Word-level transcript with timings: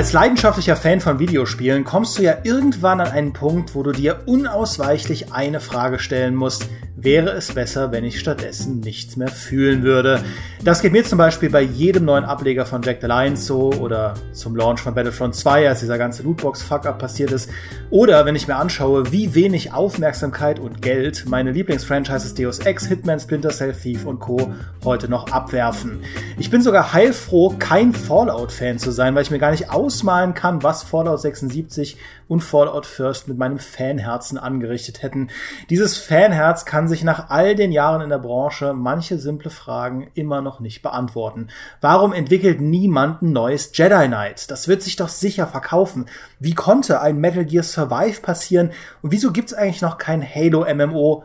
Als 0.00 0.14
leidenschaftlicher 0.14 0.76
Fan 0.76 1.02
von 1.02 1.18
Videospielen 1.18 1.84
kommst 1.84 2.16
du 2.16 2.22
ja 2.22 2.38
irgendwann 2.42 3.02
an 3.02 3.08
einen 3.08 3.34
Punkt, 3.34 3.74
wo 3.74 3.82
du 3.82 3.92
dir 3.92 4.22
unausweichlich 4.24 5.34
eine 5.34 5.60
Frage 5.60 5.98
stellen 5.98 6.34
musst. 6.34 6.70
Wäre 7.02 7.30
es 7.30 7.54
besser, 7.54 7.92
wenn 7.92 8.04
ich 8.04 8.20
stattdessen 8.20 8.80
nichts 8.80 9.16
mehr 9.16 9.28
fühlen 9.28 9.84
würde? 9.84 10.22
Das 10.62 10.82
geht 10.82 10.92
mir 10.92 11.02
zum 11.02 11.16
Beispiel 11.16 11.48
bei 11.48 11.62
jedem 11.62 12.04
neuen 12.04 12.26
Ableger 12.26 12.66
von 12.66 12.82
Jack 12.82 12.98
the 13.00 13.06
Lion 13.06 13.36
so 13.36 13.72
oder 13.72 14.12
zum 14.32 14.54
Launch 14.54 14.80
von 14.80 14.94
Battlefront 14.94 15.34
2, 15.34 15.66
als 15.66 15.80
dieser 15.80 15.96
ganze 15.96 16.22
Lootbox-Fuck-Up 16.24 16.98
passiert 16.98 17.32
ist. 17.32 17.48
Oder 17.88 18.26
wenn 18.26 18.36
ich 18.36 18.48
mir 18.48 18.56
anschaue, 18.56 19.10
wie 19.12 19.34
wenig 19.34 19.72
Aufmerksamkeit 19.72 20.58
und 20.58 20.82
Geld 20.82 21.24
meine 21.26 21.52
Lieblingsfranchises 21.52 22.34
Deus 22.34 22.58
Ex, 22.58 22.88
Hitman, 22.88 23.18
Splinter 23.18 23.48
Cell, 23.48 23.72
Thief 23.72 24.04
und 24.04 24.18
Co. 24.20 24.52
heute 24.84 25.08
noch 25.08 25.32
abwerfen. 25.32 26.02
Ich 26.38 26.50
bin 26.50 26.60
sogar 26.60 26.92
heilfroh, 26.92 27.54
kein 27.58 27.94
Fallout-Fan 27.94 28.78
zu 28.78 28.90
sein, 28.90 29.14
weil 29.14 29.22
ich 29.22 29.30
mir 29.30 29.38
gar 29.38 29.52
nicht 29.52 29.70
ausmalen 29.70 30.34
kann, 30.34 30.62
was 30.62 30.82
Fallout 30.82 31.22
76 31.22 31.96
und 32.30 32.42
Fallout 32.42 32.86
First 32.86 33.26
mit 33.26 33.38
meinem 33.38 33.58
Fanherzen 33.58 34.38
angerichtet 34.38 35.02
hätten. 35.02 35.30
Dieses 35.68 35.98
Fanherz 35.98 36.64
kann 36.64 36.86
sich 36.86 37.02
nach 37.02 37.28
all 37.28 37.56
den 37.56 37.72
Jahren 37.72 38.02
in 38.02 38.08
der 38.08 38.18
Branche 38.18 38.72
manche 38.72 39.18
simple 39.18 39.50
Fragen 39.50 40.12
immer 40.14 40.40
noch 40.40 40.60
nicht 40.60 40.80
beantworten. 40.80 41.48
Warum 41.80 42.12
entwickelt 42.12 42.60
niemand 42.60 43.20
ein 43.20 43.32
neues 43.32 43.72
Jedi 43.74 44.06
Knight? 44.06 44.48
Das 44.48 44.68
wird 44.68 44.80
sich 44.80 44.94
doch 44.94 45.08
sicher 45.08 45.48
verkaufen. 45.48 46.06
Wie 46.38 46.54
konnte 46.54 47.00
ein 47.00 47.18
Metal 47.18 47.44
Gear 47.44 47.64
Survive 47.64 48.22
passieren? 48.22 48.70
Und 49.02 49.10
wieso 49.10 49.32
gibt's 49.32 49.52
eigentlich 49.52 49.82
noch 49.82 49.98
kein 49.98 50.22
Halo 50.22 50.64
MMO? 50.72 51.24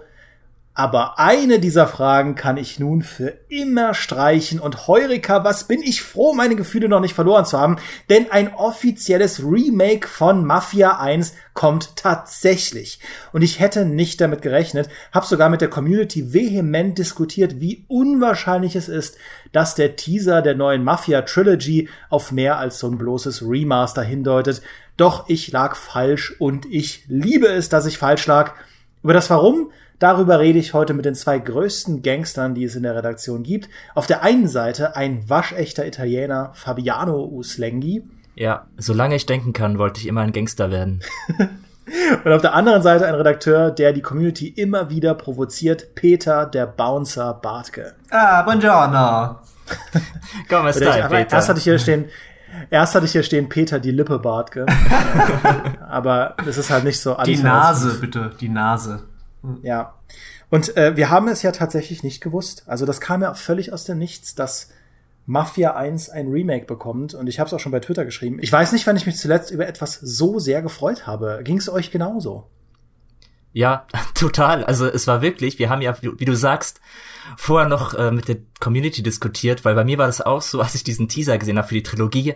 Aber 0.77 1.19
eine 1.19 1.59
dieser 1.59 1.87
Fragen 1.87 2.35
kann 2.35 2.57
ich 2.57 2.79
nun 2.81 3.01
für 3.01 3.29
immer 3.47 3.93
streichen 3.93 4.59
und 4.59 4.87
Heureka, 4.87 5.45
was 5.45 5.63
bin 5.63 5.81
ich 5.81 6.01
froh, 6.01 6.33
meine 6.33 6.57
Gefühle 6.57 6.89
noch 6.89 6.99
nicht 6.99 7.13
verloren 7.13 7.45
zu 7.45 7.57
haben, 7.57 7.77
denn 8.09 8.29
ein 8.29 8.53
offizielles 8.53 9.41
Remake 9.41 10.05
von 10.05 10.43
Mafia 10.43 10.99
1 10.99 11.33
kommt 11.53 11.95
tatsächlich. 11.95 12.99
Und 13.31 13.41
ich 13.41 13.61
hätte 13.61 13.85
nicht 13.85 14.19
damit 14.19 14.41
gerechnet, 14.41 14.89
habe 15.13 15.25
sogar 15.25 15.47
mit 15.47 15.61
der 15.61 15.69
Community 15.69 16.33
vehement 16.33 16.97
diskutiert, 16.97 17.61
wie 17.61 17.85
unwahrscheinlich 17.87 18.75
es 18.75 18.89
ist, 18.89 19.17
dass 19.53 19.75
der 19.75 19.95
Teaser 19.95 20.41
der 20.41 20.55
neuen 20.55 20.83
Mafia 20.83 21.21
Trilogy 21.21 21.87
auf 22.09 22.33
mehr 22.33 22.57
als 22.57 22.79
so 22.79 22.87
ein 22.87 22.97
bloßes 22.97 23.43
Remaster 23.43 24.03
hindeutet. 24.03 24.61
Doch 24.97 25.29
ich 25.29 25.53
lag 25.53 25.77
falsch 25.77 26.35
und 26.37 26.65
ich 26.65 27.05
liebe 27.07 27.47
es, 27.47 27.69
dass 27.69 27.85
ich 27.85 27.97
falsch 27.97 28.27
lag. 28.27 28.55
Über 29.01 29.13
das 29.13 29.29
Warum 29.29 29.71
Darüber 30.05 30.39
rede 30.39 30.59
ich 30.59 30.75
heute 30.75 30.93
mit 30.93 31.03
den 31.05 31.15
zwei 31.15 31.39
größten 31.39 32.03
Gangstern, 32.03 32.53
die 32.53 32.63
es 32.63 32.75
in 32.75 32.83
der 32.83 32.95
Redaktion 32.95 33.41
gibt. 33.41 33.69
Auf 33.95 34.05
der 34.05 34.21
einen 34.21 34.47
Seite 34.47 34.95
ein 34.95 35.27
waschechter 35.27 35.87
Italiener, 35.87 36.51
Fabiano 36.53 37.25
Uslenghi. 37.25 38.03
Ja, 38.35 38.67
solange 38.77 39.15
ich 39.15 39.25
denken 39.25 39.51
kann, 39.51 39.79
wollte 39.79 39.99
ich 39.99 40.05
immer 40.05 40.21
ein 40.21 40.31
Gangster 40.31 40.69
werden. 40.69 41.01
Und 42.23 42.31
auf 42.31 42.41
der 42.43 42.53
anderen 42.53 42.83
Seite 42.83 43.07
ein 43.07 43.15
Redakteur, 43.15 43.71
der 43.71 43.93
die 43.93 44.03
Community 44.03 44.47
immer 44.47 44.91
wieder 44.91 45.15
provoziert, 45.15 45.95
Peter, 45.95 46.45
der 46.45 46.67
Bouncer 46.67 47.33
Bartke. 47.33 47.95
Ah, 48.11 48.43
buongiorno. 48.43 49.37
Komm, 50.47 50.67
ist 50.67 50.81
da, 50.81 51.07
Peter. 51.07 51.35
Erst 51.35 51.49
hatte 51.49 51.57
ich 51.57 51.63
hier 51.63 51.79
stehen, 51.79 52.05
Erst 52.69 52.93
hatte 52.93 53.07
ich 53.07 53.11
hier 53.11 53.23
stehen 53.23 53.49
Peter 53.49 53.79
die 53.79 53.89
Lippe 53.89 54.19
Bartke. 54.19 54.67
Aber 55.89 56.35
es 56.47 56.59
ist 56.59 56.69
halt 56.69 56.83
nicht 56.83 56.99
so 56.99 57.17
Die 57.25 57.37
Nase, 57.37 57.97
bitte, 57.99 58.33
die 58.39 58.49
Nase. 58.49 59.01
Ja. 59.63 59.95
Und 60.49 60.77
äh, 60.77 60.95
wir 60.95 61.09
haben 61.09 61.27
es 61.27 61.41
ja 61.41 61.51
tatsächlich 61.51 62.03
nicht 62.03 62.21
gewusst. 62.21 62.63
Also 62.67 62.85
das 62.85 63.01
kam 63.01 63.21
ja 63.21 63.33
völlig 63.33 63.73
aus 63.73 63.83
dem 63.83 63.97
Nichts, 63.97 64.35
dass 64.35 64.69
Mafia 65.25 65.75
1 65.75 66.09
ein 66.09 66.29
Remake 66.29 66.65
bekommt. 66.65 67.13
Und 67.13 67.27
ich 67.27 67.39
habe 67.39 67.47
es 67.47 67.53
auch 67.53 67.59
schon 67.59 67.71
bei 67.71 67.79
Twitter 67.79 68.05
geschrieben. 68.05 68.39
Ich 68.41 68.51
weiß 68.51 68.71
nicht, 68.71 68.85
wann 68.85 68.95
ich 68.95 69.05
mich 69.05 69.17
zuletzt 69.17 69.51
über 69.51 69.67
etwas 69.67 69.95
so 69.95 70.39
sehr 70.39 70.61
gefreut 70.61 71.07
habe. 71.07 71.41
Ging 71.43 71.57
es 71.57 71.69
euch 71.69 71.91
genauso? 71.91 72.47
Ja, 73.55 73.87
total. 74.13 74.63
Also 74.65 74.85
es 74.85 75.07
war 75.07 75.21
wirklich, 75.21 75.59
wir 75.59 75.69
haben 75.69 75.81
ja, 75.81 75.95
wie 76.01 76.25
du 76.25 76.35
sagst, 76.35 76.81
vorher 77.37 77.67
noch 77.67 77.93
äh, 77.93 78.11
mit 78.11 78.27
der 78.27 78.37
Community 78.59 79.01
diskutiert, 79.01 79.65
weil 79.65 79.75
bei 79.75 79.85
mir 79.85 79.97
war 79.97 80.07
das 80.07 80.21
auch 80.21 80.41
so, 80.41 80.61
als 80.61 80.75
ich 80.75 80.83
diesen 80.83 81.07
Teaser 81.07 81.37
gesehen 81.37 81.57
habe 81.57 81.67
für 81.67 81.75
die 81.75 81.83
Trilogie, 81.83 82.35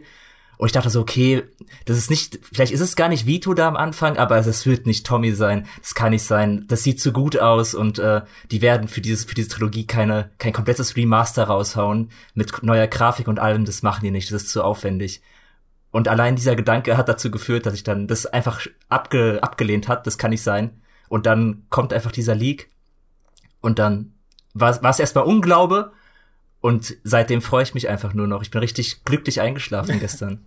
und 0.59 0.65
ich 0.65 0.73
dachte 0.73 0.89
so, 0.89 0.99
okay, 0.99 1.43
das 1.85 1.97
ist 1.97 2.09
nicht, 2.09 2.37
vielleicht 2.41 2.73
ist 2.73 2.81
es 2.81 2.97
gar 2.97 3.07
nicht 3.07 3.25
Vito 3.25 3.53
da 3.53 3.65
am 3.69 3.77
Anfang, 3.77 4.17
aber 4.17 4.35
es 4.35 4.65
wird 4.65 4.85
nicht 4.85 5.05
Tommy 5.05 5.31
sein. 5.31 5.65
Das 5.79 5.95
kann 5.95 6.09
nicht 6.09 6.25
sein. 6.25 6.65
Das 6.67 6.83
sieht 6.83 6.99
zu 6.99 7.13
gut 7.13 7.39
aus 7.39 7.73
und 7.73 7.97
äh, 7.97 8.23
die 8.51 8.61
werden 8.61 8.89
für 8.89 8.99
dieses 8.99 9.23
für 9.23 9.35
diese 9.35 9.47
Trilogie 9.47 9.87
keine 9.87 10.31
kein 10.37 10.51
komplettes 10.51 10.97
Remaster 10.97 11.45
raushauen 11.45 12.11
mit 12.33 12.61
neuer 12.61 12.87
Grafik 12.87 13.29
und 13.29 13.39
allem. 13.39 13.63
Das 13.63 13.83
machen 13.83 14.03
die 14.03 14.11
nicht. 14.11 14.33
Das 14.33 14.43
ist 14.43 14.49
zu 14.49 14.61
aufwendig. 14.61 15.21
Und 15.91 16.09
allein 16.09 16.35
dieser 16.35 16.57
Gedanke 16.57 16.97
hat 16.97 17.07
dazu 17.07 17.31
geführt, 17.31 17.65
dass 17.65 17.73
ich 17.73 17.85
dann 17.85 18.09
das 18.09 18.25
einfach 18.25 18.59
abge, 18.89 19.39
abgelehnt 19.41 19.87
hat. 19.87 20.05
Das 20.07 20.17
kann 20.17 20.31
nicht 20.31 20.43
sein. 20.43 20.81
Und 21.07 21.25
dann 21.25 21.67
kommt 21.69 21.93
einfach 21.93 22.11
dieser 22.11 22.35
Leak 22.35 22.69
und 23.61 23.79
dann 23.79 24.11
war, 24.53 24.77
es 24.89 24.99
erstmal 24.99 25.23
Unglaube 25.23 25.93
und 26.61 26.95
seitdem 27.03 27.41
freue 27.41 27.63
ich 27.63 27.73
mich 27.73 27.89
einfach 27.89 28.13
nur 28.13 28.27
noch. 28.27 28.41
Ich 28.41 28.51
bin 28.51 28.59
richtig 28.59 29.03
glücklich 29.05 29.41
eingeschlafen 29.41 29.97
gestern. 29.99 30.39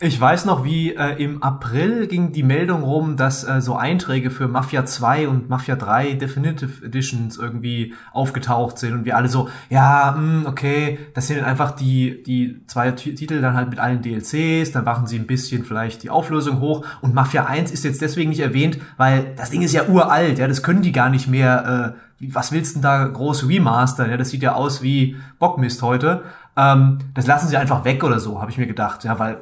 ich 0.00 0.18
weiß 0.18 0.46
noch, 0.46 0.64
wie 0.64 0.94
äh, 0.94 1.22
im 1.22 1.42
April 1.42 2.06
ging 2.06 2.32
die 2.32 2.42
Meldung 2.42 2.82
rum, 2.82 3.16
dass 3.16 3.44
äh, 3.44 3.60
so 3.60 3.76
Einträge 3.76 4.30
für 4.30 4.48
Mafia 4.48 4.86
2 4.86 5.28
und 5.28 5.50
Mafia 5.50 5.76
3 5.76 6.14
Definitive 6.14 6.84
Editions 6.84 7.36
irgendwie 7.36 7.94
aufgetaucht 8.12 8.78
sind 8.78 8.94
und 8.94 9.04
wir 9.04 9.16
alle 9.16 9.28
so, 9.28 9.50
ja, 9.68 10.14
mh, 10.16 10.16
hm, 10.16 10.46
okay, 10.46 10.98
das 11.14 11.26
sind 11.26 11.44
einfach 11.44 11.72
die, 11.72 12.22
die 12.22 12.62
zwei 12.66 12.92
T 12.92 13.14
Titel 13.14 13.40
dann 13.40 13.54
halt 13.54 13.70
mit 13.70 13.80
allen 13.80 14.02
DLCs, 14.02 14.72
dann 14.72 14.84
machen 14.84 15.06
sie 15.06 15.18
ein 15.18 15.26
bisschen 15.26 15.64
vielleicht 15.64 16.02
die 16.02 16.10
Auflösung 16.10 16.60
hoch 16.60 16.86
und 17.00 17.14
Mafia 17.14 17.44
1 17.44 17.70
ist 17.70 17.84
jetzt 17.84 18.00
deswegen 18.00 18.30
nicht 18.30 18.40
erwähnt, 18.40 18.78
weil 18.96 19.34
das 19.36 19.50
Ding 19.50 19.62
ist 19.62 19.72
ja 19.72 19.88
uralt, 19.88 20.38
ja, 20.38 20.48
das 20.48 20.62
können 20.62 20.82
die 20.82 20.92
gar 20.92 21.10
nicht 21.10 21.28
mehr, 21.28 21.94
äh, 21.96 22.11
was 22.30 22.52
willst 22.52 22.76
denn 22.76 22.82
da 22.82 23.04
groß 23.04 23.48
remastern, 23.48 24.10
ja, 24.10 24.16
das 24.16 24.30
sieht 24.30 24.42
ja 24.42 24.54
aus 24.54 24.82
wie 24.82 25.16
Bockmist 25.38 25.82
heute. 25.82 26.22
Ähm, 26.56 26.98
das 27.14 27.26
lassen 27.26 27.48
sie 27.48 27.56
einfach 27.56 27.84
weg 27.84 28.04
oder 28.04 28.20
so, 28.20 28.40
habe 28.40 28.50
ich 28.50 28.58
mir 28.58 28.66
gedacht. 28.66 29.04
Ja, 29.04 29.18
weil 29.18 29.34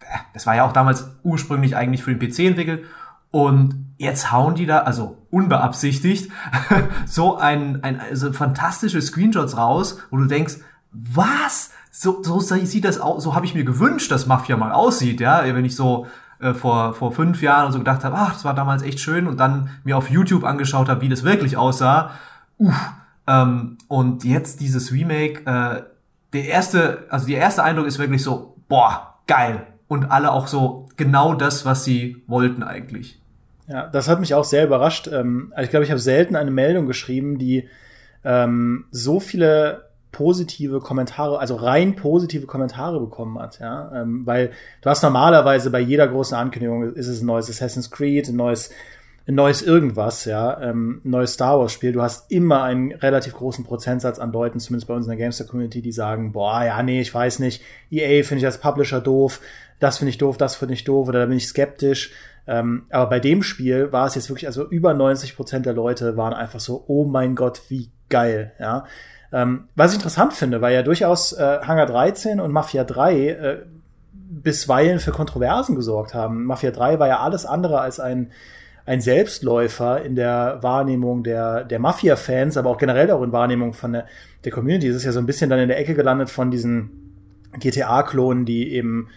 äh, 0.00 0.04
das 0.34 0.46
war 0.46 0.54
ja 0.54 0.64
auch 0.64 0.72
damals 0.72 1.10
ursprünglich 1.22 1.76
eigentlich 1.76 2.02
für 2.02 2.14
den 2.14 2.20
PC 2.20 2.40
entwickelt. 2.40 2.84
Und 3.30 3.92
jetzt 3.98 4.32
hauen 4.32 4.54
die 4.54 4.66
da, 4.66 4.78
also 4.78 5.18
unbeabsichtigt, 5.30 6.30
so 7.06 7.36
ein, 7.36 7.82
ein 7.82 8.00
also 8.00 8.32
fantastische 8.32 9.02
Screenshots 9.02 9.56
raus, 9.56 9.98
wo 10.10 10.16
du 10.16 10.26
denkst, 10.26 10.56
was? 10.92 11.72
So, 11.90 12.22
so 12.22 12.38
sieht 12.40 12.84
das 12.84 13.00
aus, 13.00 13.24
so 13.24 13.34
habe 13.34 13.44
ich 13.44 13.54
mir 13.54 13.64
gewünscht, 13.64 14.10
dass 14.10 14.26
Mafia 14.26 14.56
mal 14.56 14.72
aussieht, 14.72 15.20
ja, 15.20 15.42
wenn 15.44 15.64
ich 15.64 15.74
so 15.74 16.06
äh, 16.40 16.54
vor, 16.54 16.94
vor 16.94 17.12
fünf 17.12 17.42
Jahren 17.42 17.72
so 17.72 17.78
gedacht 17.78 18.04
habe, 18.04 18.16
ach, 18.16 18.32
das 18.34 18.44
war 18.44 18.54
damals 18.54 18.82
echt 18.82 19.00
schön 19.00 19.26
und 19.26 19.40
dann 19.40 19.70
mir 19.84 19.96
auf 19.96 20.08
YouTube 20.08 20.44
angeschaut 20.44 20.88
habe, 20.88 21.00
wie 21.00 21.08
das 21.08 21.24
wirklich 21.24 21.56
aussah. 21.56 22.12
Uff. 22.58 22.92
Ähm, 23.26 23.78
und 23.88 24.24
jetzt 24.24 24.60
dieses 24.60 24.92
Remake, 24.92 25.42
äh, 25.44 25.82
der 26.32 26.44
erste, 26.44 27.06
also 27.10 27.26
der 27.26 27.38
erste 27.38 27.62
Eindruck 27.62 27.86
ist 27.86 27.98
wirklich 27.98 28.22
so, 28.22 28.56
boah, 28.68 29.14
geil. 29.26 29.66
Und 29.86 30.10
alle 30.10 30.32
auch 30.32 30.46
so 30.46 30.88
genau 30.96 31.34
das, 31.34 31.64
was 31.64 31.84
sie 31.84 32.22
wollten 32.26 32.62
eigentlich. 32.62 33.20
Ja, 33.66 33.86
das 33.86 34.08
hat 34.08 34.20
mich 34.20 34.34
auch 34.34 34.44
sehr 34.44 34.64
überrascht. 34.64 35.08
Ähm, 35.08 35.52
also 35.54 35.64
ich 35.64 35.70
glaube, 35.70 35.84
ich 35.84 35.90
habe 35.90 36.00
selten 36.00 36.36
eine 36.36 36.50
Meldung 36.50 36.86
geschrieben, 36.86 37.38
die 37.38 37.68
ähm, 38.24 38.86
so 38.90 39.20
viele 39.20 39.88
positive 40.10 40.80
Kommentare, 40.80 41.38
also 41.38 41.56
rein 41.56 41.94
positive 41.94 42.46
Kommentare 42.46 42.98
bekommen 42.98 43.38
hat, 43.38 43.60
ja, 43.60 43.92
ähm, 43.94 44.22
weil 44.24 44.52
du 44.80 44.88
hast 44.90 45.02
normalerweise 45.02 45.70
bei 45.70 45.80
jeder 45.80 46.08
großen 46.08 46.36
Ankündigung 46.36 46.94
ist 46.94 47.08
es 47.08 47.20
ein 47.20 47.26
neues 47.26 47.50
Assassin's 47.50 47.90
Creed, 47.90 48.28
ein 48.28 48.36
neues 48.36 48.70
ein 49.28 49.34
neues 49.34 49.60
irgendwas, 49.60 50.24
ja, 50.24 50.58
ähm, 50.62 51.02
neues 51.04 51.34
Star 51.34 51.60
Wars 51.60 51.72
Spiel, 51.72 51.92
du 51.92 52.00
hast 52.00 52.32
immer 52.32 52.62
einen 52.62 52.92
relativ 52.92 53.34
großen 53.34 53.62
Prozentsatz 53.62 54.18
an 54.18 54.32
Leuten, 54.32 54.58
zumindest 54.58 54.88
bei 54.88 54.94
uns 54.94 55.04
in 55.04 55.10
der 55.10 55.18
Gamester 55.18 55.44
Community, 55.44 55.82
die 55.82 55.92
sagen, 55.92 56.32
boah, 56.32 56.64
ja, 56.64 56.82
nee, 56.82 57.02
ich 57.02 57.14
weiß 57.14 57.40
nicht, 57.40 57.62
EA 57.90 58.24
finde 58.24 58.38
ich 58.38 58.46
als 58.46 58.56
Publisher 58.56 59.02
doof, 59.02 59.40
das 59.80 59.98
finde 59.98 60.10
ich 60.10 60.18
doof, 60.18 60.38
das 60.38 60.56
finde 60.56 60.72
ich 60.72 60.84
doof, 60.84 61.08
oder 61.08 61.20
da 61.20 61.26
bin 61.26 61.36
ich 61.36 61.46
skeptisch. 61.46 62.10
Ähm, 62.46 62.86
aber 62.88 63.10
bei 63.10 63.20
dem 63.20 63.42
Spiel 63.42 63.92
war 63.92 64.06
es 64.06 64.14
jetzt 64.14 64.30
wirklich, 64.30 64.46
also 64.46 64.66
über 64.66 64.94
90 64.94 65.36
Prozent 65.36 65.66
der 65.66 65.74
Leute 65.74 66.16
waren 66.16 66.32
einfach 66.32 66.60
so, 66.60 66.84
oh 66.86 67.04
mein 67.04 67.34
Gott, 67.34 67.60
wie 67.68 67.90
geil, 68.08 68.52
ja. 68.58 68.86
Ähm, 69.30 69.68
was 69.76 69.90
ich 69.90 69.98
interessant 69.98 70.32
finde, 70.32 70.62
weil 70.62 70.72
ja 70.72 70.82
durchaus 70.82 71.34
äh, 71.34 71.58
Hangar 71.60 71.84
13 71.84 72.40
und 72.40 72.50
Mafia 72.50 72.82
3 72.82 73.28
äh, 73.28 73.58
bisweilen 74.10 75.00
für 75.00 75.12
Kontroversen 75.12 75.76
gesorgt 75.76 76.14
haben. 76.14 76.46
Mafia 76.46 76.70
3 76.70 76.98
war 76.98 77.08
ja 77.08 77.20
alles 77.20 77.44
andere 77.44 77.78
als 77.82 78.00
ein 78.00 78.30
ein 78.88 79.02
Selbstläufer 79.02 80.02
in 80.02 80.14
der 80.14 80.60
Wahrnehmung 80.62 81.22
der, 81.22 81.62
der 81.62 81.78
Mafia-Fans, 81.78 82.56
aber 82.56 82.70
auch 82.70 82.78
generell 82.78 83.10
auch 83.10 83.22
in 83.22 83.32
Wahrnehmung 83.32 83.74
von 83.74 83.92
der, 83.92 84.06
der 84.44 84.52
Community. 84.52 84.88
Es 84.88 84.96
ist 84.96 85.04
ja 85.04 85.12
so 85.12 85.18
ein 85.18 85.26
bisschen 85.26 85.50
dann 85.50 85.58
in 85.58 85.68
der 85.68 85.78
Ecke 85.78 85.94
gelandet 85.94 86.30
von 86.30 86.50
diesen 86.50 86.88
GTA-Klonen, 87.60 88.46
die 88.46 88.72
eben 88.72 89.08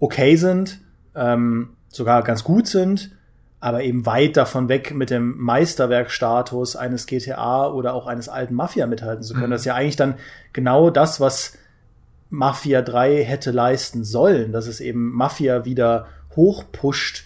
okay 0.00 0.36
sind, 0.36 0.80
ähm, 1.14 1.76
sogar 1.88 2.22
ganz 2.22 2.42
gut 2.42 2.68
sind, 2.68 3.10
aber 3.60 3.82
eben 3.82 4.06
weit 4.06 4.38
davon 4.38 4.70
weg 4.70 4.94
mit 4.94 5.10
dem 5.10 5.36
Meisterwerkstatus 5.36 6.76
eines 6.76 7.04
GTA 7.04 7.68
oder 7.68 7.92
auch 7.92 8.06
eines 8.06 8.30
alten 8.30 8.54
Mafia 8.54 8.86
mithalten 8.86 9.22
zu 9.22 9.34
können. 9.34 9.48
Mhm. 9.48 9.50
Das 9.50 9.60
ist 9.60 9.66
ja 9.66 9.74
eigentlich 9.74 9.96
dann 9.96 10.14
genau 10.54 10.88
das, 10.88 11.20
was 11.20 11.58
Mafia 12.30 12.80
3 12.80 13.24
hätte 13.24 13.50
leisten 13.50 14.04
sollen, 14.04 14.52
dass 14.52 14.66
es 14.66 14.80
eben 14.80 15.12
Mafia 15.12 15.66
wieder 15.66 16.06
hochpusht 16.34 17.24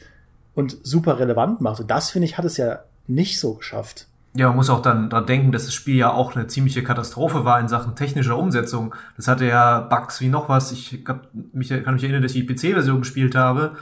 und 0.54 0.76
super 0.82 1.18
relevant 1.18 1.60
macht. 1.60 1.80
Und 1.80 1.90
das, 1.90 2.10
finde 2.10 2.26
ich, 2.26 2.38
hat 2.38 2.44
es 2.44 2.56
ja 2.56 2.80
nicht 3.06 3.38
so 3.38 3.54
geschafft. 3.54 4.06
Ja, 4.34 4.48
man 4.48 4.56
muss 4.56 4.70
auch 4.70 4.80
dann 4.80 5.10
dran 5.10 5.26
denken, 5.26 5.52
dass 5.52 5.66
das 5.66 5.74
Spiel 5.74 5.96
ja 5.96 6.10
auch 6.10 6.34
eine 6.34 6.46
ziemliche 6.46 6.82
Katastrophe 6.82 7.44
war 7.44 7.60
in 7.60 7.68
Sachen 7.68 7.94
technischer 7.96 8.38
Umsetzung. 8.38 8.94
Das 9.16 9.28
hatte 9.28 9.44
ja 9.44 9.80
Bugs 9.80 10.22
wie 10.22 10.28
noch 10.28 10.48
was. 10.48 10.72
Ich 10.72 11.04
kann 11.04 11.20
mich 11.52 11.70
erinnern, 11.70 12.22
dass 12.22 12.34
ich 12.34 12.46
die 12.46 12.54
PC-Version 12.54 13.00
gespielt 13.00 13.34
habe 13.34 13.72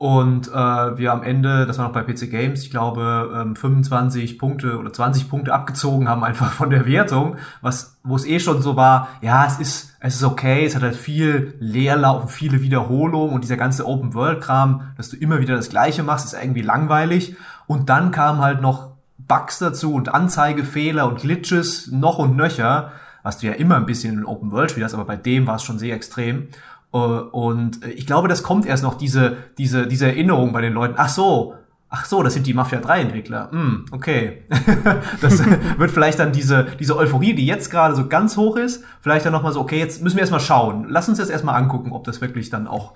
und 0.00 0.48
äh, 0.48 0.52
wir 0.96 1.12
am 1.12 1.22
Ende, 1.22 1.66
das 1.66 1.76
war 1.76 1.84
noch 1.84 1.92
bei 1.92 2.02
PC 2.02 2.30
Games, 2.30 2.62
ich 2.62 2.70
glaube, 2.70 3.38
ähm, 3.38 3.54
25 3.54 4.38
Punkte 4.38 4.78
oder 4.78 4.90
20 4.90 5.28
Punkte 5.28 5.52
abgezogen 5.52 6.08
haben 6.08 6.24
einfach 6.24 6.52
von 6.52 6.70
der 6.70 6.86
Wertung, 6.86 7.36
was 7.60 8.00
wo 8.02 8.16
es 8.16 8.24
eh 8.24 8.40
schon 8.40 8.62
so 8.62 8.76
war, 8.76 9.08
ja, 9.20 9.44
es 9.44 9.58
ist 9.58 9.96
es 10.00 10.14
ist 10.14 10.24
okay, 10.24 10.64
es 10.64 10.74
hat 10.74 10.82
halt 10.82 10.96
viel 10.96 11.54
Leerlauf, 11.60 12.32
viele 12.32 12.62
Wiederholungen 12.62 13.34
und 13.34 13.44
dieser 13.44 13.58
ganze 13.58 13.86
Open 13.86 14.14
World 14.14 14.40
Kram, 14.40 14.92
dass 14.96 15.10
du 15.10 15.18
immer 15.18 15.38
wieder 15.40 15.54
das 15.54 15.68
gleiche 15.68 16.02
machst, 16.02 16.24
ist 16.24 16.32
irgendwie 16.32 16.62
langweilig. 16.62 17.36
Und 17.66 17.90
dann 17.90 18.10
kam 18.10 18.38
halt 18.38 18.62
noch 18.62 18.92
Bugs 19.18 19.58
dazu 19.58 19.92
und 19.92 20.14
Anzeigefehler 20.14 21.06
und 21.08 21.20
Glitches 21.20 21.88
noch 21.88 22.16
und 22.16 22.36
nöcher, 22.36 22.92
was 23.22 23.36
du 23.36 23.48
ja 23.48 23.52
immer 23.52 23.76
ein 23.76 23.84
bisschen 23.84 24.16
in 24.16 24.24
Open 24.24 24.50
World 24.50 24.70
spielst, 24.70 24.94
aber 24.94 25.04
bei 25.04 25.16
dem 25.16 25.46
war 25.46 25.56
es 25.56 25.62
schon 25.62 25.78
sehr 25.78 25.94
extrem 25.94 26.48
und 26.98 27.84
ich 27.84 28.06
glaube, 28.06 28.28
das 28.28 28.42
kommt 28.42 28.66
erst 28.66 28.82
noch, 28.82 28.94
diese, 28.94 29.36
diese, 29.58 29.86
diese 29.86 30.06
Erinnerung 30.06 30.52
bei 30.52 30.60
den 30.60 30.72
Leuten. 30.72 30.94
Ach 30.96 31.08
so, 31.08 31.54
ach 31.88 32.04
so, 32.04 32.22
das 32.22 32.34
sind 32.34 32.46
die 32.46 32.54
Mafia 32.54 32.80
3 32.80 33.00
Entwickler. 33.00 33.50
Hm, 33.50 33.84
okay. 33.90 34.44
das 35.20 35.44
wird 35.78 35.90
vielleicht 35.90 36.18
dann 36.18 36.32
diese, 36.32 36.68
diese 36.78 36.96
Euphorie, 36.96 37.34
die 37.34 37.46
jetzt 37.46 37.70
gerade 37.70 37.94
so 37.94 38.08
ganz 38.08 38.36
hoch 38.36 38.56
ist, 38.56 38.84
vielleicht 39.00 39.26
dann 39.26 39.32
nochmal 39.32 39.52
so, 39.52 39.60
okay, 39.60 39.78
jetzt 39.78 40.02
müssen 40.02 40.16
wir 40.16 40.20
erstmal 40.20 40.40
schauen. 40.40 40.86
Lass 40.88 41.08
uns 41.08 41.18
das 41.18 41.30
erstmal 41.30 41.56
angucken, 41.56 41.92
ob 41.92 42.04
das 42.04 42.20
wirklich 42.20 42.50
dann 42.50 42.66
auch 42.66 42.94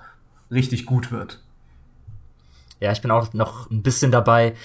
richtig 0.51 0.85
gut 0.85 1.11
wird. 1.11 1.41
Ja, 2.79 2.91
ich 2.91 3.01
bin 3.01 3.11
auch 3.11 3.33
noch 3.33 3.69
ein 3.69 3.83
bisschen 3.83 4.11
dabei, 4.11 4.55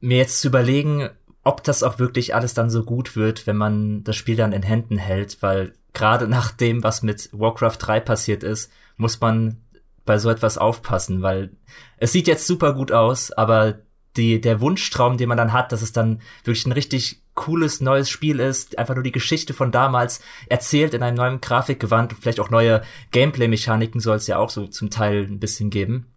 mir 0.00 0.18
jetzt 0.18 0.40
zu 0.40 0.48
überlegen, 0.48 1.08
ob 1.44 1.64
das 1.64 1.82
auch 1.82 1.98
wirklich 1.98 2.34
alles 2.34 2.54
dann 2.54 2.70
so 2.70 2.84
gut 2.84 3.16
wird, 3.16 3.46
wenn 3.46 3.56
man 3.56 4.04
das 4.04 4.16
Spiel 4.16 4.36
dann 4.36 4.52
in 4.52 4.62
Händen 4.62 4.96
hält, 4.96 5.38
weil 5.42 5.72
gerade 5.92 6.28
nach 6.28 6.50
dem, 6.52 6.82
was 6.82 7.02
mit 7.02 7.28
Warcraft 7.32 7.76
3 7.78 8.00
passiert 8.00 8.42
ist, 8.42 8.70
muss 8.96 9.20
man 9.20 9.58
bei 10.04 10.18
so 10.18 10.30
etwas 10.30 10.58
aufpassen, 10.58 11.22
weil 11.22 11.50
es 11.98 12.12
sieht 12.12 12.26
jetzt 12.26 12.46
super 12.46 12.74
gut 12.74 12.92
aus, 12.92 13.30
aber 13.30 13.80
die, 14.16 14.40
der 14.40 14.60
Wunschtraum, 14.60 15.16
den 15.16 15.28
man 15.28 15.38
dann 15.38 15.52
hat, 15.52 15.72
dass 15.72 15.82
es 15.82 15.92
dann 15.92 16.20
wirklich 16.44 16.66
ein 16.66 16.72
richtig 16.72 17.22
cooles 17.34 17.80
neues 17.80 18.10
Spiel 18.10 18.40
ist, 18.40 18.78
einfach 18.78 18.94
nur 18.94 19.04
die 19.04 19.12
Geschichte 19.12 19.54
von 19.54 19.72
damals 19.72 20.20
erzählt 20.48 20.92
in 20.92 21.02
einem 21.02 21.16
neuen 21.16 21.40
Grafikgewand 21.40 22.12
und 22.12 22.20
vielleicht 22.20 22.40
auch 22.40 22.50
neue 22.50 22.82
Gameplay-Mechaniken 23.10 24.00
soll 24.00 24.16
es 24.16 24.26
ja 24.26 24.36
auch 24.36 24.50
so 24.50 24.66
zum 24.66 24.90
Teil 24.90 25.24
ein 25.24 25.40
bisschen 25.40 25.70
geben. 25.70 26.12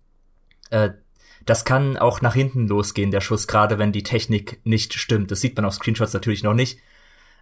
Äh, 0.72 0.92
das 1.46 1.64
kann 1.64 1.96
auch 1.96 2.22
nach 2.22 2.34
hinten 2.34 2.68
losgehen, 2.68 3.12
der 3.12 3.22
Schuss, 3.22 3.48
gerade 3.48 3.78
wenn 3.78 3.92
die 3.92 4.04
Technik 4.04 4.60
nicht 4.66 4.94
stimmt. 4.96 5.32
Das 5.32 5.42
sieht 5.42 5.56
man 5.56 5.66
auf 5.66 5.76
Screenshots 5.76 6.14
natürlich 6.14 6.44
noch 6.44 6.56
nicht. 6.56 6.80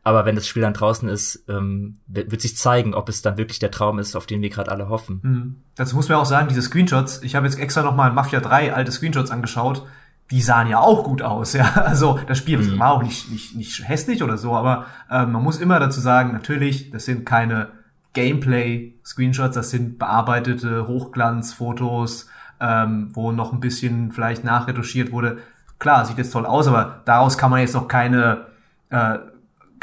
Aber 0.04 0.26
wenn 0.26 0.36
das 0.36 0.48
Spiel 0.48 0.62
dann 0.62 0.74
draußen 0.74 1.08
ist, 1.08 1.46
ähm, 1.48 2.00
wird 2.08 2.42
sich 2.42 2.58
zeigen, 2.58 2.94
ob 2.94 3.08
es 3.08 3.22
dann 3.22 3.38
wirklich 3.38 3.60
der 3.60 3.72
Traum 3.72 4.00
ist, 4.00 4.16
auf 4.16 4.26
den 4.26 4.42
wir 4.42 4.50
gerade 4.50 4.70
alle 4.70 4.90
hoffen. 4.90 5.20
Mhm. 5.24 5.56
Dazu 5.76 5.96
muss 5.96 6.10
man 6.10 6.18
auch 6.18 6.26
sagen, 6.26 6.50
diese 6.50 6.62
Screenshots, 6.62 7.22
ich 7.24 7.36
habe 7.36 7.46
jetzt 7.46 7.58
extra 7.58 7.84
noch 7.84 7.96
mal 7.96 8.12
Mafia 8.12 8.42
3 8.42 8.74
alte 8.74 8.92
Screenshots 8.92 9.32
angeschaut, 9.32 9.86
die 10.30 10.42
sahen 10.42 10.68
ja 10.68 10.80
auch 10.80 11.04
gut 11.04 11.22
aus, 11.22 11.54
ja. 11.54 11.72
Also 11.76 12.20
das 12.28 12.38
Spiel 12.38 12.58
mhm. 12.58 12.80
war 12.80 12.92
auch 12.92 13.04
nicht, 13.04 13.32
nicht, 13.32 13.56
nicht 13.56 13.88
hässlich 13.88 14.24
oder 14.24 14.38
so, 14.38 14.54
aber 14.54 14.88
ähm, 15.10 15.32
man 15.32 15.44
muss 15.44 15.60
immer 15.60 15.80
dazu 15.80 16.02
sagen, 16.02 16.34
natürlich, 16.34 16.92
das 16.92 17.06
sind 17.06 17.26
keine 17.26 17.70
Gameplay-Screenshots, 18.14 19.56
das 19.56 19.70
sind 19.70 20.00
bearbeitete 20.00 20.88
Hochglanzfotos, 20.88 22.30
ähm, 22.60 23.10
wo 23.14 23.32
noch 23.32 23.54
ein 23.54 23.60
bisschen 23.60 24.12
vielleicht 24.12 24.44
nachretuschiert 24.44 25.12
wurde. 25.12 25.38
Klar, 25.80 26.06
sieht 26.06 26.18
jetzt 26.18 26.32
toll 26.32 26.46
aus, 26.46 26.68
aber 26.68 27.02
daraus 27.06 27.38
kann 27.38 27.52
man 27.52 27.62
jetzt 27.62 27.74
noch 27.74 27.88
keine 27.88 28.48
äh, 28.90 29.18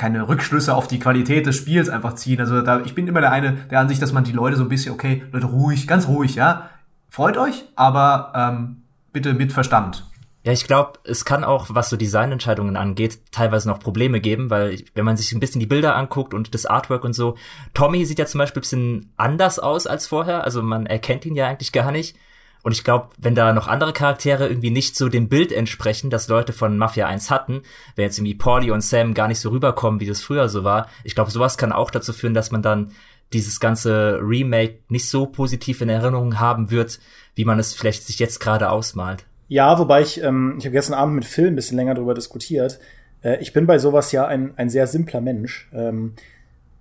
keine 0.01 0.29
Rückschlüsse 0.29 0.75
auf 0.75 0.89
die 0.89 0.99
Qualität 0.99 1.45
des 1.45 1.57
Spiels 1.57 1.91
einfach 1.91 2.15
ziehen. 2.15 2.41
Also 2.41 2.63
da, 2.63 2.81
ich 2.81 2.95
bin 2.95 3.07
immer 3.07 3.21
der 3.21 3.33
eine 3.33 3.53
der 3.71 3.81
Ansicht, 3.81 4.01
dass 4.01 4.15
man 4.15 4.25
die 4.25 4.33
Leute 4.33 4.57
so 4.57 4.63
ein 4.63 4.71
bisschen, 4.71 4.95
okay, 4.95 5.23
Leute, 5.31 5.47
ruhig, 5.47 5.87
ganz 5.87 6.09
ruhig, 6.09 6.37
ja. 6.37 6.71
Freut 7.11 7.37
euch, 7.37 7.65
aber 7.77 8.33
ähm, 8.35 8.85
bitte 9.13 9.35
mit 9.35 9.53
Verstand. 9.53 10.07
Ja, 10.43 10.53
ich 10.53 10.67
glaube, 10.67 10.95
es 11.05 11.27
kann 11.27 11.45
auch, 11.45 11.67
was 11.69 11.91
so 11.91 11.99
Designentscheidungen 11.99 12.79
angeht, 12.79 13.21
teilweise 13.31 13.69
noch 13.69 13.79
Probleme 13.79 14.23
geben, 14.23 14.49
weil 14.49 14.83
wenn 14.95 15.05
man 15.05 15.19
sich 15.19 15.33
ein 15.33 15.41
bisschen 15.41 15.61
die 15.61 15.67
Bilder 15.67 15.95
anguckt 15.97 16.33
und 16.33 16.55
das 16.55 16.65
Artwork 16.65 17.05
und 17.05 17.13
so, 17.13 17.37
Tommy 17.75 18.07
sieht 18.07 18.19
ja 18.19 18.25
zum 18.25 18.39
Beispiel 18.39 18.61
ein 18.61 18.63
bisschen 18.63 19.13
anders 19.19 19.59
aus 19.59 19.87
als 19.87 20.07
vorher, 20.07 20.45
also 20.45 20.63
man 20.63 20.87
erkennt 20.87 21.27
ihn 21.27 21.35
ja 21.37 21.47
eigentlich 21.47 21.73
gar 21.73 21.93
nicht. 21.93 22.17
Und 22.63 22.73
ich 22.73 22.85
glaube, 22.85 23.09
wenn 23.19 23.35
da 23.35 23.53
noch 23.53 23.69
andere 23.69 23.93
Charaktere 23.93 24.49
irgendwie 24.49 24.71
nicht 24.71 24.97
so 24.97 25.09
dem 25.09 25.29
Bild 25.29 25.53
entsprechen, 25.53 26.11
das 26.11 26.29
Leute 26.29 26.53
von 26.53 26.77
Mafia 26.77 27.07
1 27.07 27.31
hatten, 27.31 27.63
wenn 27.97 28.05
jetzt 28.05 28.19
irgendwie 28.19 28.35
Pauli 28.35 28.71
und 28.71 28.83
Sam 28.83 29.15
gar 29.15 29.29
nicht 29.29 29.41
so 29.41 29.51
rüberkommen, 29.51 30.01
wie 30.01 30.07
das 30.07 30.21
früher 30.21 30.49
so 30.49 30.65
war, 30.65 30.89
ich 31.05 31.15
glaube, 31.15 31.31
sowas 31.31 31.57
kann 31.57 31.73
auch 31.73 31.91
dazu 31.91 32.13
führen, 32.13 32.35
dass 32.35 32.51
man 32.51 32.63
dann 32.63 32.93
dieses 33.33 33.61
ganze 33.61 34.19
Remake 34.21 34.81
nicht 34.89 35.09
so 35.09 35.27
positiv 35.27 35.81
in 35.81 35.89
Erinnerung 35.89 36.41
haben 36.41 36.71
wird, 36.71 36.99
wie 37.35 37.45
man 37.45 37.59
es 37.59 37.75
vielleicht 37.75 38.05
sich 38.05 38.19
jetzt 38.19 38.41
gerade 38.41 38.71
ausmalt. 38.71 39.25
Ja, 39.49 39.79
wobei 39.79 40.03
ich, 40.03 40.23
ähm, 40.23 40.57
ich 40.59 40.65
habe 40.65 40.75
gestern 40.75 40.95
Abend 40.95 41.15
mit 41.15 41.25
Phil 41.25 41.47
ein 41.47 41.57
bisschen 41.57 41.77
länger 41.77 41.95
darüber 41.95 42.15
diskutiert. 42.15 42.79
Äh, 43.23 43.39
ich 43.41 43.53
bin 43.53 43.67
bei 43.67 43.79
sowas 43.79 44.13
ja 44.13 44.27
ein, 44.27 44.53
ein 44.57 44.69
sehr 44.69 44.87
simpler 44.87 45.21
Mensch. 45.21 45.69
Ähm, 45.73 46.15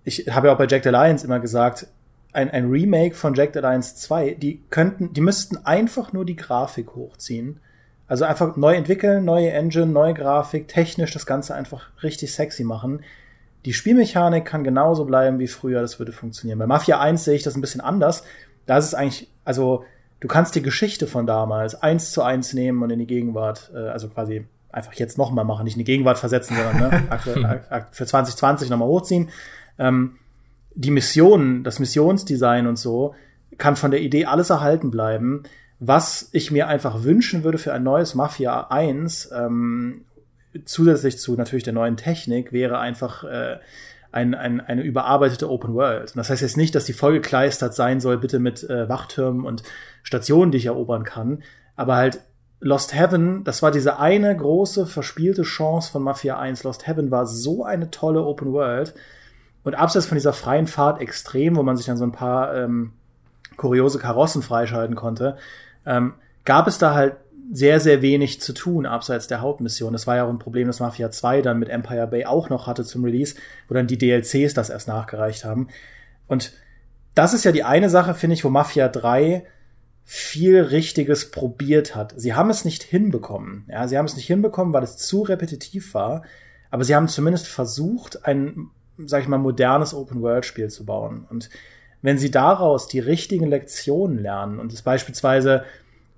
ich 0.04 0.28
habe 0.30 0.48
ja 0.48 0.54
auch 0.54 0.58
bei 0.58 0.68
Jack 0.68 0.84
the 0.84 0.90
Lions 0.90 1.24
immer 1.24 1.40
gesagt, 1.40 1.88
ein, 2.32 2.50
ein 2.52 2.70
Remake 2.70 3.16
von 3.16 3.34
Jack 3.34 3.52
the 3.54 3.60
Lions 3.60 3.96
2, 3.96 4.36
die 4.36 4.62
könnten, 4.70 5.14
die 5.14 5.22
müssten 5.22 5.58
einfach 5.66 6.14
nur 6.14 6.26
die 6.26 6.36
Grafik 6.36 6.96
hochziehen. 6.96 7.60
Also 8.08 8.26
einfach 8.26 8.56
neu 8.56 8.74
entwickeln, 8.76 9.26
neue 9.26 9.52
Engine, 9.52 9.88
neue 9.88 10.14
Grafik, 10.14 10.68
technisch 10.68 11.12
das 11.12 11.26
Ganze 11.26 11.54
einfach 11.54 11.90
richtig 12.02 12.34
sexy 12.34 12.64
machen. 12.64 13.02
Die 13.66 13.74
Spielmechanik 13.74 14.46
kann 14.46 14.64
genauso 14.64 15.06
bleiben 15.06 15.38
wie 15.38 15.48
früher, 15.48 15.82
das 15.82 16.00
würde 16.00 16.12
funktionieren. 16.12 16.60
Bei 16.60 16.66
Mafia 16.66 17.00
1 17.00 17.24
sehe 17.24 17.36
ich 17.36 17.44
das 17.44 17.56
ein 17.56 17.62
bisschen 17.62 17.82
anders. 17.82 18.24
Da 18.66 18.78
ist 18.78 18.86
es 18.86 18.94
eigentlich, 18.96 19.30
also 19.44 19.84
du 20.20 20.28
kannst 20.28 20.56
die 20.56 20.62
Geschichte 20.62 21.08
von 21.08 21.28
damals 21.28 21.76
eins 21.76 22.12
zu 22.12 22.24
eins 22.24 22.54
nehmen 22.54 22.82
und 22.82 22.90
in 22.90 23.00
die 23.00 23.08
Gegenwart, 23.08 23.72
äh, 23.74 23.78
also 23.78 24.08
quasi 24.10 24.46
einfach 24.72 24.94
jetzt 24.94 25.18
nochmal 25.18 25.46
machen, 25.46 25.66
nicht 25.66 25.76
in 25.76 25.80
die 25.80 25.86
Gegenwart 25.86 26.20
versetzen, 26.20 26.56
sondern 26.56 26.78
ne, 26.78 27.86
für 27.92 28.06
2020 28.06 28.70
nochmal 28.70 28.88
hochziehen. 28.88 29.30
Ähm, 29.78 30.18
die 30.76 30.92
Mission, 30.92 31.64
das 31.64 31.80
Missionsdesign 31.80 32.68
und 32.68 32.78
so, 32.78 33.16
kann 33.58 33.76
von 33.76 33.92
der 33.92 34.02
Idee 34.02 34.26
alles 34.26 34.50
erhalten 34.50 34.92
bleiben. 34.92 35.44
Was 35.80 36.30
ich 36.34 36.52
mir 36.52 36.68
einfach 36.68 37.04
wünschen 37.04 37.44
würde 37.44 37.58
für 37.58 37.74
ein 37.74 37.84
neues 37.84 38.16
Mafia 38.16 38.68
1, 38.70 39.32
ähm, 39.36 40.06
zusätzlich 40.66 41.20
zu 41.20 41.36
natürlich 41.36 41.64
der 41.64 41.74
neuen 41.74 41.98
Technik, 41.98 42.52
wäre 42.52 42.80
einfach 42.80 43.24
äh, 43.24 43.58
ein, 44.12 44.34
ein, 44.36 44.60
eine 44.60 44.82
überarbeitete 44.82 45.50
Open 45.50 45.74
World. 45.76 46.12
Und 46.12 46.18
das 46.18 46.30
heißt 46.30 46.42
jetzt 46.42 46.58
nicht, 46.58 46.76
dass 46.76 46.86
die 46.86 46.94
vollgekleistert 46.94 47.74
sein 47.74 48.00
soll, 48.00 48.18
bitte 48.18 48.40
mit 48.40 48.68
äh, 48.70 48.90
Wachtürmen 48.90 49.46
und 49.46 49.64
Stationen, 50.04 50.52
die 50.52 50.58
ich 50.58 50.66
erobern 50.66 51.04
kann, 51.04 51.44
aber 51.76 51.96
halt 51.96 52.22
Lost 52.62 52.94
Heaven, 52.94 53.46
das 53.46 53.62
war 53.62 53.72
diese 53.72 54.00
eine 54.00 54.36
große 54.36 54.86
verspielte 54.86 55.44
Chance 55.44 55.92
von 55.92 56.04
Mafia 56.04 56.38
1. 56.38 56.64
Lost 56.64 56.88
Heaven 56.88 57.10
war 57.10 57.26
so 57.26 57.64
eine 57.64 57.90
tolle 57.90 58.26
Open 58.26 58.52
World 58.52 58.94
und 59.64 59.76
abseits 59.76 60.06
von 60.06 60.16
dieser 60.16 60.34
freien 60.34 60.68
Fahrt 60.68 61.02
extrem, 61.02 61.56
wo 61.56 61.64
man 61.64 61.78
sich 61.78 61.86
dann 61.86 61.98
so 61.98 62.04
ein 62.04 62.12
paar 62.12 62.56
ähm, 62.56 62.94
kuriose 63.58 64.00
Karossen 64.00 64.42
freischalten 64.42 64.96
konnte, 64.96 65.38
ähm, 65.86 66.14
gab 66.46 66.68
es 66.68 66.78
da 66.78 66.94
halt 66.94 67.18
sehr, 67.52 67.80
sehr 67.80 68.02
wenig 68.02 68.42
zu 68.42 68.54
tun 68.54 68.86
abseits 68.86 69.28
der 69.28 69.42
Hauptmission. 69.42 69.94
Das 69.94 70.06
war 70.08 70.16
ja 70.16 70.26
auch 70.26 70.30
ein 70.30 70.40
Problem, 70.40 70.68
das 70.68 70.80
Mafia 70.80 71.10
2 71.10 71.42
dann 71.42 71.60
mit 71.60 71.70
Empire 71.70 72.08
Bay 72.08 72.26
auch 72.26 72.50
noch 72.50 72.68
hatte 72.68 72.84
zum 72.84 73.04
Release, 73.04 73.36
wo 73.68 73.74
dann 73.74 73.88
die 73.88 73.98
DLCs 73.98 74.54
das 74.54 74.70
erst 74.70 74.88
nachgereicht 74.88 75.46
haben. 75.46 75.68
Und 76.28 76.54
das 77.16 77.34
ist 77.34 77.46
ja 77.46 77.52
die 77.52 77.64
eine 77.64 77.90
Sache, 77.90 78.14
finde 78.14 78.36
ich, 78.36 78.46
wo 78.46 78.50
Mafia 78.50 78.88
3 78.88 79.46
viel 80.06 80.60
Richtiges 80.62 81.32
probiert 81.32 81.96
hat. 81.96 82.14
Sie 82.16 82.34
haben 82.34 82.50
es 82.50 82.66
nicht 82.66 82.84
hinbekommen. 82.84 83.66
Ja, 83.68 83.88
sie 83.88 83.98
haben 83.98 84.06
es 84.06 84.16
nicht 84.16 84.28
hinbekommen, 84.28 84.74
weil 84.74 84.84
es 84.84 84.98
zu 84.98 85.22
repetitiv 85.22 85.94
war. 85.94 86.24
Aber 86.72 86.84
sie 86.84 86.96
haben 86.96 87.08
zumindest 87.08 87.48
versucht, 87.48 88.26
ein 88.26 88.70
sag 89.06 89.22
ich 89.22 89.28
mal, 89.28 89.38
modernes 89.38 89.94
Open-World-Spiel 89.94 90.70
zu 90.70 90.86
bauen. 90.86 91.26
Und 91.30 91.50
wenn 92.02 92.18
sie 92.18 92.32
daraus 92.32 92.88
die 92.88 93.00
richtigen 93.00 93.48
Lektionen 93.48 94.20
lernen 94.20 94.60
und 94.60 94.74
es 94.74 94.82
beispielsweise 94.82 95.64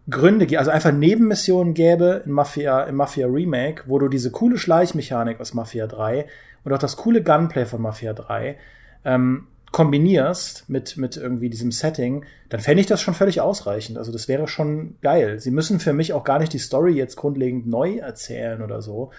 Gründe, 0.09 0.57
also 0.57 0.71
einfach 0.71 0.91
Nebenmissionen 0.91 1.73
gäbe 1.73 2.23
in 2.25 2.31
Mafia, 2.31 2.83
im 2.83 2.95
Mafia 2.95 3.27
Remake, 3.27 3.83
wo 3.87 3.99
du 3.99 4.07
diese 4.07 4.31
coole 4.31 4.57
Schleichmechanik 4.57 5.39
aus 5.39 5.53
Mafia 5.53 5.87
3 5.87 6.25
und 6.63 6.73
auch 6.73 6.79
das 6.79 6.97
coole 6.97 7.23
Gunplay 7.23 7.65
von 7.65 7.81
Mafia 7.81 8.13
3 8.13 8.57
ähm, 9.05 9.47
kombinierst 9.71 10.69
mit, 10.69 10.97
mit 10.97 11.17
irgendwie 11.17 11.49
diesem 11.49 11.71
Setting, 11.71 12.25
dann 12.49 12.59
fände 12.59 12.81
ich 12.81 12.87
das 12.87 13.01
schon 13.01 13.13
völlig 13.13 13.41
ausreichend. 13.41 13.97
Also 13.97 14.11
das 14.11 14.27
wäre 14.27 14.47
schon 14.47 14.95
geil. 15.01 15.39
Sie 15.39 15.51
müssen 15.51 15.79
für 15.79 15.93
mich 15.93 16.13
auch 16.13 16.23
gar 16.23 16.39
nicht 16.39 16.51
die 16.51 16.59
Story 16.59 16.91
jetzt 16.93 17.15
grundlegend 17.15 17.67
neu 17.67 17.97
erzählen 17.97 18.61
oder 18.61 18.81
so. 18.81 19.11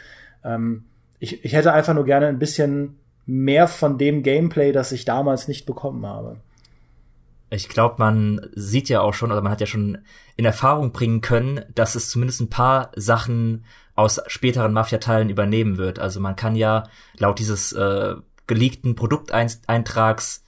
Ähm, 0.45 0.85
ich, 1.21 1.45
ich 1.45 1.55
hätte 1.55 1.73
einfach 1.73 1.95
nur 1.95 2.05
gerne 2.05 2.27
ein 2.27 2.39
bisschen 2.39 2.99
mehr 3.27 3.69
von 3.69 3.99
dem 3.99 4.23
Gameplay, 4.23 4.73
das 4.73 4.93
ich 4.93 5.05
damals 5.05 5.49
nicht 5.49 5.67
bekommen 5.67 6.05
habe. 6.07 6.41
Ich 7.51 7.69
glaube, 7.69 7.97
man 7.99 8.49
sieht 8.55 8.89
ja 8.89 9.03
auch 9.03 9.13
schon, 9.13 9.31
oder 9.31 9.43
man 9.43 9.53
hat 9.53 9.61
ja 9.61 9.67
schon 9.67 9.99
in 10.37 10.45
Erfahrung 10.45 10.93
bringen 10.93 11.21
können, 11.21 11.65
dass 11.75 11.95
es 11.95 12.09
zumindest 12.09 12.41
ein 12.41 12.49
paar 12.49 12.91
Sachen 12.97 13.65
aus 13.95 14.21
späteren 14.27 14.73
Mafia-Teilen 14.73 15.29
übernehmen 15.29 15.77
wird. 15.77 15.99
Also 15.99 16.19
man 16.19 16.35
kann 16.35 16.57
ja 16.57 16.85
laut 17.19 17.39
dieses 17.39 17.73
äh, 17.73 18.15
geleakten 18.47 18.95
Produkteintrags 18.95 20.45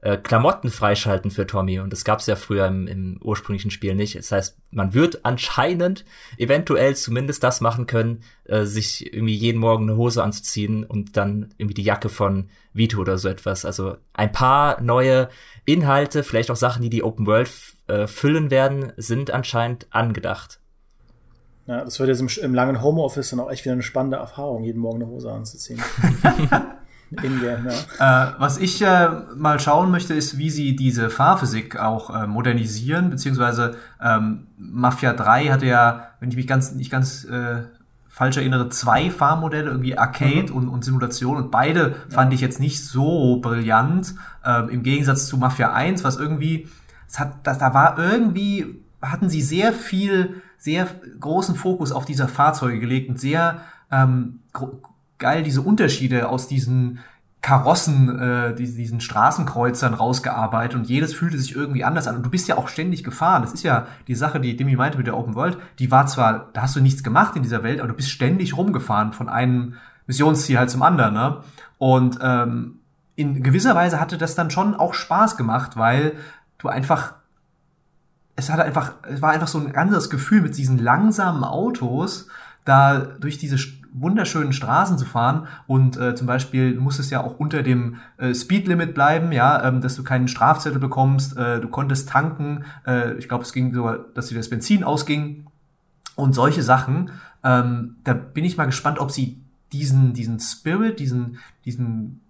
äh, 0.00 0.16
Klamotten 0.16 0.70
freischalten 0.70 1.30
für 1.30 1.46
Tommy 1.46 1.80
und 1.80 1.92
das 1.92 2.04
gab 2.04 2.20
es 2.20 2.26
ja 2.26 2.36
früher 2.36 2.66
im, 2.66 2.86
im 2.86 3.20
ursprünglichen 3.22 3.70
Spiel 3.70 3.94
nicht. 3.94 4.16
Das 4.16 4.30
heißt, 4.30 4.56
man 4.70 4.94
wird 4.94 5.24
anscheinend 5.24 6.04
eventuell 6.36 6.94
zumindest 6.94 7.42
das 7.42 7.60
machen 7.60 7.86
können, 7.86 8.22
äh, 8.44 8.64
sich 8.64 9.12
irgendwie 9.12 9.34
jeden 9.34 9.58
Morgen 9.58 9.88
eine 9.88 9.96
Hose 9.96 10.22
anzuziehen 10.22 10.84
und 10.84 11.16
dann 11.16 11.52
irgendwie 11.58 11.74
die 11.74 11.82
Jacke 11.82 12.08
von 12.08 12.48
Vito 12.72 13.00
oder 13.00 13.18
so 13.18 13.28
etwas. 13.28 13.64
Also 13.64 13.96
ein 14.12 14.30
paar 14.30 14.80
neue 14.80 15.28
Inhalte, 15.64 16.22
vielleicht 16.22 16.50
auch 16.50 16.56
Sachen, 16.56 16.82
die 16.82 16.90
die 16.90 17.02
Open 17.02 17.26
World 17.26 17.50
äh, 17.88 18.06
füllen 18.06 18.50
werden, 18.50 18.92
sind 18.96 19.32
anscheinend 19.32 19.88
angedacht. 19.90 20.60
Ja, 21.66 21.84
das 21.84 21.98
wird 21.98 22.08
jetzt 22.08 22.20
im, 22.20 22.28
im 22.42 22.54
langen 22.54 22.82
Homeoffice 22.82 23.30
dann 23.30 23.40
auch 23.40 23.50
echt 23.50 23.64
wieder 23.64 23.74
eine 23.74 23.82
spannende 23.82 24.16
Erfahrung, 24.16 24.62
jeden 24.62 24.80
Morgen 24.80 25.02
eine 25.02 25.10
Hose 25.10 25.30
anzuziehen. 25.30 25.82
In-game, 27.10 27.66
ja. 27.98 28.28
Äh, 28.28 28.32
was 28.38 28.58
ich 28.58 28.82
äh, 28.82 29.08
mal 29.36 29.58
schauen 29.60 29.90
möchte, 29.90 30.14
ist, 30.14 30.38
wie 30.38 30.50
sie 30.50 30.76
diese 30.76 31.10
Fahrphysik 31.10 31.78
auch 31.78 32.14
äh, 32.14 32.26
modernisieren, 32.26 33.10
beziehungsweise 33.10 33.76
ähm, 34.02 34.46
Mafia 34.58 35.14
3 35.14 35.46
hatte 35.46 35.66
ja, 35.66 36.10
wenn 36.20 36.30
ich 36.30 36.36
mich 36.36 36.46
ganz 36.46 36.72
nicht 36.72 36.90
ganz 36.90 37.24
äh, 37.24 37.62
falsch 38.18 38.36
erinnere, 38.36 38.68
zwei 38.68 39.10
Fahrmodelle, 39.10 39.70
irgendwie 39.70 39.96
Arcade 39.96 40.50
mhm. 40.50 40.56
und, 40.56 40.68
und 40.68 40.84
Simulation 40.84 41.36
und 41.36 41.50
beide 41.50 41.90
ja. 41.90 41.94
fand 42.08 42.34
ich 42.34 42.40
jetzt 42.40 42.60
nicht 42.60 42.84
so 42.84 43.40
brillant, 43.40 44.14
ähm, 44.44 44.68
im 44.68 44.82
Gegensatz 44.82 45.26
zu 45.26 45.36
Mafia 45.36 45.72
1, 45.72 46.04
was 46.04 46.16
irgendwie, 46.16 46.68
es 47.08 47.18
hat, 47.18 47.34
da, 47.44 47.54
da 47.54 47.72
war 47.74 47.98
irgendwie, 47.98 48.82
hatten 49.00 49.28
sie 49.28 49.40
sehr 49.40 49.72
viel, 49.72 50.42
sehr 50.58 50.88
großen 51.20 51.54
Fokus 51.54 51.92
auf 51.92 52.04
dieser 52.04 52.28
Fahrzeuge 52.28 52.80
gelegt 52.80 53.08
und 53.08 53.20
sehr 53.20 53.62
ähm, 53.92 54.40
geil 55.18 55.42
diese 55.42 55.62
Unterschiede 55.62 56.28
aus 56.28 56.48
diesen 56.48 57.00
Karossen, 57.40 58.18
äh, 58.18 58.54
diesen 58.54 59.00
Straßenkreuzern 59.00 59.94
rausgearbeitet 59.94 60.76
und 60.76 60.88
jedes 60.88 61.14
fühlte 61.14 61.38
sich 61.38 61.54
irgendwie 61.54 61.84
anders 61.84 62.08
an. 62.08 62.16
Und 62.16 62.24
du 62.24 62.30
bist 62.30 62.48
ja 62.48 62.56
auch 62.56 62.68
ständig 62.68 63.04
gefahren. 63.04 63.42
Das 63.42 63.52
ist 63.52 63.62
ja 63.62 63.86
die 64.08 64.16
Sache, 64.16 64.40
die 64.40 64.56
Demi 64.56 64.74
meinte 64.74 64.98
mit 64.98 65.06
der 65.06 65.16
Open 65.16 65.34
World. 65.34 65.56
Die 65.78 65.90
war 65.90 66.06
zwar, 66.06 66.48
da 66.52 66.62
hast 66.62 66.74
du 66.74 66.80
nichts 66.80 67.04
gemacht 67.04 67.36
in 67.36 67.42
dieser 67.42 67.62
Welt, 67.62 67.78
aber 67.78 67.88
du 67.88 67.94
bist 67.94 68.10
ständig 68.10 68.56
rumgefahren 68.56 69.12
von 69.12 69.28
einem 69.28 69.74
Missionsziel 70.06 70.58
halt 70.58 70.70
zum 70.70 70.82
anderen. 70.82 71.14
Ne? 71.14 71.36
Und 71.78 72.18
ähm, 72.20 72.80
in 73.14 73.42
gewisser 73.42 73.74
Weise 73.74 74.00
hatte 74.00 74.18
das 74.18 74.34
dann 74.34 74.50
schon 74.50 74.74
auch 74.74 74.94
Spaß 74.94 75.36
gemacht, 75.36 75.76
weil 75.76 76.14
du 76.58 76.68
einfach 76.68 77.14
es 78.38 78.50
hatte 78.50 78.62
einfach, 78.62 78.92
es 79.02 79.20
war 79.20 79.30
einfach 79.30 79.48
so 79.48 79.58
ein 79.58 79.74
anderes 79.74 80.10
Gefühl 80.10 80.42
mit 80.42 80.56
diesen 80.56 80.78
langsamen 80.78 81.42
Autos, 81.42 82.28
da 82.64 82.98
durch 83.00 83.36
diese 83.36 83.58
wunderschönen 83.92 84.52
Straßen 84.52 84.98
zu 84.98 85.04
fahren 85.04 85.46
und 85.66 85.96
äh, 85.96 86.14
zum 86.14 86.26
Beispiel 86.26 86.74
muss 86.74 86.98
es 86.98 87.10
ja 87.10 87.22
auch 87.22 87.38
unter 87.38 87.62
dem 87.62 87.96
äh, 88.16 88.34
Speedlimit 88.34 88.94
bleiben, 88.94 89.32
ja, 89.32 89.66
ähm, 89.66 89.80
dass 89.80 89.96
du 89.96 90.04
keinen 90.04 90.28
Strafzettel 90.28 90.78
bekommst, 90.78 91.36
äh, 91.36 91.60
du 91.60 91.68
konntest 91.68 92.08
tanken, 92.08 92.64
äh, 92.86 93.14
ich 93.14 93.28
glaube 93.28 93.44
es 93.44 93.52
ging 93.52 93.72
sogar, 93.72 93.98
dass 94.14 94.28
dir 94.28 94.36
das 94.36 94.50
Benzin 94.50 94.84
ausging 94.84 95.46
und 96.16 96.34
solche 96.34 96.62
Sachen. 96.62 97.10
Ähm, 97.44 97.96
da 98.04 98.14
bin 98.14 98.44
ich 98.44 98.56
mal 98.56 98.66
gespannt, 98.66 98.98
ob 98.98 99.10
sie 99.10 99.40
diesen 99.72 100.14
diesen 100.14 100.40
Spirit, 100.40 100.98
diesen 100.98 101.38
diesen 101.64 102.20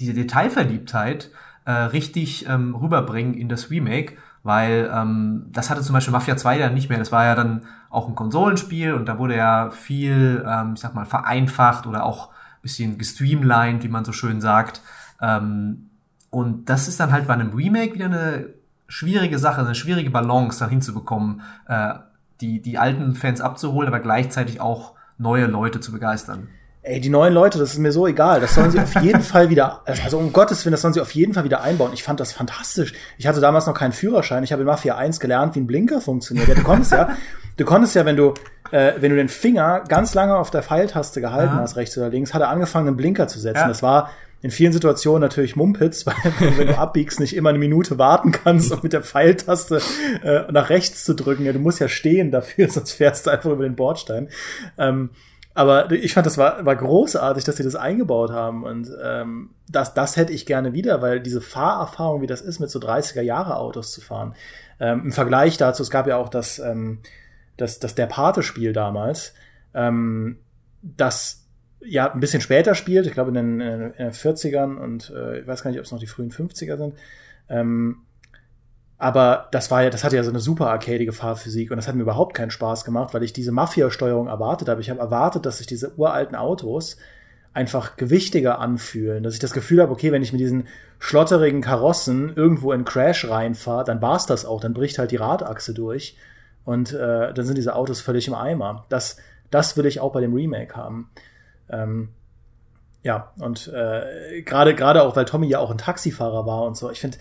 diese 0.00 0.14
Detailverliebtheit 0.14 1.30
äh, 1.64 1.72
richtig 1.72 2.46
ähm, 2.48 2.74
rüberbringen 2.74 3.34
in 3.34 3.48
das 3.48 3.70
Remake 3.70 4.14
weil 4.42 4.90
ähm, 4.92 5.46
das 5.52 5.70
hatte 5.70 5.82
zum 5.82 5.94
Beispiel 5.94 6.12
Mafia 6.12 6.36
2 6.36 6.58
dann 6.58 6.74
nicht 6.74 6.88
mehr. 6.88 6.98
Das 6.98 7.12
war 7.12 7.24
ja 7.24 7.34
dann 7.34 7.62
auch 7.92 8.08
ein 8.08 8.14
Konsolenspiel 8.14 8.94
und 8.94 9.06
da 9.06 9.18
wurde 9.18 9.36
ja 9.36 9.70
viel, 9.70 10.44
ähm, 10.48 10.72
ich 10.74 10.80
sag 10.80 10.94
mal, 10.94 11.04
vereinfacht 11.04 11.86
oder 11.86 12.04
auch 12.04 12.30
bisschen 12.62 12.96
gestreamlined, 12.96 13.82
wie 13.82 13.88
man 13.88 14.04
so 14.04 14.12
schön 14.12 14.40
sagt. 14.40 14.80
Ähm, 15.20 15.90
und 16.30 16.70
das 16.70 16.88
ist 16.88 16.98
dann 17.00 17.12
halt 17.12 17.26
bei 17.26 17.34
einem 17.34 17.52
Remake 17.52 17.94
wieder 17.94 18.06
eine 18.06 18.46
schwierige 18.88 19.38
Sache, 19.38 19.60
eine 19.60 19.74
schwierige 19.74 20.10
Balance 20.10 20.60
da 20.60 20.68
hinzubekommen, 20.68 21.42
äh, 21.66 21.94
die, 22.40 22.62
die 22.62 22.78
alten 22.78 23.14
Fans 23.14 23.40
abzuholen, 23.40 23.88
aber 23.88 24.00
gleichzeitig 24.00 24.60
auch 24.60 24.94
neue 25.18 25.46
Leute 25.46 25.80
zu 25.80 25.92
begeistern. 25.92 26.48
Ey, 26.84 27.00
die 27.00 27.10
neuen 27.10 27.32
Leute, 27.32 27.60
das 27.60 27.74
ist 27.74 27.78
mir 27.78 27.92
so 27.92 28.08
egal. 28.08 28.40
Das 28.40 28.56
sollen 28.56 28.72
sie 28.72 28.80
auf 28.80 28.94
jeden 29.02 29.22
Fall 29.22 29.50
wieder, 29.50 29.82
also 29.84 30.18
um 30.18 30.32
Gottes 30.32 30.64
Willen, 30.64 30.72
das 30.72 30.82
sollen 30.82 30.94
sie 30.94 31.00
auf 31.00 31.12
jeden 31.12 31.32
Fall 31.32 31.44
wieder 31.44 31.62
einbauen. 31.62 31.92
Ich 31.94 32.02
fand 32.02 32.18
das 32.18 32.32
fantastisch. 32.32 32.92
Ich 33.18 33.28
hatte 33.28 33.40
damals 33.40 33.66
noch 33.66 33.74
keinen 33.74 33.92
Führerschein. 33.92 34.42
Ich 34.42 34.52
habe 34.52 34.62
in 34.62 34.66
Mafia 34.66 34.96
1 34.96 35.20
gelernt, 35.20 35.54
wie 35.54 35.60
ein 35.60 35.68
Blinker 35.68 36.00
funktioniert. 36.00 36.48
Ja, 36.48 36.54
du 36.56 36.64
konntest 36.64 36.90
ja, 36.90 37.10
du 37.56 37.64
konntest 37.64 37.94
ja, 37.94 38.04
wenn 38.04 38.16
du, 38.16 38.34
äh, 38.72 38.94
wenn 38.98 39.10
du 39.10 39.16
den 39.16 39.28
Finger 39.28 39.84
ganz 39.86 40.14
lange 40.14 40.36
auf 40.36 40.50
der 40.50 40.64
Pfeiltaste 40.64 41.20
gehalten 41.20 41.54
ja. 41.54 41.60
hast, 41.60 41.76
rechts 41.76 41.96
oder 41.96 42.08
links, 42.08 42.34
hat 42.34 42.42
er 42.42 42.48
angefangen, 42.48 42.88
einen 42.88 42.96
Blinker 42.96 43.28
zu 43.28 43.38
setzen. 43.38 43.60
Ja. 43.60 43.68
Das 43.68 43.84
war 43.84 44.10
in 44.40 44.50
vielen 44.50 44.72
Situationen 44.72 45.20
natürlich 45.20 45.54
Mumpitz, 45.54 46.04
weil 46.06 46.14
wenn 46.56 46.66
du 46.66 46.76
abbiegst, 46.76 47.20
nicht 47.20 47.36
immer 47.36 47.50
eine 47.50 47.60
Minute 47.60 47.98
warten 47.98 48.32
kannst, 48.32 48.72
um 48.72 48.80
mit 48.82 48.92
der 48.92 49.02
Pfeiltaste 49.02 49.80
äh, 50.24 50.50
nach 50.50 50.68
rechts 50.68 51.04
zu 51.04 51.14
drücken. 51.14 51.44
Ja, 51.44 51.52
du 51.52 51.60
musst 51.60 51.78
ja 51.78 51.86
stehen 51.86 52.32
dafür, 52.32 52.68
sonst 52.68 52.90
fährst 52.90 53.26
du 53.26 53.30
einfach 53.30 53.52
über 53.52 53.62
den 53.62 53.76
Bordstein. 53.76 54.28
Ähm, 54.78 55.10
aber 55.54 55.90
ich 55.92 56.14
fand, 56.14 56.26
das 56.26 56.38
war, 56.38 56.64
war 56.64 56.76
großartig, 56.76 57.44
dass 57.44 57.56
sie 57.56 57.62
das 57.62 57.76
eingebaut 57.76 58.30
haben. 58.30 58.64
Und 58.64 58.90
ähm, 59.02 59.50
das, 59.68 59.92
das 59.94 60.16
hätte 60.16 60.32
ich 60.32 60.46
gerne 60.46 60.72
wieder, 60.72 61.02
weil 61.02 61.20
diese 61.20 61.40
Fahrerfahrung, 61.40 62.22
wie 62.22 62.26
das 62.26 62.40
ist, 62.40 62.58
mit 62.58 62.70
so 62.70 62.78
30er-Jahre-Autos 62.78 63.92
zu 63.92 64.00
fahren. 64.00 64.34
Ähm, 64.80 65.02
Im 65.04 65.12
Vergleich 65.12 65.58
dazu, 65.58 65.82
es 65.82 65.90
gab 65.90 66.06
ja 66.06 66.16
auch 66.16 66.30
das, 66.30 66.58
ähm, 66.58 67.00
das, 67.56 67.80
das 67.80 67.94
der 67.94 68.06
Pate-Spiel 68.06 68.72
damals, 68.72 69.34
ähm, 69.74 70.38
das 70.82 71.46
ja 71.84 72.12
ein 72.12 72.20
bisschen 72.20 72.40
später 72.40 72.74
spielt, 72.74 73.06
ich 73.06 73.12
glaube 73.12 73.30
in 73.30 73.34
den, 73.34 73.60
in 73.60 73.92
den 73.92 74.12
40ern 74.12 74.76
und 74.76 75.10
äh, 75.10 75.40
ich 75.40 75.46
weiß 75.46 75.62
gar 75.62 75.70
nicht, 75.70 75.80
ob 75.80 75.84
es 75.84 75.92
noch 75.92 75.98
die 75.98 76.06
frühen 76.06 76.30
50er 76.30 76.76
sind. 76.76 76.94
Ähm, 77.48 77.98
aber 79.02 79.48
das 79.50 79.68
war 79.72 79.82
ja, 79.82 79.90
das 79.90 80.04
hatte 80.04 80.14
ja 80.14 80.22
so 80.22 80.30
eine 80.30 80.38
super 80.38 80.70
arcadige 80.70 81.12
Fahrphysik 81.12 81.72
und 81.72 81.76
das 81.76 81.88
hat 81.88 81.96
mir 81.96 82.02
überhaupt 82.02 82.34
keinen 82.34 82.52
Spaß 82.52 82.84
gemacht, 82.84 83.12
weil 83.12 83.24
ich 83.24 83.32
diese 83.32 83.50
Mafia-Steuerung 83.50 84.28
erwartet 84.28 84.68
habe. 84.68 84.80
Ich 84.80 84.90
habe 84.90 85.00
erwartet, 85.00 85.44
dass 85.44 85.58
sich 85.58 85.66
diese 85.66 85.92
uralten 85.96 86.36
Autos 86.36 86.98
einfach 87.52 87.96
gewichtiger 87.96 88.60
anfühlen, 88.60 89.24
dass 89.24 89.34
ich 89.34 89.40
das 89.40 89.54
Gefühl 89.54 89.82
habe, 89.82 89.90
okay, 89.90 90.12
wenn 90.12 90.22
ich 90.22 90.30
mit 90.32 90.40
diesen 90.40 90.68
schlotterigen 91.00 91.62
Karossen 91.62 92.32
irgendwo 92.36 92.70
in 92.70 92.84
Crash 92.84 93.28
reinfahre, 93.28 93.82
dann 93.82 94.00
war's 94.00 94.26
das 94.26 94.44
auch, 94.44 94.60
dann 94.60 94.72
bricht 94.72 95.00
halt 95.00 95.10
die 95.10 95.16
Radachse 95.16 95.74
durch 95.74 96.16
und 96.64 96.92
äh, 96.92 97.34
dann 97.34 97.44
sind 97.44 97.58
diese 97.58 97.74
Autos 97.74 98.00
völlig 98.00 98.28
im 98.28 98.34
Eimer. 98.34 98.86
Das, 98.88 99.16
das 99.50 99.76
will 99.76 99.86
ich 99.86 99.98
auch 99.98 100.12
bei 100.12 100.20
dem 100.20 100.32
Remake 100.32 100.76
haben. 100.76 101.10
Ähm, 101.68 102.10
ja, 103.02 103.32
und 103.40 103.66
äh, 103.66 104.42
gerade 104.42 104.76
gerade 104.76 105.02
auch, 105.02 105.16
weil 105.16 105.24
Tommy 105.24 105.48
ja 105.48 105.58
auch 105.58 105.72
ein 105.72 105.78
Taxifahrer 105.78 106.46
war 106.46 106.62
und 106.62 106.76
so. 106.76 106.88
Ich 106.88 107.00
finde, 107.00 107.18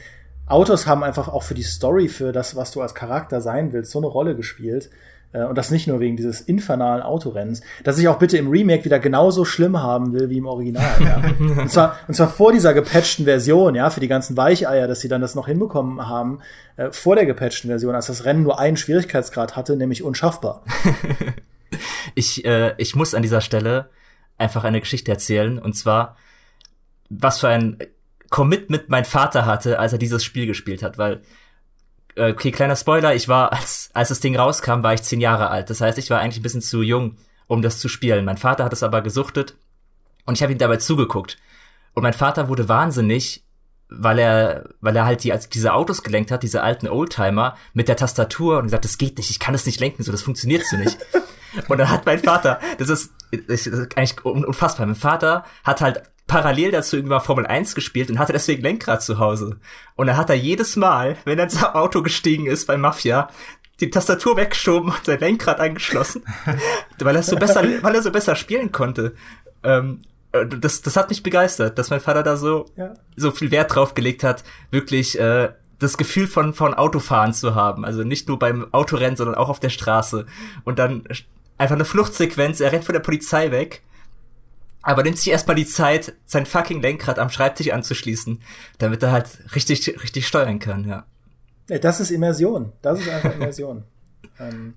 Autos 0.52 0.88
haben 0.88 1.04
einfach 1.04 1.28
auch 1.28 1.44
für 1.44 1.54
die 1.54 1.64
Story, 1.64 2.08
für 2.08 2.32
das, 2.32 2.56
was 2.56 2.72
du 2.72 2.82
als 2.82 2.94
Charakter 2.94 3.42
sein 3.42 3.74
willst, 3.74 3.92
so 3.92 4.00
eine 4.00 4.08
Rolle 4.08 4.36
gespielt. 4.36 4.90
Äh, 5.34 5.44
und 5.44 5.58
das 5.58 5.72
nicht 5.72 5.88
nur 5.88 6.00
wegen 6.00 6.18
dieses 6.18 6.42
infernalen 6.42 7.02
Autorennens, 7.02 7.62
dass 7.84 7.98
ich 7.98 8.08
auch 8.08 8.20
bitte 8.20 8.38
im 8.38 8.50
Remake 8.50 8.86
wieder 8.86 9.00
genauso 9.00 9.46
schlimm 9.46 9.82
haben 9.82 10.14
will 10.14 10.30
wie 10.30 10.38
im 10.38 10.46
Original. 10.46 11.02
Ja. 11.02 11.22
und, 11.62 11.72
zwar, 11.72 11.96
und 12.08 12.14
zwar 12.14 12.30
vor 12.30 12.52
dieser 12.52 12.74
gepatchten 12.74 13.26
Version, 13.26 13.76
ja, 13.76 13.90
für 13.90 14.00
die 14.00 14.08
ganzen 14.08 14.38
Weicheier, 14.38 14.88
dass 14.88 15.00
sie 15.00 15.08
dann 15.08 15.22
das 15.22 15.36
noch 15.36 15.48
hinbekommen 15.48 16.08
haben, 16.08 16.40
äh, 16.78 16.92
vor 16.92 17.16
der 17.16 17.26
gepatchten 17.26 17.70
Version, 17.70 17.96
als 17.96 18.08
das 18.08 18.26
Rennen 18.26 18.44
nur 18.44 18.60
einen 18.60 18.78
Schwierigkeitsgrad 18.78 19.56
hatte, 19.56 19.76
nämlich 19.76 20.04
unschaffbar. 20.04 20.64
ich, 22.16 22.46
äh, 22.46 22.74
ich 22.78 22.96
muss 22.96 23.14
an 23.14 23.22
dieser 23.22 23.42
Stelle 23.42 23.90
einfach 24.38 24.64
eine 24.64 24.80
Geschichte 24.80 25.12
erzählen, 25.12 25.60
und 25.60 25.78
zwar, 25.78 26.18
was 27.10 27.40
für 27.40 27.48
ein 27.48 27.78
Commitment 28.32 28.90
mein 28.90 29.06
Vater 29.06 29.46
hatte, 29.46 29.78
als 29.78 29.92
er 29.92 30.00
dieses 30.00 30.24
Spiel 30.24 30.48
gespielt 30.48 30.82
hat, 30.82 30.98
weil 30.98 31.22
äh, 32.16 32.32
okay, 32.32 32.52
kleiner 32.52 32.76
Spoiler, 32.76 33.14
ich 33.14 33.28
war, 33.28 33.54
als, 33.54 33.92
als 33.94 34.10
das 34.10 34.22
Ding 34.22 34.36
rauskam, 34.36 34.84
war 34.84 34.94
ich 34.94 35.04
zehn 35.04 35.22
Jahre 35.22 35.50
alt. 35.50 35.70
Das 35.70 35.82
heißt, 35.82 35.98
ich 35.98 36.10
war 36.10 36.20
eigentlich 36.20 36.40
ein 36.40 36.44
bisschen 36.44 36.62
zu 36.62 36.82
jung, 36.82 37.18
um 37.48 37.62
das 37.62 37.80
zu 37.80 37.90
spielen. 37.90 38.26
Mein 38.26 38.38
Vater 38.38 38.64
hat 38.64 38.74
es 38.74 38.84
aber 38.84 39.02
gesuchtet 39.02 39.56
und 40.26 40.36
ich 40.36 40.44
habe 40.44 40.54
ihm 40.54 40.58
dabei 40.58 40.78
zugeguckt. 40.78 41.38
Und 41.94 42.04
mein 42.04 42.14
Vater 42.14 42.48
wurde 42.48 42.70
wahnsinnig, 42.70 43.44
weil 43.90 44.20
er, 44.20 44.70
weil 44.80 44.96
er 44.96 45.06
halt 45.06 45.26
die, 45.26 45.34
also 45.34 45.50
diese 45.52 45.74
Autos 45.74 46.02
gelenkt 46.02 46.32
hat, 46.32 46.44
diese 46.44 46.64
alten 46.64 46.88
Oldtimer, 46.88 47.58
mit 47.74 47.90
der 47.90 47.98
Tastatur 47.98 48.58
und 48.60 48.64
gesagt, 48.64 48.86
das 48.86 48.98
geht 48.98 49.18
nicht, 49.18 49.30
ich 49.30 49.40
kann 49.40 49.54
das 49.54 49.66
nicht 49.66 49.82
lenken, 49.82 50.04
so, 50.04 50.12
das 50.14 50.22
funktioniert 50.22 50.66
so 50.66 50.78
nicht. 50.78 50.98
und 51.68 51.78
dann 51.78 51.90
hat 51.90 52.06
mein 52.06 52.20
Vater, 52.20 52.62
das 52.78 52.88
ist, 52.88 53.12
das 53.50 53.68
ist 53.68 53.98
eigentlich 53.98 54.24
unfassbar, 54.24 54.86
mein 54.86 54.96
Vater 54.96 55.44
hat 55.66 55.82
halt 55.82 56.04
parallel 56.32 56.72
dazu 56.72 56.96
irgendwann 56.96 57.20
Formel 57.20 57.46
1 57.46 57.76
gespielt 57.76 58.10
und 58.10 58.18
hatte 58.18 58.32
deswegen 58.32 58.62
Lenkrad 58.62 59.04
zu 59.04 59.20
Hause. 59.20 59.58
Und 59.98 60.08
er 60.08 60.16
hat 60.16 60.30
er 60.30 60.38
jedes 60.38 60.78
Mal, 60.78 61.18
wenn 61.26 61.38
er 61.38 61.44
ins 61.44 61.62
Auto 61.62 62.02
gestiegen 62.02 62.46
ist 62.46 62.68
bei 62.68 62.78
Mafia, 62.78 63.28
die 63.82 63.90
Tastatur 63.90 64.38
weggeschoben 64.38 64.92
und 64.92 65.04
sein 65.04 65.20
Lenkrad 65.20 65.60
angeschlossen, 65.60 66.24
weil 67.00 67.18
er 67.18 67.24
so 67.24 67.36
besser, 67.36 67.64
weil 67.82 67.96
er 67.96 68.02
so 68.02 68.12
besser 68.12 68.38
spielen 68.38 68.72
konnte. 68.72 69.14
Ähm, 69.62 70.04
das, 70.32 70.82
das 70.82 70.96
hat 70.96 71.10
mich 71.10 71.22
begeistert, 71.22 71.78
dass 71.78 71.90
mein 71.90 72.00
Vater 72.00 72.24
da 72.24 72.38
so, 72.38 72.68
ja. 72.78 72.94
so 73.18 73.32
viel 73.32 73.52
Wert 73.52 73.76
drauf 73.76 73.94
gelegt 73.94 74.24
hat, 74.24 74.46
wirklich 74.70 75.20
äh, 75.20 75.50
das 75.80 75.98
Gefühl 75.98 76.28
von, 76.28 76.54
von 76.54 76.74
Autofahren 76.74 77.34
zu 77.34 77.56
haben. 77.56 77.84
Also 77.84 78.06
nicht 78.06 78.30
nur 78.30 78.40
beim 78.40 78.74
Autorennen, 78.74 79.18
sondern 79.18 79.36
auch 79.36 79.50
auf 79.50 79.60
der 79.60 79.68
Straße. 79.68 80.26
Und 80.64 80.80
dann 80.80 81.04
einfach 81.58 81.76
eine 81.76 81.84
Fluchtsequenz, 81.84 82.62
er 82.62 82.72
rennt 82.72 82.86
von 82.86 82.94
der 82.94 83.02
Polizei 83.02 83.52
weg, 83.52 83.82
aber 84.82 85.04
nimmt 85.04 85.18
sich 85.18 85.32
erstmal 85.32 85.56
die 85.56 85.66
Zeit, 85.66 86.14
sein 86.26 86.46
fucking 86.46 86.82
Lenkrad 86.82 87.20
am 87.20 87.30
Schreibtisch 87.30 87.72
anzuschließen, 87.72 88.42
damit 88.80 89.04
er 89.04 89.12
halt 89.12 89.28
richtig, 89.56 90.02
richtig 90.02 90.28
steuern 90.28 90.60
kann, 90.60 90.86
ja. 90.86 91.06
Das 91.68 92.00
ist 92.00 92.12
Immersion. 92.12 92.74
Das 92.82 93.00
ist 93.00 93.10
einfach 93.10 93.34
Immersion. 93.34 93.84
ähm, 94.40 94.74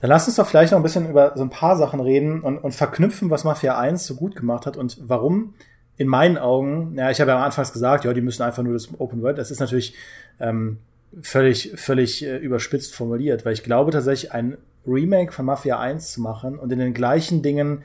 dann 0.00 0.08
lass 0.10 0.26
uns 0.26 0.36
doch 0.36 0.46
vielleicht 0.46 0.72
noch 0.72 0.78
ein 0.78 0.82
bisschen 0.82 1.08
über 1.10 1.32
so 1.36 1.42
ein 1.42 1.50
paar 1.50 1.76
Sachen 1.76 2.00
reden 2.00 2.40
und, 2.40 2.58
und 2.58 2.72
verknüpfen, 2.72 3.30
was 3.30 3.44
Mafia 3.44 3.78
1 3.78 4.06
so 4.06 4.14
gut 4.14 4.36
gemacht 4.36 4.66
hat 4.66 4.76
und 4.76 4.98
warum 5.02 5.54
in 5.96 6.08
meinen 6.08 6.38
Augen, 6.38 6.94
ja, 6.96 7.10
ich 7.10 7.20
habe 7.20 7.30
ja 7.30 7.36
am 7.36 7.42
Anfang 7.42 7.70
gesagt, 7.70 8.04
ja, 8.04 8.12
die 8.14 8.22
müssen 8.22 8.42
einfach 8.42 8.62
nur 8.62 8.72
das 8.72 8.88
Open 8.98 9.20
World, 9.20 9.36
das 9.36 9.50
ist 9.50 9.60
natürlich 9.60 9.94
ähm, 10.38 10.78
völlig, 11.20 11.72
völlig 11.74 12.24
äh, 12.24 12.38
überspitzt 12.38 12.94
formuliert, 12.94 13.44
weil 13.44 13.52
ich 13.52 13.62
glaube 13.62 13.90
tatsächlich, 13.90 14.32
ein 14.32 14.56
Remake 14.86 15.32
von 15.32 15.44
Mafia 15.44 15.78
1 15.78 16.12
zu 16.12 16.22
machen 16.22 16.58
und 16.58 16.72
in 16.72 16.78
den 16.78 16.94
gleichen 16.94 17.42
Dingen 17.42 17.82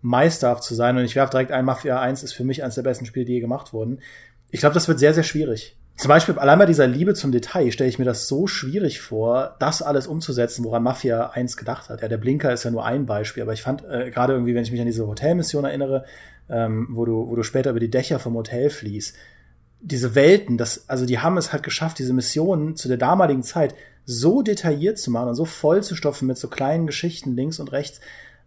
meisterhaft 0.00 0.62
zu 0.62 0.74
sein, 0.74 0.96
und 0.96 1.04
ich 1.04 1.16
werfe 1.16 1.32
direkt 1.32 1.52
ein, 1.52 1.64
Mafia 1.64 2.00
1 2.00 2.22
ist 2.22 2.32
für 2.32 2.44
mich 2.44 2.62
eines 2.62 2.76
der 2.76 2.82
besten 2.82 3.06
Spiele, 3.06 3.26
die 3.26 3.34
je 3.34 3.40
gemacht 3.40 3.72
wurden. 3.72 4.00
Ich 4.50 4.60
glaube, 4.60 4.74
das 4.74 4.88
wird 4.88 4.98
sehr, 4.98 5.14
sehr 5.14 5.24
schwierig. 5.24 5.76
Zum 5.96 6.10
Beispiel 6.10 6.38
allein 6.38 6.60
bei 6.60 6.66
dieser 6.66 6.86
Liebe 6.86 7.14
zum 7.14 7.32
Detail 7.32 7.72
stelle 7.72 7.90
ich 7.90 7.98
mir 7.98 8.04
das 8.04 8.28
so 8.28 8.46
schwierig 8.46 9.00
vor, 9.00 9.56
das 9.58 9.82
alles 9.82 10.06
umzusetzen, 10.06 10.64
woran 10.64 10.84
Mafia 10.84 11.30
1 11.30 11.56
gedacht 11.56 11.88
hat. 11.88 12.02
Ja, 12.02 12.08
der 12.08 12.18
Blinker 12.18 12.52
ist 12.52 12.62
ja 12.62 12.70
nur 12.70 12.84
ein 12.84 13.04
Beispiel, 13.04 13.42
aber 13.42 13.52
ich 13.52 13.62
fand 13.62 13.84
äh, 13.84 14.10
gerade 14.12 14.34
irgendwie, 14.34 14.54
wenn 14.54 14.62
ich 14.62 14.70
mich 14.70 14.80
an 14.80 14.86
diese 14.86 15.08
Hotelmission 15.08 15.64
erinnere, 15.64 16.04
ähm, 16.48 16.86
wo 16.92 17.04
du, 17.04 17.28
wo 17.28 17.34
du 17.34 17.42
später 17.42 17.70
über 17.70 17.80
die 17.80 17.90
Dächer 17.90 18.20
vom 18.20 18.34
Hotel 18.34 18.70
fließt, 18.70 19.16
diese 19.80 20.14
Welten, 20.14 20.56
das, 20.56 20.88
also 20.88 21.04
die 21.04 21.18
haben 21.18 21.36
es 21.36 21.52
halt 21.52 21.64
geschafft, 21.64 21.98
diese 21.98 22.12
Missionen 22.12 22.76
zu 22.76 22.86
der 22.86 22.96
damaligen 22.96 23.42
Zeit 23.42 23.74
so 24.04 24.42
detailliert 24.42 24.98
zu 24.98 25.10
machen 25.10 25.30
und 25.30 25.34
so 25.34 25.44
voll 25.44 25.82
zu 25.82 25.96
stopfen 25.96 26.26
mit 26.26 26.38
so 26.38 26.48
kleinen 26.48 26.86
Geschichten 26.86 27.34
links 27.34 27.58
und 27.58 27.72
rechts. 27.72 28.00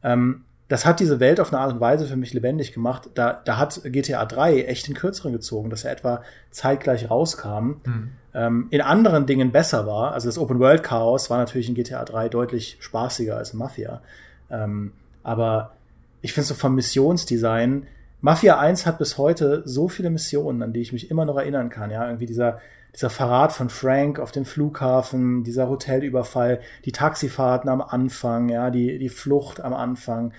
Ähm, 0.03 0.45
das 0.71 0.85
hat 0.85 1.01
diese 1.01 1.19
Welt 1.19 1.41
auf 1.41 1.51
eine 1.51 1.61
Art 1.61 1.73
und 1.73 1.81
Weise 1.81 2.05
für 2.05 2.15
mich 2.15 2.31
lebendig 2.31 2.71
gemacht. 2.71 3.09
Da, 3.13 3.41
da 3.43 3.57
hat 3.57 3.81
GTA 3.83 4.23
3 4.23 4.61
echt 4.61 4.87
den 4.87 4.95
Kürzeren 4.95 5.33
gezogen, 5.33 5.69
dass 5.69 5.83
er 5.83 5.91
etwa 5.91 6.23
zeitgleich 6.49 7.09
rauskam. 7.11 7.81
Mhm. 7.83 8.09
Ähm, 8.33 8.67
in 8.69 8.79
anderen 8.79 9.25
Dingen 9.25 9.51
besser 9.51 9.85
war. 9.85 10.13
Also 10.13 10.29
das 10.29 10.37
Open 10.37 10.59
World 10.59 10.81
Chaos 10.81 11.29
war 11.29 11.39
natürlich 11.39 11.67
in 11.67 11.75
GTA 11.75 12.05
3 12.05 12.29
deutlich 12.29 12.77
spaßiger 12.79 13.35
als 13.35 13.51
in 13.51 13.59
Mafia. 13.59 14.01
Ähm, 14.49 14.93
aber 15.23 15.73
ich 16.21 16.31
finde 16.31 16.47
so 16.47 16.53
vom 16.53 16.73
Missionsdesign, 16.75 17.85
Mafia 18.21 18.57
1 18.57 18.85
hat 18.85 18.97
bis 18.97 19.17
heute 19.17 19.63
so 19.65 19.89
viele 19.89 20.09
Missionen, 20.09 20.63
an 20.63 20.71
die 20.71 20.79
ich 20.79 20.93
mich 20.93 21.11
immer 21.11 21.25
noch 21.25 21.35
erinnern 21.35 21.69
kann. 21.69 21.91
Ja, 21.91 22.05
irgendwie 22.05 22.27
dieser, 22.27 22.59
dieser 22.95 23.09
Verrat 23.09 23.51
von 23.51 23.69
Frank 23.69 24.19
auf 24.21 24.31
dem 24.31 24.45
Flughafen, 24.45 25.43
dieser 25.43 25.67
Hotelüberfall, 25.67 26.61
die 26.85 26.93
Taxifahrten 26.93 27.69
am 27.69 27.81
Anfang, 27.81 28.47
ja, 28.47 28.69
die, 28.69 28.99
die 28.99 29.09
Flucht 29.09 29.59
am 29.59 29.73
Anfang 29.73 30.31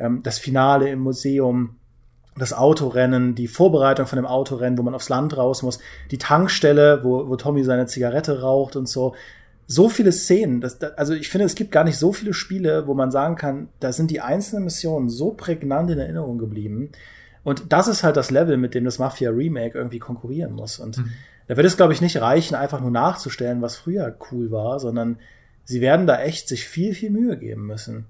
ähm, 0.00 0.22
das 0.22 0.38
Finale 0.38 0.88
im 0.88 1.00
Museum, 1.00 1.76
das 2.36 2.52
Autorennen, 2.52 3.34
die 3.34 3.48
Vorbereitung 3.48 4.06
von 4.06 4.16
dem 4.16 4.26
Autorennen, 4.26 4.78
wo 4.78 4.82
man 4.82 4.94
aufs 4.94 5.08
Land 5.08 5.36
raus 5.36 5.62
muss, 5.62 5.78
die 6.10 6.18
Tankstelle, 6.18 7.04
wo, 7.04 7.28
wo 7.28 7.36
Tommy 7.36 7.62
seine 7.64 7.86
Zigarette 7.86 8.40
raucht 8.40 8.76
und 8.76 8.88
so. 8.88 9.14
So 9.66 9.88
viele 9.88 10.10
Szenen. 10.10 10.60
Das, 10.60 10.78
das, 10.78 10.98
also 10.98 11.12
ich 11.12 11.28
finde, 11.28 11.44
es 11.44 11.54
gibt 11.54 11.70
gar 11.70 11.84
nicht 11.84 11.98
so 11.98 12.12
viele 12.12 12.34
Spiele, 12.34 12.86
wo 12.88 12.94
man 12.94 13.10
sagen 13.12 13.36
kann, 13.36 13.68
da 13.78 13.92
sind 13.92 14.10
die 14.10 14.20
einzelnen 14.20 14.64
Missionen 14.64 15.08
so 15.08 15.30
prägnant 15.30 15.90
in 15.90 15.98
Erinnerung 15.98 16.38
geblieben. 16.38 16.90
Und 17.44 17.72
das 17.72 17.86
ist 17.86 18.02
halt 18.02 18.16
das 18.16 18.30
Level, 18.30 18.56
mit 18.56 18.74
dem 18.74 18.84
das 18.84 18.98
Mafia 18.98 19.30
Remake 19.30 19.78
irgendwie 19.78 19.98
konkurrieren 19.98 20.52
muss. 20.52 20.78
Und 20.78 20.98
mhm. 20.98 21.12
da 21.46 21.56
wird 21.56 21.66
es, 21.66 21.76
glaube 21.76 21.92
ich, 21.92 22.00
nicht 22.00 22.20
reichen, 22.20 22.54
einfach 22.54 22.80
nur 22.80 22.90
nachzustellen, 22.90 23.62
was 23.62 23.76
früher 23.76 24.16
cool 24.30 24.50
war, 24.50 24.80
sondern 24.80 25.18
sie 25.64 25.80
werden 25.80 26.06
da 26.06 26.20
echt 26.20 26.48
sich 26.48 26.66
viel, 26.66 26.94
viel 26.94 27.10
Mühe 27.10 27.36
geben 27.36 27.66
müssen. 27.66 28.06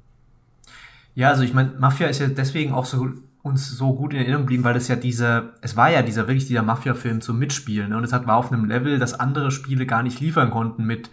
Ja, 1.14 1.28
also 1.28 1.42
ich 1.42 1.54
meine, 1.54 1.72
Mafia 1.78 2.08
ist 2.08 2.20
ja 2.20 2.28
deswegen 2.28 2.72
auch 2.72 2.84
so 2.84 3.08
uns 3.42 3.70
so 3.70 3.94
gut 3.94 4.12
in 4.12 4.18
Erinnerung 4.18 4.42
geblieben, 4.42 4.64
weil 4.64 4.74
das 4.74 4.88
ja 4.88 4.96
diese, 4.96 5.54
es 5.62 5.76
war 5.76 5.90
ja 5.90 6.02
dieser 6.02 6.28
wirklich 6.28 6.46
dieser 6.46 6.62
Mafia-Film 6.62 7.22
zum 7.22 7.38
Mitspielen 7.38 7.90
ne? 7.90 7.96
und 7.96 8.04
es 8.04 8.12
hat 8.12 8.26
war 8.26 8.36
auf 8.36 8.52
einem 8.52 8.66
Level, 8.66 8.98
das 8.98 9.18
andere 9.18 9.50
Spiele 9.50 9.86
gar 9.86 10.02
nicht 10.02 10.20
liefern 10.20 10.50
konnten 10.50 10.84
mit 10.84 11.10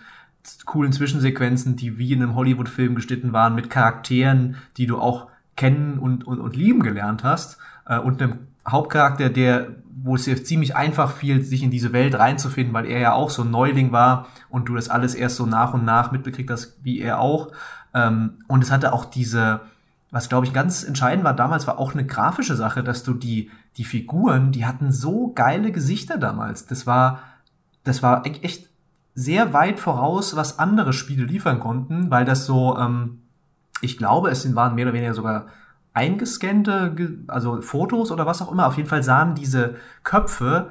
coolen 0.65 0.91
Zwischensequenzen, 0.91 1.75
die 1.75 1.97
wie 1.97 2.11
in 2.11 2.21
einem 2.21 2.35
Hollywood-Film 2.35 2.95
geschnitten 2.95 3.33
waren, 3.33 3.55
mit 3.55 3.69
Charakteren, 3.69 4.57
die 4.75 4.87
du 4.87 4.99
auch 4.99 5.27
kennen 5.55 5.99
und, 5.99 6.27
und, 6.27 6.39
und 6.39 6.55
lieben 6.55 6.83
gelernt 6.83 7.23
hast 7.23 7.57
äh, 7.85 7.97
und 7.97 8.21
einem 8.21 8.39
Hauptcharakter, 8.67 9.29
der 9.29 9.67
wo 10.03 10.15
es 10.15 10.27
jetzt 10.27 10.45
ziemlich 10.45 10.75
einfach 10.75 11.11
fiel, 11.11 11.41
sich 11.41 11.63
in 11.63 11.71
diese 11.71 11.91
Welt 11.91 12.13
reinzufinden, 12.13 12.73
weil 12.73 12.85
er 12.85 12.99
ja 12.99 13.13
auch 13.13 13.31
so 13.31 13.41
ein 13.41 13.49
Neuling 13.49 13.91
war 13.91 14.27
und 14.47 14.69
du 14.69 14.75
das 14.75 14.89
alles 14.89 15.15
erst 15.15 15.37
so 15.37 15.47
nach 15.47 15.73
und 15.73 15.85
nach 15.85 16.11
mitbekriegt 16.11 16.51
hast, 16.51 16.77
wie 16.83 17.01
er 17.01 17.19
auch. 17.19 17.51
Ähm, 17.95 18.43
und 18.47 18.63
es 18.63 18.71
hatte 18.71 18.93
auch 18.93 19.05
diese, 19.05 19.61
was 20.11 20.29
glaube 20.29 20.45
ich 20.45 20.53
ganz 20.53 20.83
entscheidend 20.83 21.25
war 21.25 21.33
damals, 21.33 21.67
war 21.67 21.79
auch 21.79 21.93
eine 21.93 22.05
grafische 22.05 22.55
Sache, 22.55 22.83
dass 22.83 23.03
du 23.03 23.13
die, 23.13 23.51
die 23.75 23.83
Figuren, 23.83 24.51
die 24.51 24.65
hatten 24.65 24.91
so 24.91 25.33
geile 25.33 25.71
Gesichter 25.71 26.17
damals. 26.17 26.65
Das 26.65 26.87
war, 26.87 27.19
das 27.83 28.01
war 28.01 28.25
e-, 28.25 28.41
echt 28.41 28.69
sehr 29.15 29.51
weit 29.53 29.79
voraus, 29.79 30.35
was 30.35 30.59
andere 30.59 30.93
Spiele 30.93 31.25
liefern 31.25 31.59
konnten, 31.59 32.11
weil 32.11 32.23
das 32.23 32.45
so, 32.45 32.77
ähm, 32.77 33.21
ich 33.81 33.97
glaube, 33.97 34.29
es 34.29 34.55
waren 34.55 34.75
mehr 34.75 34.85
oder 34.85 34.93
weniger 34.93 35.13
sogar 35.13 35.47
eingescannte, 35.93 36.95
also 37.27 37.61
Fotos 37.61 38.11
oder 38.11 38.25
was 38.27 38.41
auch 38.41 38.51
immer. 38.51 38.67
Auf 38.67 38.77
jeden 38.77 38.87
Fall 38.87 39.03
sahen 39.03 39.33
diese 39.33 39.75
Köpfe 40.03 40.69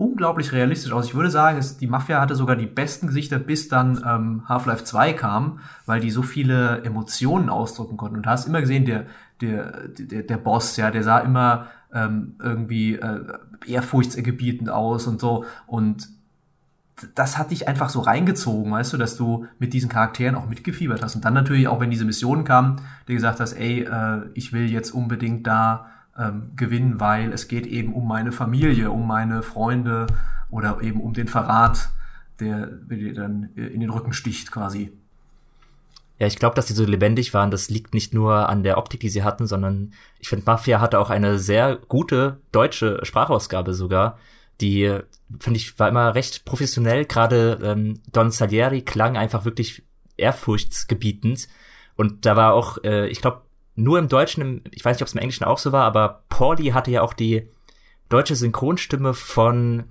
unglaublich 0.00 0.52
realistisch 0.52 0.92
aus. 0.92 1.04
Ich 1.04 1.14
würde 1.14 1.30
sagen, 1.30 1.58
es, 1.58 1.76
die 1.76 1.86
Mafia 1.86 2.22
hatte 2.22 2.34
sogar 2.34 2.56
die 2.56 2.66
besten 2.66 3.06
Gesichter, 3.06 3.38
bis 3.38 3.68
dann 3.68 4.02
ähm, 4.06 4.48
Half-Life 4.48 4.84
2 4.84 5.12
kam, 5.12 5.60
weil 5.84 6.00
die 6.00 6.10
so 6.10 6.22
viele 6.22 6.82
Emotionen 6.84 7.50
ausdrücken 7.50 7.98
konnten. 7.98 8.16
Und 8.16 8.26
du 8.26 8.30
hast 8.30 8.46
immer 8.46 8.60
gesehen, 8.60 8.86
der, 8.86 9.04
der, 9.42 9.88
der, 9.88 10.22
der 10.22 10.36
Boss, 10.38 10.78
ja, 10.78 10.90
der 10.90 11.04
sah 11.04 11.18
immer 11.18 11.66
ähm, 11.92 12.36
irgendwie 12.42 12.94
äh, 12.94 13.20
ehrfurchtsergebietend 13.66 14.70
aus 14.70 15.06
und 15.06 15.20
so. 15.20 15.44
Und 15.66 16.08
das 17.14 17.36
hat 17.36 17.50
dich 17.50 17.68
einfach 17.68 17.90
so 17.90 18.00
reingezogen, 18.00 18.72
weißt 18.72 18.94
du, 18.94 18.96
dass 18.96 19.16
du 19.16 19.46
mit 19.58 19.74
diesen 19.74 19.90
Charakteren 19.90 20.34
auch 20.34 20.48
mitgefiebert 20.48 21.02
hast. 21.02 21.14
Und 21.14 21.26
dann 21.26 21.34
natürlich 21.34 21.68
auch, 21.68 21.78
wenn 21.78 21.90
diese 21.90 22.06
Missionen 22.06 22.44
kamen, 22.44 22.76
du 23.04 23.12
gesagt 23.12 23.38
hast, 23.38 23.52
ey, 23.52 23.82
äh, 23.82 24.22
ich 24.32 24.54
will 24.54 24.70
jetzt 24.70 24.92
unbedingt 24.92 25.46
da 25.46 25.88
ähm, 26.20 26.52
gewinnen, 26.56 27.00
weil 27.00 27.32
es 27.32 27.48
geht 27.48 27.66
eben 27.66 27.94
um 27.94 28.06
meine 28.06 28.32
Familie, 28.32 28.90
um 28.90 29.06
meine 29.06 29.42
Freunde 29.42 30.06
oder 30.50 30.80
eben 30.82 31.00
um 31.00 31.14
den 31.14 31.28
Verrat, 31.28 31.90
der 32.38 32.66
dir 32.66 33.14
dann 33.14 33.50
in 33.54 33.80
den 33.80 33.90
Rücken 33.90 34.12
sticht 34.12 34.50
quasi. 34.50 34.92
Ja, 36.18 36.26
ich 36.26 36.36
glaube, 36.36 36.54
dass 36.54 36.66
die 36.66 36.74
so 36.74 36.84
lebendig 36.84 37.32
waren, 37.32 37.50
das 37.50 37.70
liegt 37.70 37.94
nicht 37.94 38.12
nur 38.12 38.50
an 38.50 38.62
der 38.62 38.76
Optik, 38.76 39.00
die 39.00 39.08
sie 39.08 39.22
hatten, 39.22 39.46
sondern 39.46 39.94
ich 40.18 40.28
finde, 40.28 40.44
Mafia 40.44 40.78
hatte 40.78 40.98
auch 40.98 41.08
eine 41.08 41.38
sehr 41.38 41.76
gute 41.76 42.40
deutsche 42.52 43.00
Sprachausgabe 43.04 43.72
sogar. 43.72 44.18
Die, 44.60 44.98
finde 45.38 45.56
ich, 45.56 45.78
war 45.78 45.88
immer 45.88 46.14
recht 46.14 46.44
professionell. 46.44 47.06
Gerade 47.06 47.58
ähm, 47.62 48.00
Don 48.12 48.30
Salieri 48.30 48.82
klang 48.82 49.16
einfach 49.16 49.46
wirklich 49.46 49.82
ehrfurchtsgebietend. 50.18 51.48
Und 51.96 52.26
da 52.26 52.36
war 52.36 52.52
auch, 52.52 52.76
äh, 52.84 53.08
ich 53.08 53.22
glaube, 53.22 53.40
nur 53.82 53.98
im 53.98 54.08
Deutschen, 54.08 54.62
ich 54.70 54.84
weiß 54.84 54.96
nicht, 54.96 55.02
ob 55.02 55.08
es 55.08 55.14
im 55.14 55.20
Englischen 55.20 55.44
auch 55.44 55.58
so 55.58 55.72
war, 55.72 55.84
aber 55.84 56.22
Pauli 56.28 56.68
hatte 56.68 56.90
ja 56.90 57.02
auch 57.02 57.12
die 57.12 57.48
deutsche 58.08 58.36
Synchronstimme 58.36 59.14
von 59.14 59.84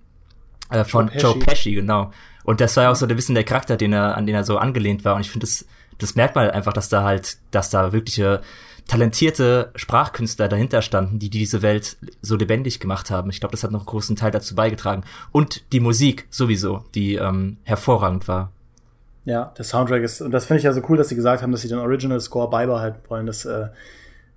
äh, 0.70 0.84
von 0.84 1.08
Joe 1.08 1.14
Pesci. 1.14 1.26
Joe 1.26 1.40
Pesci, 1.40 1.72
genau. 1.74 2.12
Und 2.44 2.62
das 2.62 2.76
war 2.76 2.84
ja 2.84 2.92
auch 2.92 2.96
so 2.96 3.06
ein 3.06 3.16
bisschen 3.16 3.36
der 3.36 3.44
Charakter, 3.44 3.78
den 3.78 3.94
er, 3.94 4.18
an 4.18 4.26
den 4.26 4.36
er 4.36 4.44
so 4.44 4.58
angelehnt 4.58 5.06
war. 5.06 5.16
Und 5.16 5.22
ich 5.22 5.30
finde, 5.30 5.46
das, 5.46 5.66
das 5.98 6.16
merkt 6.16 6.36
man 6.36 6.50
einfach, 6.50 6.74
dass 6.74 6.90
da 6.90 7.04
halt, 7.04 7.38
dass 7.52 7.70
da 7.70 7.92
wirkliche 7.92 8.42
talentierte 8.88 9.72
Sprachkünstler 9.76 10.48
dahinter 10.48 10.82
standen, 10.82 11.20
die 11.20 11.30
diese 11.30 11.62
Welt 11.62 11.98
so 12.22 12.36
lebendig 12.36 12.80
gemacht 12.80 13.12
haben. 13.12 13.30
Ich 13.30 13.40
glaube, 13.40 13.52
das 13.52 13.64
hat 13.64 13.72
noch 13.72 13.82
einen 13.82 13.86
großen 13.86 14.16
Teil 14.16 14.32
dazu 14.32 14.56
beigetragen. 14.56 15.04
Und 15.32 15.72
die 15.74 15.80
Musik 15.80 16.28
sowieso, 16.32 16.86
die 16.96 17.16
ähm, 17.16 17.58
hervorragend 17.64 18.28
war. 18.28 18.52
Ja, 19.26 19.54
der 19.58 19.66
Soundtrack 19.66 20.02
ist, 20.02 20.22
und 20.22 20.32
das 20.32 20.46
finde 20.46 20.60
ich 20.60 20.64
ja 20.64 20.74
so 20.74 20.82
cool, 20.90 20.98
dass 20.98 21.10
sie 21.10 21.16
gesagt 21.16 21.42
haben, 21.42 21.52
dass 21.52 21.62
sie 21.62 21.68
den 21.68 21.80
Original 21.80 22.20
Score 22.20 22.50
beibehalten 22.50 23.00
wollen, 23.10 23.26
dass, 23.26 23.46
äh, 23.46 23.68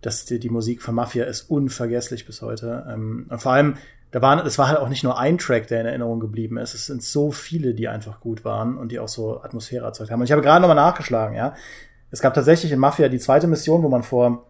dass 0.01 0.25
die, 0.25 0.39
die 0.39 0.51
Musik 0.51 0.83
von 0.83 0.95
Mafia 0.95 1.25
ist 1.25 1.43
unvergesslich 1.43 2.27
bis 2.27 2.43
heute. 2.43 2.87
Ähm, 2.91 3.27
und 3.31 3.41
vor 3.41 3.53
allem, 3.53 3.77
da 4.11 4.21
waren, 4.21 4.45
es 4.47 4.59
war 4.59 4.69
halt 4.69 4.79
auch 4.79 4.91
nicht 4.91 5.05
nur 5.05 5.19
ein 5.19 5.39
Track, 5.39 5.69
der 5.69 5.81
in 5.81 5.87
Erinnerung 5.87 6.21
geblieben 6.21 6.59
ist. 6.59 6.75
Es 6.75 6.87
sind 6.87 7.03
so 7.03 7.33
viele, 7.33 7.75
die 7.75 7.89
einfach 7.89 8.21
gut 8.21 8.45
waren 8.45 8.77
und 8.77 8.93
die 8.93 8.99
auch 8.99 9.09
so 9.09 9.43
Atmosphäre 9.43 9.87
erzeugt 9.87 10.11
haben. 10.11 10.21
Und 10.21 10.27
ich 10.27 10.33
habe 10.33 10.43
gerade 10.43 10.61
nochmal 10.61 10.77
nachgeschlagen, 10.77 11.35
ja. 11.35 11.55
Es 12.11 12.21
gab 12.21 12.35
tatsächlich 12.35 12.73
in 12.73 12.79
Mafia 12.79 13.09
die 13.09 13.19
zweite 13.19 13.47
Mission, 13.47 13.83
wo 13.83 13.89
man 13.89 14.03
vor, 14.03 14.47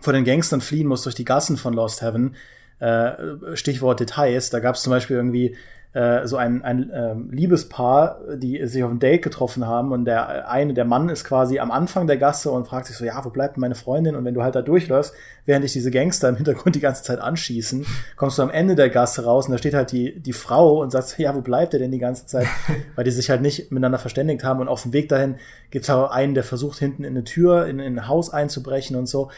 vor 0.00 0.12
den 0.12 0.24
Gangstern 0.24 0.60
fliehen 0.60 0.88
muss 0.88 1.02
durch 1.02 1.14
die 1.14 1.24
Gassen 1.24 1.56
von 1.56 1.74
Lost 1.74 2.02
Heaven. 2.02 2.34
Äh, 2.80 3.54
Stichwort 3.54 4.00
Details. 4.00 4.50
Da 4.50 4.58
gab 4.58 4.74
es 4.74 4.82
zum 4.82 4.90
Beispiel 4.90 5.16
irgendwie 5.16 5.56
äh, 5.98 6.28
so 6.28 6.36
ein, 6.36 6.62
ein 6.62 6.90
äh, 6.90 7.14
Liebespaar, 7.28 8.20
die 8.36 8.64
sich 8.68 8.84
auf 8.84 8.90
ein 8.92 9.00
Date 9.00 9.20
getroffen 9.20 9.66
haben 9.66 9.90
und 9.90 10.04
der 10.04 10.48
eine, 10.48 10.72
der 10.72 10.84
Mann 10.84 11.08
ist 11.08 11.24
quasi 11.24 11.58
am 11.58 11.72
Anfang 11.72 12.06
der 12.06 12.18
Gasse 12.18 12.52
und 12.52 12.68
fragt 12.68 12.86
sich 12.86 12.96
so, 12.96 13.04
ja, 13.04 13.24
wo 13.24 13.30
bleibt 13.30 13.56
meine 13.56 13.74
Freundin? 13.74 14.14
Und 14.14 14.24
wenn 14.24 14.34
du 14.34 14.44
halt 14.44 14.54
da 14.54 14.62
durchläufst, 14.62 15.12
während 15.44 15.64
dich 15.64 15.72
diese 15.72 15.90
Gangster 15.90 16.28
im 16.28 16.36
Hintergrund 16.36 16.76
die 16.76 16.80
ganze 16.80 17.02
Zeit 17.02 17.18
anschießen, 17.18 17.84
kommst 18.14 18.38
du 18.38 18.42
am 18.42 18.50
Ende 18.50 18.76
der 18.76 18.90
Gasse 18.90 19.24
raus 19.24 19.46
und 19.46 19.52
da 19.52 19.58
steht 19.58 19.74
halt 19.74 19.90
die, 19.90 20.20
die 20.20 20.32
Frau 20.32 20.80
und 20.80 20.92
sagt, 20.92 21.18
ja, 21.18 21.34
wo 21.34 21.40
bleibt 21.40 21.72
er 21.72 21.80
denn 21.80 21.90
die 21.90 21.98
ganze 21.98 22.26
Zeit? 22.26 22.46
Weil 22.94 23.04
die 23.04 23.10
sich 23.10 23.28
halt 23.28 23.42
nicht 23.42 23.72
miteinander 23.72 23.98
verständigt 23.98 24.44
haben 24.44 24.60
und 24.60 24.68
auf 24.68 24.82
dem 24.82 24.92
Weg 24.92 25.08
dahin 25.08 25.34
gibt's 25.70 25.90
auch 25.90 26.12
einen, 26.12 26.34
der 26.34 26.44
versucht, 26.44 26.78
hinten 26.78 27.02
in 27.02 27.16
eine 27.16 27.24
Tür, 27.24 27.66
in, 27.66 27.80
in 27.80 27.98
ein 27.98 28.06
Haus 28.06 28.30
einzubrechen 28.30 28.94
und 28.94 29.06
so. 29.06 29.32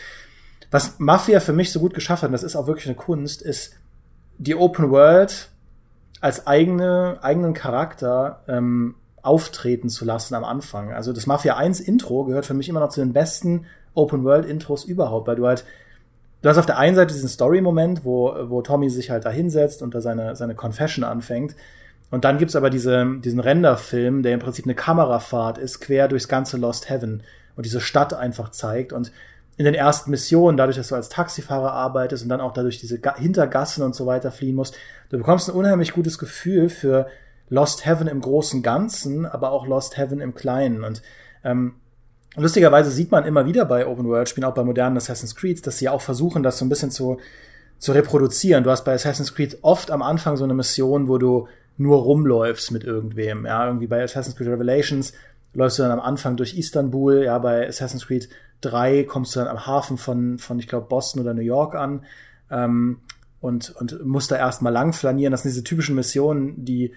Was 0.71 0.99
Mafia 0.99 1.41
für 1.41 1.55
mich 1.55 1.73
so 1.73 1.81
gut 1.81 1.95
geschafft 1.95 2.23
hat, 2.23 2.29
und 2.29 2.35
das 2.35 2.43
ist 2.43 2.55
auch 2.55 2.67
wirklich 2.67 2.87
eine 2.87 2.97
Kunst, 2.97 3.41
ist 3.41 3.77
die 4.37 4.55
Open 4.55 4.91
World 4.91 5.50
als 6.21 6.47
eigene, 6.47 7.19
eigenen 7.23 7.55
Charakter 7.55 8.43
ähm, 8.49 8.95
auftreten 9.23 9.89
zu 9.89 10.05
lassen 10.05 10.35
am 10.35 10.45
Anfang. 10.45 10.93
Also 10.93 11.13
das 11.13 11.27
Mafia 11.27 11.57
1 11.57 11.81
Intro 11.81 12.25
gehört 12.25 12.47
für 12.47 12.55
mich 12.55 12.69
immer 12.69 12.81
noch 12.81 12.91
zu 12.91 13.01
den 13.01 13.13
besten 13.13 13.67
Open 13.95 14.25
World 14.25 14.47
Intros 14.47 14.85
überhaupt, 14.85 15.27
weil 15.27 15.37
du 15.37 15.47
halt 15.47 15.65
du 16.43 16.49
hast 16.49 16.59
auf 16.59 16.67
der 16.67 16.79
einen 16.79 16.97
Seite 16.97 17.13
diesen 17.13 17.29
Story-Moment, 17.29 18.05
wo, 18.05 18.35
wo 18.49 18.63
Tommy 18.63 18.91
sich 18.91 19.11
halt 19.11 19.25
da 19.25 19.31
hinsetzt 19.31 19.83
und 19.83 19.95
da 19.95 20.01
seine, 20.01 20.37
seine 20.37 20.55
Confession 20.55 21.05
anfängt. 21.05 21.55
Und 22.11 22.25
dann 22.25 22.39
gibt's 22.39 22.57
aber 22.57 22.71
diese, 22.71 23.07
diesen 23.19 23.41
Renderfilm, 23.41 24.23
der 24.23 24.35
im 24.35 24.41
Prinzip 24.41 24.65
eine 24.65 24.75
Kamerafahrt 24.75 25.59
ist, 25.59 25.81
quer 25.81 26.09
durchs 26.09 26.29
ganze 26.29 26.57
Lost 26.57 26.91
Heaven 26.91 27.23
und 27.57 27.67
diese 27.67 27.81
Stadt 27.81 28.15
einfach 28.15 28.51
zeigt. 28.51 28.93
Und 28.93 29.13
in 29.57 29.65
den 29.65 29.75
ersten 29.75 30.11
Missionen, 30.11 30.57
dadurch, 30.57 30.77
dass 30.77 30.89
du 30.89 30.95
als 30.95 31.09
Taxifahrer 31.09 31.73
arbeitest 31.73 32.23
und 32.23 32.29
dann 32.29 32.41
auch 32.41 32.53
dadurch 32.53 32.79
diese 32.79 32.99
Ga 32.99 33.17
Hintergassen 33.17 33.83
und 33.83 33.95
so 33.95 34.07
weiter 34.07 34.31
fliehen 34.31 34.57
musst, 34.57 34.75
du 35.11 35.19
bekommst 35.19 35.49
ein 35.49 35.55
unheimlich 35.55 35.93
gutes 35.93 36.19
Gefühl 36.19 36.69
für 36.69 37.07
Lost 37.51 37.85
Heaven 37.85 38.07
im 38.07 38.21
großen 38.21 38.63
Ganzen, 38.63 39.27
aber 39.27 39.51
auch 39.51 39.67
Lost 39.67 39.99
Heaven 39.99 40.21
im 40.21 40.35
Kleinen. 40.35 40.85
Und 40.85 41.03
ähm, 41.45 41.75
lustigerweise 42.37 42.91
sieht 42.91 43.11
man 43.11 43.27
immer 43.27 43.45
wieder 43.45 43.65
bei 43.65 43.87
Open 43.87 44.07
World 44.07 44.29
Spielen, 44.29 44.45
auch 44.45 44.55
bei 44.55 44.65
modernen 44.65 44.97
Assassin's 44.97 45.35
Creed, 45.35 45.67
dass 45.67 45.79
sie 45.79 45.89
auch 45.89 46.01
versuchen, 46.01 46.43
das 46.43 46.59
so 46.59 46.65
ein 46.65 46.69
bisschen 46.69 46.91
zu, 46.91 47.19
zu 47.79 47.93
reproduzieren. 47.93 48.65
Du 48.65 48.71
hast 48.71 48.85
bei 48.85 48.95
Assassin's 48.95 49.35
Creed 49.35 49.59
oft 49.63 49.91
am 49.91 50.01
Anfang 50.01 50.37
so 50.37 50.45
eine 50.45 50.55
Mission, 50.55 51.09
wo 51.09 51.19
du 51.19 51.49
nur 51.77 51.99
rumläufst 51.99 52.71
mit 52.71 52.85
irgendwem. 52.85 53.47
Ja, 53.47 53.67
irgendwie 53.67 53.89
bei 53.89 54.03
Assassin's 54.03 54.37
Creed 54.37 54.49
Revelations 54.49 55.13
läufst 55.53 55.79
du 55.79 55.83
dann 55.83 55.93
am 55.93 56.01
Anfang 56.01 56.37
durch 56.37 56.57
Istanbul, 56.57 57.25
ja, 57.25 57.39
bei 57.39 57.67
Assassin's 57.67 58.07
Creed 58.07 58.29
3 58.61 59.05
kommst 59.05 59.35
du 59.35 59.41
dann 59.41 59.49
am 59.49 59.67
Hafen 59.67 59.99
von, 59.99 60.39
von 60.39 60.59
ich 60.59 60.69
glaube, 60.69 60.89
Boston 60.89 61.23
oder 61.23 61.35
New 61.35 61.43
York 61.43 61.75
an 61.75 62.05
ähm, 62.51 63.01
und, 63.41 63.71
und 63.77 64.05
musst 64.05 64.31
da 64.31 64.37
erstmal 64.37 64.73
lang 64.73 64.93
flanieren. 64.93 65.31
Das 65.31 65.43
sind 65.43 65.51
diese 65.51 65.65
typischen 65.65 65.95
Missionen, 65.95 66.65
die 66.65 66.93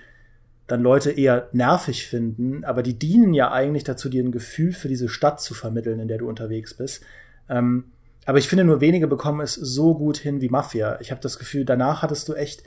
dann 0.67 0.81
Leute 0.81 1.11
eher 1.11 1.49
nervig 1.51 2.07
finden, 2.07 2.63
aber 2.63 2.83
die 2.83 2.97
dienen 2.97 3.33
ja 3.33 3.51
eigentlich 3.51 3.83
dazu, 3.83 4.09
dir 4.09 4.23
ein 4.23 4.31
Gefühl 4.31 4.71
für 4.71 4.87
diese 4.87 5.09
Stadt 5.09 5.41
zu 5.41 5.53
vermitteln, 5.53 5.99
in 5.99 6.07
der 6.07 6.19
du 6.19 6.27
unterwegs 6.27 6.73
bist. 6.73 7.03
Ähm, 7.49 7.85
aber 8.25 8.37
ich 8.37 8.47
finde, 8.47 8.63
nur 8.63 8.79
wenige 8.79 9.07
bekommen 9.07 9.41
es 9.41 9.53
so 9.53 9.95
gut 9.95 10.17
hin 10.17 10.39
wie 10.41 10.49
Mafia. 10.49 10.99
Ich 11.01 11.11
habe 11.11 11.21
das 11.21 11.37
Gefühl, 11.37 11.65
danach 11.65 12.01
hattest 12.01 12.29
du 12.29 12.33
echt, 12.33 12.63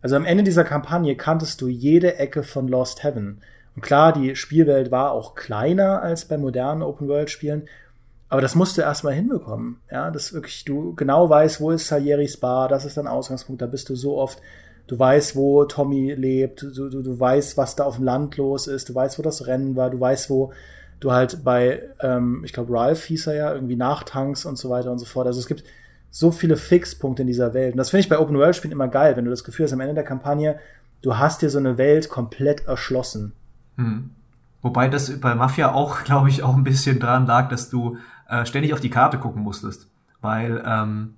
also 0.00 0.14
am 0.14 0.24
Ende 0.24 0.44
dieser 0.44 0.64
Kampagne 0.64 1.16
kanntest 1.16 1.60
du 1.60 1.66
jede 1.66 2.16
Ecke 2.16 2.44
von 2.44 2.68
Lost 2.68 3.02
Heaven. 3.02 3.40
Und 3.74 3.82
klar, 3.82 4.12
die 4.12 4.36
Spielwelt 4.36 4.92
war 4.92 5.10
auch 5.10 5.34
kleiner 5.34 6.02
als 6.02 6.26
bei 6.26 6.38
modernen 6.38 6.82
Open-World-Spielen, 6.82 7.68
aber 8.34 8.42
das 8.42 8.56
musst 8.56 8.76
du 8.76 8.82
erstmal 8.82 9.12
hinbekommen. 9.12 9.76
Ja, 9.92 10.10
dass 10.10 10.32
wirklich 10.32 10.64
du 10.64 10.92
genau 10.96 11.30
weißt, 11.30 11.60
wo 11.60 11.70
ist 11.70 11.86
Salieris 11.86 12.36
Bar, 12.36 12.66
das 12.66 12.84
ist 12.84 12.96
dein 12.96 13.06
Ausgangspunkt, 13.06 13.62
da 13.62 13.66
bist 13.66 13.88
du 13.88 13.94
so 13.94 14.18
oft. 14.18 14.40
Du 14.88 14.98
weißt, 14.98 15.36
wo 15.36 15.64
Tommy 15.66 16.14
lebt, 16.14 16.62
du, 16.62 16.90
du, 16.90 17.00
du 17.00 17.20
weißt, 17.20 17.56
was 17.56 17.76
da 17.76 17.84
auf 17.84 17.94
dem 17.94 18.04
Land 18.04 18.36
los 18.36 18.66
ist, 18.66 18.88
du 18.88 18.94
weißt, 18.96 19.20
wo 19.20 19.22
das 19.22 19.46
Rennen 19.46 19.76
war, 19.76 19.88
du 19.88 20.00
weißt, 20.00 20.30
wo 20.30 20.52
du 20.98 21.12
halt 21.12 21.44
bei, 21.44 21.84
ähm, 22.00 22.42
ich 22.44 22.52
glaube, 22.52 22.72
Ralph 22.72 23.04
hieß 23.04 23.28
er 23.28 23.34
ja, 23.36 23.54
irgendwie 23.54 23.76
Nachtanks 23.76 24.46
und 24.46 24.58
so 24.58 24.68
weiter 24.68 24.90
und 24.90 24.98
so 24.98 25.04
fort. 25.04 25.28
Also 25.28 25.38
es 25.38 25.46
gibt 25.46 25.62
so 26.10 26.32
viele 26.32 26.56
Fixpunkte 26.56 27.22
in 27.22 27.28
dieser 27.28 27.54
Welt. 27.54 27.74
Und 27.74 27.78
das 27.78 27.90
finde 27.90 28.00
ich 28.00 28.08
bei 28.08 28.18
Open 28.18 28.36
World 28.36 28.56
Spielen 28.56 28.72
immer 28.72 28.88
geil, 28.88 29.16
wenn 29.16 29.26
du 29.26 29.30
das 29.30 29.44
Gefühl 29.44 29.66
hast, 29.66 29.72
am 29.72 29.80
Ende 29.80 29.94
der 29.94 30.02
Kampagne, 30.02 30.58
du 31.02 31.18
hast 31.18 31.40
dir 31.40 31.50
so 31.50 31.60
eine 31.60 31.78
Welt 31.78 32.08
komplett 32.08 32.66
erschlossen. 32.66 33.32
Hm. 33.76 34.10
Wobei 34.64 34.88
das 34.88 35.20
bei 35.20 35.34
Mafia 35.34 35.72
auch, 35.72 36.02
glaube 36.04 36.30
ich, 36.30 36.42
auch 36.42 36.56
ein 36.56 36.64
bisschen 36.64 36.98
dran 36.98 37.26
lag, 37.26 37.48
dass 37.50 37.68
du 37.68 37.98
äh, 38.28 38.46
ständig 38.46 38.72
auf 38.72 38.80
die 38.80 38.90
Karte 38.90 39.18
gucken 39.18 39.42
musstest. 39.42 39.88
Weil 40.20 40.62
ähm, 40.66 41.14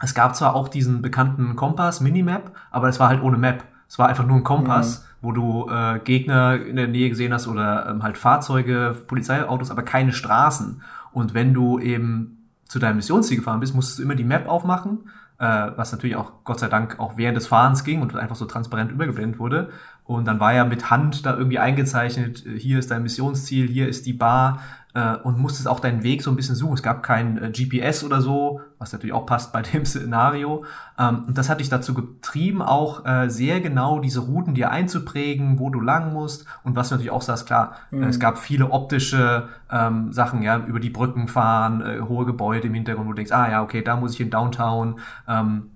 es 0.00 0.14
gab 0.14 0.36
zwar 0.36 0.54
auch 0.54 0.68
diesen 0.68 1.00
bekannten 1.00 1.56
Kompass, 1.56 2.00
Minimap, 2.00 2.52
aber 2.70 2.88
es 2.88 3.00
war 3.00 3.08
halt 3.08 3.22
ohne 3.22 3.38
Map. 3.38 3.64
Es 3.88 3.98
war 3.98 4.08
einfach 4.08 4.26
nur 4.26 4.38
ein 4.38 4.44
Kompass, 4.44 5.00
mhm. 5.00 5.26
wo 5.26 5.32
du 5.32 5.68
äh, 5.70 6.00
Gegner 6.00 6.60
in 6.60 6.76
der 6.76 6.88
Nähe 6.88 7.08
gesehen 7.08 7.32
hast 7.32 7.46
oder 7.46 7.88
ähm, 7.88 8.02
halt 8.02 8.18
Fahrzeuge, 8.18 8.96
Polizeiautos, 9.06 9.70
aber 9.70 9.82
keine 9.82 10.12
Straßen. 10.12 10.82
Und 11.12 11.34
wenn 11.34 11.54
du 11.54 11.78
eben 11.78 12.48
zu 12.64 12.78
deinem 12.78 12.96
Missionsziel 12.96 13.36
gefahren 13.36 13.60
bist, 13.60 13.74
musstest 13.74 13.98
du 13.98 14.02
immer 14.02 14.14
die 14.14 14.24
Map 14.24 14.48
aufmachen, 14.48 15.10
äh, 15.38 15.70
was 15.76 15.92
natürlich 15.92 16.16
auch 16.16 16.32
Gott 16.44 16.58
sei 16.58 16.68
Dank 16.68 16.98
auch 16.98 17.16
während 17.16 17.36
des 17.36 17.46
Fahrens 17.46 17.84
ging 17.84 18.00
und 18.00 18.16
einfach 18.16 18.36
so 18.36 18.46
transparent 18.46 18.90
übergeblendet 18.90 19.38
wurde. 19.38 19.68
Und 20.04 20.24
dann 20.24 20.40
war 20.40 20.54
ja 20.54 20.64
mit 20.64 20.90
Hand 20.90 21.26
da 21.26 21.36
irgendwie 21.36 21.58
eingezeichnet, 21.58 22.44
äh, 22.46 22.58
hier 22.58 22.78
ist 22.78 22.90
dein 22.90 23.02
Missionsziel, 23.02 23.68
hier 23.68 23.88
ist 23.88 24.06
die 24.06 24.14
Bar, 24.14 24.60
äh, 24.94 25.16
und 25.16 25.38
musstest 25.38 25.68
auch 25.68 25.80
deinen 25.80 26.02
Weg 26.02 26.22
so 26.22 26.30
ein 26.30 26.36
bisschen 26.36 26.54
suchen. 26.54 26.74
Es 26.74 26.82
gab 26.82 27.02
kein 27.02 27.42
äh, 27.42 27.50
GPS 27.50 28.04
oder 28.04 28.20
so, 28.20 28.60
was 28.78 28.92
natürlich 28.92 29.14
auch 29.14 29.26
passt 29.26 29.52
bei 29.52 29.62
dem 29.62 29.84
Szenario. 29.86 30.64
Ähm, 30.98 31.24
und 31.26 31.38
das 31.38 31.48
hat 31.48 31.60
dich 31.60 31.68
dazu 31.68 31.94
getrieben, 31.94 32.62
auch 32.62 33.06
äh, 33.06 33.28
sehr 33.28 33.60
genau 33.60 34.00
diese 34.00 34.20
Routen 34.20 34.54
dir 34.54 34.70
einzuprägen, 34.70 35.58
wo 35.58 35.70
du 35.70 35.80
lang 35.80 36.12
musst. 36.12 36.46
Und 36.62 36.76
was 36.76 36.88
du 36.88 36.94
natürlich 36.94 37.12
auch 37.12 37.22
sagst, 37.22 37.46
klar, 37.46 37.76
mhm. 37.90 38.04
es 38.04 38.20
gab 38.20 38.38
viele 38.38 38.70
optische 38.70 39.48
ähm, 39.70 40.12
Sachen, 40.12 40.42
ja, 40.42 40.58
über 40.58 40.80
die 40.80 40.90
Brücken 40.90 41.28
fahren, 41.28 41.80
äh, 41.80 42.00
hohe 42.00 42.26
Gebäude 42.26 42.68
im 42.68 42.74
Hintergrund, 42.74 43.06
wo 43.06 43.12
du 43.12 43.16
denkst, 43.16 43.32
ah 43.32 43.50
ja, 43.50 43.62
okay, 43.62 43.82
da 43.82 43.96
muss 43.96 44.14
ich 44.14 44.20
in 44.20 44.30
Downtown. 44.30 44.98
Ähm, 45.26 45.71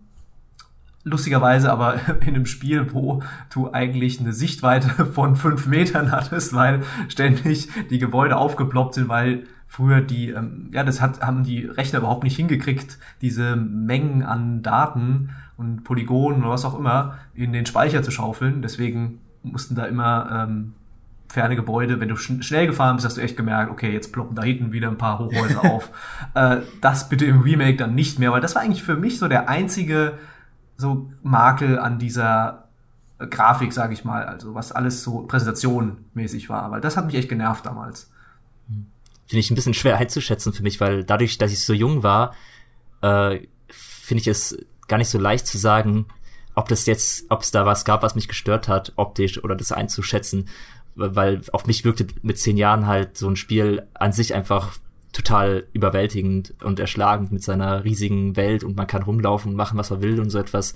lustigerweise 1.06 1.72
aber 1.72 2.00
in 2.20 2.34
einem 2.34 2.46
Spiel, 2.46 2.92
wo 2.92 3.22
du 3.50 3.72
eigentlich 3.72 4.20
eine 4.20 4.32
Sichtweite 4.32 5.06
von 5.12 5.36
fünf 5.36 5.66
Metern 5.66 6.10
hattest, 6.10 6.52
weil 6.52 6.82
ständig 7.08 7.68
die 7.88 7.98
Gebäude 7.98 8.36
aufgeploppt 8.36 8.94
sind, 8.94 9.08
weil 9.08 9.44
früher 9.68 10.00
die, 10.00 10.30
ähm, 10.30 10.68
ja, 10.72 10.84
das 10.84 11.00
hat, 11.00 11.22
haben 11.22 11.44
die 11.44 11.64
Rechner 11.64 12.00
überhaupt 12.00 12.24
nicht 12.24 12.36
hingekriegt, 12.36 12.98
diese 13.22 13.56
Mengen 13.56 14.22
an 14.22 14.62
Daten 14.62 15.30
und 15.56 15.84
Polygonen 15.84 16.42
oder 16.42 16.50
was 16.50 16.64
auch 16.64 16.78
immer 16.78 17.18
in 17.34 17.52
den 17.52 17.66
Speicher 17.66 18.02
zu 18.02 18.10
schaufeln. 18.10 18.60
Deswegen 18.60 19.20
mussten 19.42 19.74
da 19.74 19.86
immer 19.86 20.46
ähm, 20.48 20.74
ferne 21.28 21.56
Gebäude, 21.56 22.00
wenn 22.00 22.08
du 22.08 22.16
schn 22.16 22.42
schnell 22.42 22.66
gefahren 22.66 22.96
bist, 22.96 23.06
hast 23.06 23.16
du 23.16 23.20
echt 23.20 23.36
gemerkt, 23.36 23.70
okay, 23.70 23.92
jetzt 23.92 24.12
ploppen 24.12 24.36
da 24.36 24.42
hinten 24.42 24.72
wieder 24.72 24.88
ein 24.88 24.98
paar 24.98 25.18
Hochhäuser 25.18 25.64
auf. 25.72 25.90
Äh, 26.34 26.58
das 26.80 27.08
bitte 27.08 27.26
im 27.26 27.40
Remake 27.40 27.76
dann 27.76 27.94
nicht 27.94 28.18
mehr, 28.18 28.32
weil 28.32 28.40
das 28.40 28.54
war 28.54 28.62
eigentlich 28.62 28.82
für 28.82 28.96
mich 28.96 29.18
so 29.18 29.28
der 29.28 29.48
einzige 29.48 30.14
so 30.76 31.10
Makel 31.22 31.78
an 31.78 31.98
dieser 31.98 32.68
Grafik, 33.18 33.72
sage 33.72 33.94
ich 33.94 34.04
mal, 34.04 34.24
also 34.26 34.54
was 34.54 34.72
alles 34.72 35.02
so 35.02 35.22
präsentationmäßig 35.22 36.48
war, 36.48 36.70
weil 36.70 36.80
das 36.80 36.96
hat 36.96 37.06
mich 37.06 37.14
echt 37.14 37.28
genervt 37.28 37.64
damals. 37.64 38.10
Finde 39.26 39.40
ich 39.40 39.50
ein 39.50 39.54
bisschen 39.54 39.74
schwer 39.74 39.96
einzuschätzen 39.96 40.52
für 40.52 40.62
mich, 40.62 40.80
weil 40.80 41.02
dadurch, 41.02 41.38
dass 41.38 41.52
ich 41.52 41.64
so 41.64 41.72
jung 41.72 42.02
war, 42.02 42.34
äh, 43.00 43.40
finde 43.68 44.20
ich 44.20 44.28
es 44.28 44.58
gar 44.86 44.98
nicht 44.98 45.08
so 45.08 45.18
leicht 45.18 45.46
zu 45.46 45.58
sagen, 45.58 46.06
ob 46.54 46.68
das 46.68 46.86
jetzt, 46.86 47.26
ob 47.30 47.42
es 47.42 47.50
da 47.50 47.66
was 47.66 47.84
gab, 47.84 48.02
was 48.02 48.14
mich 48.14 48.28
gestört 48.28 48.68
hat, 48.68 48.92
optisch 48.96 49.42
oder 49.42 49.56
das 49.56 49.72
einzuschätzen, 49.72 50.48
weil 50.94 51.42
auf 51.52 51.66
mich 51.66 51.84
wirkte 51.84 52.06
mit 52.22 52.38
zehn 52.38 52.56
Jahren 52.56 52.86
halt 52.86 53.16
so 53.18 53.28
ein 53.28 53.36
Spiel 53.36 53.86
an 53.94 54.12
sich 54.12 54.34
einfach 54.34 54.72
total 55.16 55.64
überwältigend 55.72 56.55
und 56.62 56.79
erschlagend 56.79 57.33
mit 57.33 57.42
seiner 57.42 57.85
riesigen 57.85 58.37
Welt 58.37 58.62
und 58.62 58.76
man 58.76 58.87
kann 58.87 59.02
rumlaufen 59.02 59.52
und 59.52 59.57
machen, 59.57 59.79
was 59.79 59.90
er 59.90 60.02
will 60.02 60.20
und 60.20 60.29
so 60.29 60.38
etwas. 60.38 60.74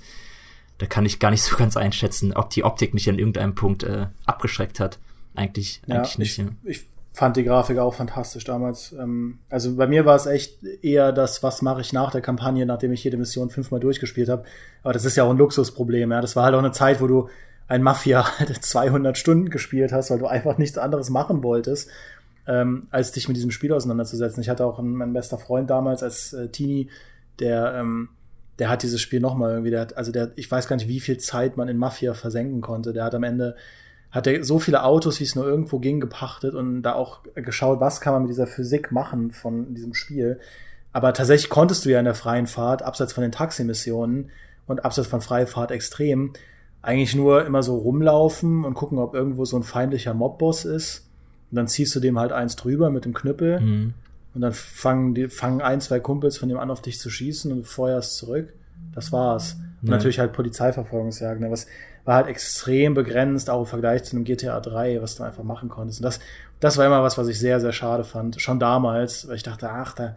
Da 0.79 0.87
kann 0.87 1.05
ich 1.05 1.19
gar 1.19 1.29
nicht 1.29 1.43
so 1.43 1.55
ganz 1.55 1.77
einschätzen, 1.77 2.33
ob 2.33 2.49
die 2.49 2.63
Optik 2.63 2.95
mich 2.95 3.07
an 3.07 3.19
irgendeinem 3.19 3.53
Punkt 3.53 3.83
äh, 3.83 4.07
abgeschreckt 4.25 4.79
hat. 4.79 4.97
Eigentlich, 5.35 5.81
ja, 5.85 5.97
eigentlich 5.97 6.17
nicht. 6.17 6.39
Ich, 6.39 6.45
ja. 6.45 6.51
ich 6.63 6.85
fand 7.13 7.37
die 7.37 7.43
Grafik 7.43 7.77
auch 7.77 7.93
fantastisch 7.93 8.43
damals. 8.43 8.93
Ähm, 8.93 9.37
also 9.49 9.75
bei 9.75 9.85
mir 9.85 10.05
war 10.05 10.15
es 10.15 10.25
echt 10.25 10.63
eher 10.81 11.11
das, 11.11 11.43
was 11.43 11.61
mache 11.61 11.81
ich 11.81 11.93
nach 11.93 12.09
der 12.09 12.21
Kampagne, 12.21 12.65
nachdem 12.65 12.91
ich 12.93 13.03
jede 13.03 13.17
Mission 13.17 13.51
fünfmal 13.51 13.79
durchgespielt 13.79 14.29
habe. 14.29 14.43
Aber 14.81 14.93
das 14.93 15.05
ist 15.05 15.17
ja 15.17 15.23
auch 15.23 15.29
ein 15.29 15.37
Luxusproblem. 15.37 16.11
Ja, 16.11 16.19
das 16.19 16.35
war 16.35 16.45
halt 16.45 16.55
auch 16.55 16.59
eine 16.59 16.71
Zeit, 16.71 16.99
wo 16.99 17.05
du 17.05 17.29
ein 17.67 17.83
Mafia 17.83 18.25
halt 18.39 18.65
200 18.65 19.19
Stunden 19.19 19.51
gespielt 19.51 19.91
hast, 19.91 20.09
weil 20.09 20.17
du 20.17 20.25
einfach 20.25 20.57
nichts 20.57 20.79
anderes 20.79 21.11
machen 21.11 21.43
wolltest 21.43 21.91
ähm, 22.51 22.87
als 22.91 23.13
dich 23.13 23.29
mit 23.29 23.37
diesem 23.37 23.51
Spiel 23.51 23.71
auseinanderzusetzen. 23.71 24.43
Ich 24.43 24.49
hatte 24.49 24.65
auch 24.65 24.77
einen, 24.77 24.93
mein 24.93 25.13
bester 25.13 25.37
Freund 25.37 25.69
damals 25.69 26.03
als 26.03 26.33
äh, 26.33 26.49
Teenie, 26.49 26.89
der, 27.39 27.75
ähm, 27.75 28.09
der 28.59 28.69
hat 28.69 28.83
dieses 28.83 28.99
Spiel 28.99 29.21
nochmal 29.21 29.51
irgendwie, 29.51 29.71
der 29.71 29.79
hat, 29.79 29.95
also 29.95 30.11
der, 30.11 30.31
ich 30.35 30.51
weiß 30.51 30.67
gar 30.67 30.75
nicht, 30.75 30.89
wie 30.89 30.99
viel 30.99 31.17
Zeit 31.17 31.55
man 31.55 31.69
in 31.69 31.77
Mafia 31.77 32.13
versenken 32.13 32.59
konnte. 32.59 32.91
Der 32.91 33.05
hat 33.05 33.15
am 33.15 33.23
Ende, 33.23 33.55
hat 34.11 34.27
er 34.27 34.43
so 34.43 34.59
viele 34.59 34.83
Autos, 34.83 35.21
wie 35.21 35.23
es 35.23 35.35
nur 35.35 35.45
irgendwo 35.45 35.79
ging, 35.79 36.01
gepachtet 36.01 36.53
und 36.53 36.81
da 36.81 36.93
auch 36.93 37.21
geschaut, 37.35 37.79
was 37.79 38.01
kann 38.01 38.13
man 38.13 38.23
mit 38.23 38.31
dieser 38.31 38.47
Physik 38.47 38.91
machen 38.91 39.31
von 39.31 39.73
diesem 39.73 39.93
Spiel. 39.93 40.39
Aber 40.91 41.13
tatsächlich 41.13 41.49
konntest 41.49 41.85
du 41.85 41.89
ja 41.89 41.99
in 41.99 42.05
der 42.05 42.15
freien 42.15 42.47
Fahrt, 42.47 42.81
abseits 42.83 43.13
von 43.13 43.21
den 43.21 43.31
Taximissionen 43.31 44.29
und 44.67 44.83
abseits 44.83 45.07
von 45.07 45.21
freie 45.21 45.47
Fahrt 45.47 45.71
extrem, 45.71 46.33
eigentlich 46.81 47.15
nur 47.15 47.45
immer 47.45 47.63
so 47.63 47.77
rumlaufen 47.77 48.65
und 48.65 48.73
gucken, 48.73 48.97
ob 48.97 49.13
irgendwo 49.13 49.45
so 49.45 49.55
ein 49.55 49.63
feindlicher 49.63 50.13
Mobboss 50.13 50.65
ist. 50.65 51.07
Und 51.51 51.57
dann 51.57 51.67
ziehst 51.67 51.93
du 51.95 51.99
dem 51.99 52.17
halt 52.17 52.31
eins 52.31 52.55
drüber 52.55 52.89
mit 52.89 53.05
dem 53.05 53.13
Knüppel. 53.13 53.59
Mhm. 53.59 53.93
Und 54.33 54.41
dann 54.41 54.53
fangen, 54.53 55.13
die, 55.13 55.27
fangen 55.27 55.61
ein, 55.61 55.81
zwei 55.81 55.99
Kumpels 55.99 56.37
von 56.37 56.47
dem 56.47 56.57
an, 56.57 56.71
auf 56.71 56.81
dich 56.81 56.99
zu 56.99 57.09
schießen 57.09 57.51
und 57.51 57.59
du 57.59 57.63
feuerst 57.65 58.15
zurück. 58.15 58.53
Das 58.95 59.11
war's. 59.11 59.57
Und 59.81 59.89
ja. 59.89 59.95
natürlich 59.95 60.19
halt 60.19 60.33
Polizeiverfolgungsjagden, 60.33 61.45
ne, 61.45 61.51
was 61.51 61.67
war 62.03 62.15
halt 62.15 62.27
extrem 62.27 62.93
begrenzt, 62.93 63.49
auch 63.49 63.59
im 63.59 63.65
Vergleich 63.65 64.03
zu 64.03 64.15
einem 64.15 64.25
GTA 64.25 64.59
3, 64.59 65.01
was 65.01 65.15
du 65.15 65.23
einfach 65.23 65.43
machen 65.43 65.69
konntest. 65.69 65.99
Und 65.99 66.05
das, 66.05 66.19
das 66.59 66.77
war 66.77 66.85
immer 66.85 67.03
was, 67.03 67.17
was 67.17 67.27
ich 67.27 67.39
sehr, 67.39 67.59
sehr 67.59 67.73
schade 67.73 68.03
fand. 68.03 68.41
Schon 68.41 68.59
damals, 68.59 69.27
weil 69.27 69.35
ich 69.35 69.43
dachte, 69.43 69.69
ach, 69.69 69.93
da, 69.93 70.15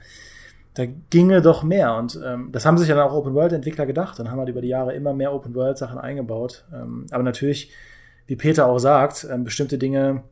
da 0.74 0.84
ginge 1.10 1.42
doch 1.42 1.62
mehr. 1.62 1.96
Und 1.96 2.18
ähm, 2.24 2.50
das 2.52 2.64
haben 2.64 2.78
sich 2.78 2.88
ja 2.88 2.94
dann 2.94 3.08
auch 3.08 3.14
Open-World-Entwickler 3.14 3.86
gedacht 3.86 4.18
und 4.18 4.30
haben 4.30 4.38
halt 4.38 4.48
über 4.48 4.62
die 4.62 4.68
Jahre 4.68 4.94
immer 4.94 5.12
mehr 5.12 5.32
Open-World-Sachen 5.32 5.98
eingebaut. 5.98 6.64
Ähm, 6.72 7.06
aber 7.10 7.22
natürlich, 7.22 7.70
wie 8.26 8.36
Peter 8.36 8.66
auch 8.66 8.78
sagt, 8.78 9.26
ähm, 9.30 9.44
bestimmte 9.44 9.76
Dinge 9.76 10.22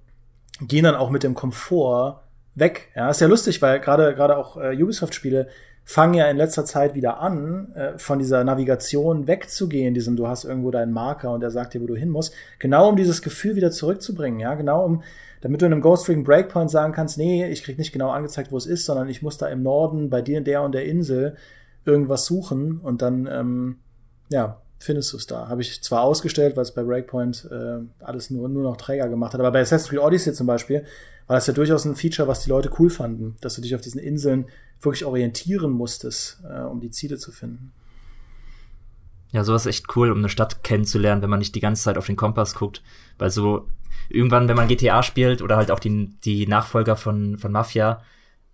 gehen 0.61 0.85
dann 0.85 0.95
auch 0.95 1.11
mit 1.11 1.23
dem 1.23 1.35
Komfort 1.35 2.21
weg. 2.55 2.89
Ja, 2.95 3.11
ist 3.11 3.21
ja 3.21 3.27
lustig, 3.27 3.63
weil 3.63 3.81
gerade 3.81 4.15
gerade 4.15 4.37
auch 4.37 4.57
äh, 4.57 4.81
Ubisoft-Spiele 4.81 5.49
fangen 5.85 6.15
ja 6.15 6.27
in 6.27 6.37
letzter 6.37 6.65
Zeit 6.65 6.95
wieder 6.95 7.19
an, 7.21 7.73
äh, 7.75 7.99
von 7.99 8.19
dieser 8.19 8.45
Navigation 8.45 9.27
wegzugehen, 9.27 9.95
diesem 9.95 10.17
du 10.17 10.29
hast 10.29 10.45
irgendwo 10.45 10.71
deinen 10.71 10.93
Marker 10.93 11.33
und 11.33 11.41
der 11.41 11.51
sagt 11.51 11.75
dir, 11.75 11.83
wo 11.83 11.87
du 11.87 11.97
hin 11.97 12.09
musst, 12.09 12.35
genau 12.59 12.89
um 12.89 12.97
dieses 12.97 13.23
Gefühl 13.23 13.57
wieder 13.57 13.73
zurückzubringen, 13.73 14.39
ja, 14.39 14.55
genau 14.55 14.85
um 14.85 15.03
damit 15.43 15.61
du 15.61 15.67
in 15.67 15.73
einem 15.73 15.83
Ghost 15.83 16.09
Ring 16.09 16.23
Breakpoint 16.23 16.71
sagen 16.71 16.93
kannst, 16.93 17.19
nee, 17.19 17.47
ich 17.49 17.65
krieg 17.65 17.77
nicht 17.77 17.93
genau 17.93 18.11
angezeigt, 18.11 18.53
wo 18.53 18.57
es 18.57 18.65
ist, 18.65 18.87
sondern 18.87 19.09
ich 19.09 19.23
muss 19.23 19.39
da 19.39 19.49
im 19.49 19.63
Norden 19.63 20.09
bei 20.09 20.23
dir 20.23 20.39
in 20.39 20.45
der 20.45 20.63
und 20.63 20.73
der 20.73 20.87
Insel 20.87 21.37
irgendwas 21.85 22.25
suchen 22.27 22.79
und 22.79 23.03
dann, 23.03 23.29
ähm, 23.31 23.77
ja, 24.31 24.62
findest 24.83 25.13
du 25.13 25.17
es 25.17 25.27
da. 25.27 25.49
Habe 25.49 25.63
ich 25.63 25.83
zwar 25.83 26.03
ausgestellt, 26.03 26.57
weil 26.57 26.63
es 26.63 26.75
bei 26.75 26.83
Breakpoint 26.83 27.49
äh, 27.51 27.79
alles 28.01 28.31
nur, 28.31 28.49
nur 28.49 28.63
noch 28.63 28.77
Träger 28.77 29.09
gemacht 29.09 29.35
hat, 29.35 29.41
aber 29.41 29.53
bei 29.53 29.61
Assassin's 29.61 29.91
Creed 29.91 30.01
Odyssey 30.01 30.33
zum 30.33 30.47
Beispiel 30.47 30.85
war 31.27 31.37
das 31.37 31.47
ja 31.47 31.53
durchaus 31.53 31.85
ein 31.85 31.97
Feature, 31.97 32.29
was 32.29 32.43
die 32.43 32.51
Leute 32.51 32.71
cool 32.79 32.91
fanden, 32.91 33.37
dass 33.41 33.55
du 33.55 33.63
dich 33.63 33.75
auf 33.75 33.81
diesen 33.81 34.01
Inseln 34.01 34.47
wirklich 34.81 35.05
orientieren 35.05 35.71
musstest, 35.71 36.43
äh, 36.49 36.61
um 36.61 36.81
die 36.81 36.91
Ziele 36.91 37.17
zu 37.17 37.33
finden. 37.33 37.73
Ja, 39.33 39.45
sowas 39.45 39.63
ist 39.63 39.77
echt 39.77 39.97
cool, 39.97 40.11
um 40.11 40.19
eine 40.19 40.29
Stadt 40.29 40.63
kennenzulernen, 40.63 41.23
wenn 41.23 41.31
man 41.31 41.39
nicht 41.39 41.55
die 41.55 41.61
ganze 41.61 41.83
Zeit 41.83 41.97
auf 41.97 42.07
den 42.07 42.17
Kompass 42.17 42.55
guckt. 42.55 42.83
Weil 43.19 43.31
so 43.31 43.69
irgendwann, 44.11 44.49
wenn 44.49 44.57
man 44.57 44.69
GTA 44.69 45.03
spielt 45.03 45.41
oder 45.41 45.57
halt 45.57 45.71
auch 45.71 45.81
die, 45.81 46.11
die 46.23 46.47
Nachfolger 46.47 46.97
von, 46.97 47.39
von 47.39 47.51
Mafia, 47.51 48.03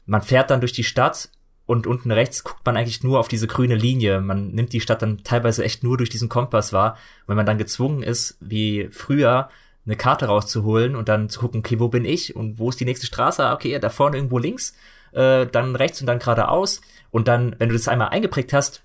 man 0.06 0.22
fährt 0.22 0.50
dann 0.50 0.60
durch 0.60 0.72
die 0.72 0.84
Stadt 0.84 1.30
und 1.68 1.86
unten 1.86 2.10
rechts 2.10 2.44
guckt 2.44 2.64
man 2.64 2.78
eigentlich 2.78 3.02
nur 3.04 3.20
auf 3.20 3.28
diese 3.28 3.46
grüne 3.46 3.74
Linie. 3.74 4.22
Man 4.22 4.52
nimmt 4.52 4.72
die 4.72 4.80
Stadt 4.80 5.02
dann 5.02 5.22
teilweise 5.22 5.62
echt 5.62 5.84
nur 5.84 5.98
durch 5.98 6.08
diesen 6.08 6.30
Kompass 6.30 6.72
wahr. 6.72 6.92
Und 6.92 7.28
wenn 7.28 7.36
man 7.36 7.44
dann 7.44 7.58
gezwungen 7.58 8.02
ist, 8.02 8.38
wie 8.40 8.88
früher, 8.90 9.50
eine 9.84 9.94
Karte 9.94 10.26
rauszuholen 10.26 10.96
und 10.96 11.10
dann 11.10 11.28
zu 11.28 11.40
gucken, 11.40 11.60
okay, 11.60 11.78
wo 11.78 11.88
bin 11.88 12.06
ich 12.06 12.34
und 12.34 12.58
wo 12.58 12.70
ist 12.70 12.80
die 12.80 12.86
nächste 12.86 13.04
Straße? 13.04 13.44
Ah, 13.44 13.52
okay, 13.52 13.78
da 13.78 13.90
vorne 13.90 14.16
irgendwo 14.16 14.38
links, 14.38 14.74
äh, 15.12 15.46
dann 15.46 15.76
rechts 15.76 16.00
und 16.00 16.06
dann 16.06 16.20
geradeaus. 16.20 16.80
Und 17.10 17.28
dann, 17.28 17.54
wenn 17.58 17.68
du 17.68 17.74
das 17.74 17.86
einmal 17.86 18.08
eingeprägt 18.08 18.54
hast, 18.54 18.82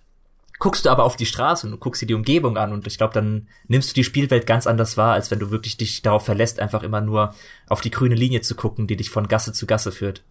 guckst 0.60 0.86
du 0.86 0.90
aber 0.90 1.06
auf 1.06 1.16
die 1.16 1.26
Straße 1.26 1.66
und 1.66 1.80
guckst 1.80 2.02
dir 2.02 2.08
die 2.08 2.16
Umgebung 2.16 2.58
an 2.58 2.74
und 2.74 2.86
ich 2.86 2.98
glaube, 2.98 3.14
dann 3.14 3.48
nimmst 3.70 3.92
du 3.92 3.94
die 3.94 4.04
Spielwelt 4.04 4.46
ganz 4.46 4.68
anders 4.68 4.98
wahr, 4.98 5.14
als 5.14 5.32
wenn 5.32 5.40
du 5.40 5.52
wirklich 5.52 5.78
dich 5.78 6.02
darauf 6.02 6.26
verlässt, 6.26 6.60
einfach 6.60 6.84
immer 6.84 7.00
nur 7.00 7.34
auf 7.70 7.80
die 7.80 7.92
grüne 7.92 8.16
Linie 8.16 8.42
zu 8.42 8.56
gucken, 8.56 8.88
die 8.88 8.98
dich 8.98 9.10
von 9.10 9.30
Gasse 9.30 9.54
zu 9.54 9.66
Gasse 9.66 9.94
führt. 9.94 10.22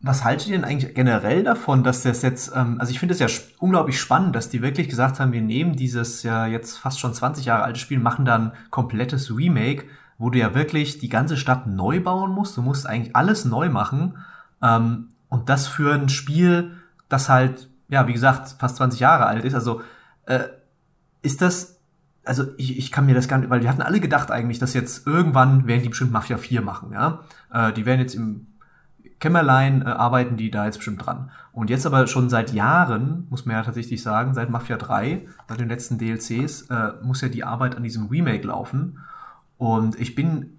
Was 0.00 0.24
haltet 0.24 0.48
ihr 0.48 0.56
denn 0.56 0.64
eigentlich 0.64 0.94
generell 0.94 1.42
davon, 1.42 1.82
dass 1.82 2.02
das 2.02 2.22
jetzt, 2.22 2.52
ähm, 2.54 2.76
also 2.78 2.92
ich 2.92 3.00
finde 3.00 3.14
es 3.14 3.20
ja 3.20 3.26
unglaublich 3.58 4.00
spannend, 4.00 4.36
dass 4.36 4.48
die 4.48 4.62
wirklich 4.62 4.88
gesagt 4.88 5.18
haben, 5.18 5.32
wir 5.32 5.42
nehmen 5.42 5.74
dieses 5.74 6.22
ja 6.22 6.46
jetzt 6.46 6.78
fast 6.78 7.00
schon 7.00 7.14
20 7.14 7.44
Jahre 7.44 7.64
alte 7.64 7.80
Spiel, 7.80 7.98
machen 7.98 8.24
dann 8.24 8.52
komplettes 8.70 9.36
Remake, 9.36 9.84
wo 10.16 10.30
du 10.30 10.38
ja 10.38 10.54
wirklich 10.54 10.98
die 10.98 11.08
ganze 11.08 11.36
Stadt 11.36 11.66
neu 11.66 12.00
bauen 12.00 12.32
musst. 12.32 12.56
Du 12.56 12.62
musst 12.62 12.86
eigentlich 12.86 13.16
alles 13.16 13.44
neu 13.44 13.70
machen. 13.70 14.18
Ähm, 14.62 15.08
und 15.28 15.48
das 15.48 15.66
für 15.66 15.94
ein 15.94 16.08
Spiel, 16.08 16.76
das 17.08 17.28
halt 17.28 17.68
ja, 17.88 18.06
wie 18.06 18.12
gesagt, 18.12 18.56
fast 18.58 18.76
20 18.76 19.00
Jahre 19.00 19.26
alt 19.26 19.44
ist. 19.44 19.54
Also 19.54 19.80
äh, 20.26 20.44
ist 21.22 21.42
das, 21.42 21.80
also 22.24 22.44
ich, 22.56 22.78
ich 22.78 22.92
kann 22.92 23.06
mir 23.06 23.14
das 23.14 23.28
gar 23.28 23.38
nicht, 23.38 23.50
weil 23.50 23.60
die 23.60 23.68
hatten 23.68 23.82
alle 23.82 24.00
gedacht 24.00 24.30
eigentlich, 24.30 24.58
dass 24.58 24.74
jetzt 24.74 25.06
irgendwann 25.06 25.66
werden 25.66 25.82
die 25.82 25.88
bestimmt 25.88 26.12
Mafia 26.12 26.36
4 26.36 26.60
machen, 26.60 26.92
ja. 26.92 27.20
Äh, 27.52 27.72
die 27.72 27.86
werden 27.86 28.00
jetzt 28.00 28.14
im 28.14 28.47
Kämmerlein 29.20 29.82
äh, 29.82 29.86
arbeiten 29.86 30.36
die 30.36 30.50
da 30.50 30.64
jetzt 30.64 30.76
bestimmt 30.76 31.04
dran. 31.04 31.30
Und 31.52 31.70
jetzt 31.70 31.86
aber 31.86 32.06
schon 32.06 32.30
seit 32.30 32.52
Jahren, 32.52 33.26
muss 33.30 33.46
man 33.46 33.56
ja 33.56 33.62
tatsächlich 33.62 34.02
sagen, 34.02 34.34
seit 34.34 34.50
Mafia 34.50 34.76
3, 34.76 35.26
seit 35.48 35.60
den 35.60 35.68
letzten 35.68 35.98
DLCs, 35.98 36.62
äh, 36.70 36.92
muss 37.02 37.20
ja 37.20 37.28
die 37.28 37.44
Arbeit 37.44 37.76
an 37.76 37.82
diesem 37.82 38.06
Remake 38.06 38.46
laufen. 38.46 39.00
Und 39.56 39.98
ich 39.98 40.14
bin, 40.14 40.58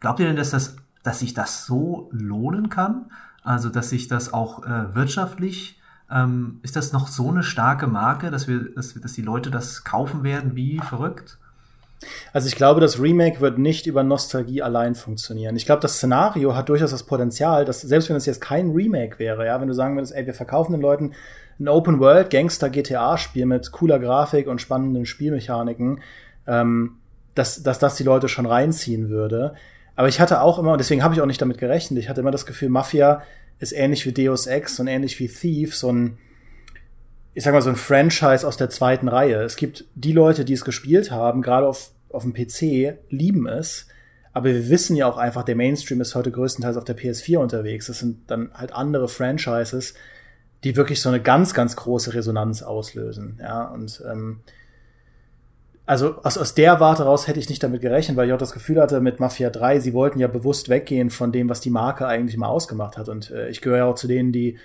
glaubt 0.00 0.20
ihr 0.20 0.26
denn, 0.26 0.36
dass 0.36 0.50
das, 0.50 0.76
dass 1.02 1.18
sich 1.18 1.34
das 1.34 1.66
so 1.66 2.08
lohnen 2.12 2.68
kann? 2.68 3.06
Also, 3.44 3.68
dass 3.68 3.90
sich 3.90 4.08
das 4.08 4.32
auch 4.32 4.64
äh, 4.64 4.94
wirtschaftlich 4.94 5.78
ähm, 6.12 6.60
ist 6.62 6.76
das 6.76 6.92
noch 6.92 7.08
so 7.08 7.30
eine 7.30 7.42
starke 7.42 7.86
Marke, 7.86 8.30
dass 8.30 8.46
wir, 8.46 8.70
dass, 8.74 8.94
dass 8.94 9.14
die 9.14 9.22
Leute 9.22 9.50
das 9.50 9.82
kaufen 9.82 10.22
werden 10.22 10.54
wie 10.54 10.78
verrückt? 10.78 11.38
Also 12.32 12.48
ich 12.48 12.56
glaube, 12.56 12.80
das 12.80 13.00
Remake 13.00 13.40
wird 13.40 13.58
nicht 13.58 13.86
über 13.86 14.02
Nostalgie 14.02 14.62
allein 14.62 14.94
funktionieren. 14.94 15.56
Ich 15.56 15.66
glaube, 15.66 15.82
das 15.82 15.96
Szenario 15.96 16.54
hat 16.54 16.68
durchaus 16.68 16.90
das 16.90 17.04
Potenzial, 17.04 17.64
dass 17.64 17.80
selbst 17.80 18.08
wenn 18.08 18.16
es 18.16 18.26
jetzt 18.26 18.40
kein 18.40 18.70
Remake 18.70 19.18
wäre, 19.18 19.46
ja, 19.46 19.60
wenn 19.60 19.68
du 19.68 19.74
sagen 19.74 19.96
würdest, 19.96 20.14
ey, 20.14 20.26
wir 20.26 20.34
verkaufen 20.34 20.72
den 20.72 20.80
Leuten 20.80 21.12
ein 21.60 21.68
Open 21.68 22.00
World 22.00 22.30
Gangster 22.30 22.70
GTA 22.70 23.18
Spiel 23.18 23.46
mit 23.46 23.70
cooler 23.72 23.98
Grafik 23.98 24.48
und 24.48 24.60
spannenden 24.60 25.06
Spielmechaniken, 25.06 26.00
ähm, 26.46 26.96
dass, 27.34 27.62
dass 27.62 27.78
das 27.78 27.96
die 27.96 28.04
Leute 28.04 28.28
schon 28.28 28.46
reinziehen 28.46 29.08
würde. 29.08 29.54
Aber 29.94 30.08
ich 30.08 30.20
hatte 30.20 30.40
auch 30.40 30.58
immer, 30.58 30.72
und 30.72 30.78
deswegen 30.78 31.02
habe 31.02 31.14
ich 31.14 31.20
auch 31.20 31.26
nicht 31.26 31.40
damit 31.40 31.58
gerechnet, 31.58 31.98
ich 31.98 32.08
hatte 32.08 32.20
immer 32.20 32.30
das 32.30 32.46
Gefühl, 32.46 32.68
Mafia 32.68 33.22
ist 33.58 33.72
ähnlich 33.72 34.06
wie 34.06 34.12
Deus 34.12 34.46
Ex 34.46 34.80
und 34.80 34.88
ähnlich 34.88 35.18
wie 35.20 35.28
Thief 35.28 35.76
so 35.76 35.92
ein, 35.92 36.18
ich 37.34 37.44
sag 37.44 37.52
mal, 37.52 37.62
so 37.62 37.70
ein 37.70 37.76
Franchise 37.76 38.46
aus 38.46 38.56
der 38.56 38.70
zweiten 38.70 39.08
Reihe. 39.08 39.42
Es 39.42 39.56
gibt 39.56 39.86
die 39.94 40.12
Leute, 40.12 40.44
die 40.44 40.52
es 40.52 40.64
gespielt 40.64 41.10
haben, 41.10 41.42
gerade 41.42 41.66
auf, 41.66 41.90
auf 42.10 42.22
dem 42.22 42.34
PC, 42.34 42.98
lieben 43.08 43.46
es. 43.46 43.86
Aber 44.34 44.46
wir 44.46 44.68
wissen 44.68 44.96
ja 44.96 45.06
auch 45.06 45.18
einfach, 45.18 45.42
der 45.42 45.56
Mainstream 45.56 46.00
ist 46.00 46.14
heute 46.14 46.30
größtenteils 46.30 46.76
auf 46.76 46.84
der 46.84 46.96
PS4 46.96 47.38
unterwegs. 47.38 47.86
Das 47.86 47.98
sind 47.98 48.30
dann 48.30 48.50
halt 48.54 48.72
andere 48.72 49.08
Franchises, 49.08 49.94
die 50.64 50.76
wirklich 50.76 51.00
so 51.00 51.08
eine 51.08 51.20
ganz, 51.20 51.54
ganz 51.54 51.76
große 51.76 52.14
Resonanz 52.14 52.62
auslösen. 52.62 53.38
Ja, 53.42 53.64
und 53.64 54.02
ähm, 54.10 54.40
also 55.84 56.16
aus, 56.22 56.38
aus 56.38 56.54
der 56.54 56.80
Warte 56.80 57.02
raus 57.02 57.26
hätte 57.26 57.40
ich 57.40 57.48
nicht 57.48 57.62
damit 57.62 57.80
gerechnet, 57.80 58.16
weil 58.16 58.28
ich 58.28 58.32
auch 58.32 58.38
das 58.38 58.52
Gefühl 58.52 58.80
hatte 58.80 59.00
mit 59.00 59.20
Mafia 59.20 59.50
3, 59.50 59.80
sie 59.80 59.92
wollten 59.92 60.20
ja 60.20 60.28
bewusst 60.28 60.68
weggehen 60.68 61.10
von 61.10 61.32
dem, 61.32 61.48
was 61.48 61.60
die 61.60 61.70
Marke 61.70 62.06
eigentlich 62.06 62.36
mal 62.36 62.48
ausgemacht 62.48 62.96
hat. 62.96 63.08
Und 63.08 63.30
äh, 63.30 63.48
ich 63.48 63.60
gehöre 63.60 63.78
ja 63.78 63.84
auch 63.86 63.96
zu 63.96 64.06
denen, 64.06 64.32
die 64.32 64.58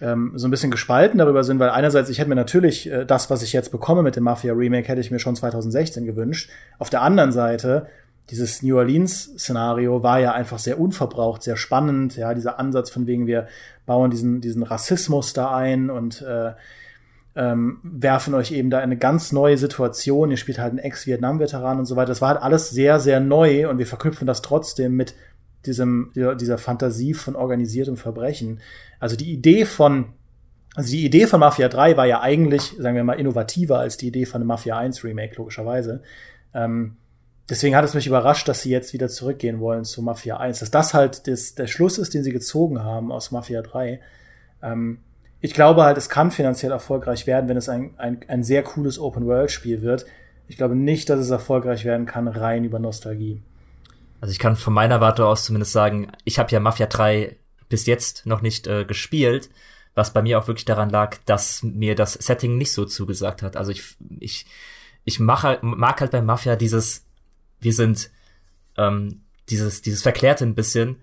ähm, 0.00 0.32
so 0.34 0.48
ein 0.48 0.50
bisschen 0.50 0.70
gespalten 0.70 1.18
darüber 1.18 1.44
sind, 1.44 1.58
weil 1.58 1.70
einerseits, 1.70 2.08
ich 2.08 2.18
hätte 2.18 2.28
mir 2.28 2.36
natürlich 2.36 2.90
äh, 2.90 3.04
das, 3.04 3.30
was 3.30 3.42
ich 3.42 3.52
jetzt 3.52 3.70
bekomme 3.70 4.02
mit 4.02 4.16
dem 4.16 4.24
Mafia 4.24 4.52
Remake, 4.52 4.88
hätte 4.88 5.00
ich 5.00 5.10
mir 5.10 5.18
schon 5.18 5.36
2016 5.36 6.06
gewünscht. 6.06 6.50
Auf 6.78 6.90
der 6.90 7.02
anderen 7.02 7.32
Seite, 7.32 7.86
dieses 8.30 8.62
New 8.62 8.76
Orleans-Szenario 8.76 10.02
war 10.02 10.20
ja 10.20 10.32
einfach 10.32 10.58
sehr 10.58 10.80
unverbraucht, 10.80 11.42
sehr 11.42 11.56
spannend. 11.56 12.16
Ja, 12.16 12.32
dieser 12.32 12.58
Ansatz 12.58 12.88
von 12.90 13.06
wegen, 13.06 13.26
wir 13.26 13.48
bauen 13.86 14.10
diesen, 14.10 14.40
diesen 14.40 14.62
Rassismus 14.62 15.32
da 15.32 15.54
ein 15.54 15.90
und 15.90 16.22
äh, 16.22 16.52
ähm, 17.36 17.78
werfen 17.82 18.34
euch 18.34 18.52
eben 18.52 18.70
da 18.70 18.78
eine 18.78 18.96
ganz 18.96 19.32
neue 19.32 19.58
Situation. 19.58 20.30
Ihr 20.30 20.36
spielt 20.36 20.58
halt 20.58 20.70
einen 20.70 20.78
Ex-Vietnam-Veteran 20.78 21.78
und 21.78 21.86
so 21.86 21.96
weiter. 21.96 22.08
Das 22.08 22.20
war 22.20 22.30
halt 22.30 22.42
alles 22.42 22.70
sehr, 22.70 23.00
sehr 23.00 23.20
neu 23.20 23.68
und 23.68 23.78
wir 23.78 23.86
verknüpfen 23.86 24.26
das 24.26 24.42
trotzdem 24.42 24.96
mit 24.96 25.14
diesem, 25.66 26.12
dieser 26.14 26.58
Fantasie 26.58 27.14
von 27.14 27.36
organisiertem 27.36 27.96
Verbrechen. 27.96 28.60
Also 28.98 29.16
die 29.16 29.32
Idee 29.32 29.64
von, 29.64 30.06
also 30.74 30.90
die 30.90 31.04
Idee 31.04 31.26
von 31.26 31.40
Mafia 31.40 31.68
3 31.68 31.96
war 31.96 32.06
ja 32.06 32.20
eigentlich, 32.20 32.74
sagen 32.78 32.96
wir 32.96 33.04
mal, 33.04 33.14
innovativer 33.14 33.78
als 33.78 33.96
die 33.96 34.08
Idee 34.08 34.26
von 34.26 34.40
einem 34.40 34.48
Mafia 34.48 34.78
1 34.78 35.04
Remake, 35.04 35.36
logischerweise. 35.36 36.02
Ähm, 36.54 36.96
deswegen 37.48 37.76
hat 37.76 37.84
es 37.84 37.94
mich 37.94 38.06
überrascht, 38.06 38.48
dass 38.48 38.62
sie 38.62 38.70
jetzt 38.70 38.92
wieder 38.92 39.08
zurückgehen 39.08 39.60
wollen 39.60 39.84
zu 39.84 40.02
Mafia 40.02 40.38
1. 40.38 40.60
Dass 40.60 40.70
das 40.70 40.94
halt 40.94 41.26
das, 41.26 41.54
der 41.54 41.66
Schluss 41.66 41.98
ist, 41.98 42.14
den 42.14 42.22
sie 42.22 42.32
gezogen 42.32 42.82
haben 42.82 43.12
aus 43.12 43.30
Mafia 43.30 43.60
3. 43.62 44.00
Ähm, 44.62 44.98
ich 45.42 45.54
glaube 45.54 45.84
halt, 45.84 45.96
es 45.96 46.08
kann 46.08 46.30
finanziell 46.30 46.72
erfolgreich 46.72 47.26
werden, 47.26 47.48
wenn 47.48 47.56
es 47.56 47.68
ein, 47.68 47.94
ein, 47.96 48.20
ein 48.28 48.42
sehr 48.44 48.62
cooles 48.62 48.98
Open-World-Spiel 48.98 49.82
wird. 49.82 50.06
Ich 50.48 50.56
glaube 50.56 50.74
nicht, 50.74 51.08
dass 51.08 51.20
es 51.20 51.30
erfolgreich 51.30 51.84
werden 51.84 52.06
kann, 52.06 52.28
rein 52.28 52.64
über 52.64 52.78
Nostalgie. 52.78 53.42
Also 54.20 54.32
ich 54.32 54.38
kann 54.38 54.56
von 54.56 54.74
meiner 54.74 55.00
Warte 55.00 55.26
aus 55.26 55.44
zumindest 55.44 55.72
sagen, 55.72 56.12
ich 56.24 56.38
habe 56.38 56.50
ja 56.50 56.60
Mafia 56.60 56.86
3 56.86 57.36
bis 57.68 57.86
jetzt 57.86 58.26
noch 58.26 58.42
nicht 58.42 58.66
äh, 58.66 58.84
gespielt, 58.84 59.48
was 59.94 60.12
bei 60.12 60.22
mir 60.22 60.38
auch 60.38 60.46
wirklich 60.46 60.64
daran 60.64 60.90
lag, 60.90 61.16
dass 61.24 61.62
mir 61.62 61.94
das 61.94 62.14
Setting 62.14 62.58
nicht 62.58 62.72
so 62.72 62.84
zugesagt 62.84 63.42
hat. 63.42 63.56
Also 63.56 63.72
ich, 63.72 63.96
ich, 64.18 64.46
ich 65.04 65.20
mache, 65.20 65.58
mag 65.62 66.00
halt 66.00 66.10
bei 66.10 66.22
Mafia 66.22 66.56
dieses, 66.56 67.06
wir 67.60 67.72
sind 67.72 68.10
ähm, 68.76 69.22
dieses, 69.48 69.82
dieses 69.82 70.02
Verklärte 70.02 70.44
ein 70.44 70.54
bisschen, 70.54 70.96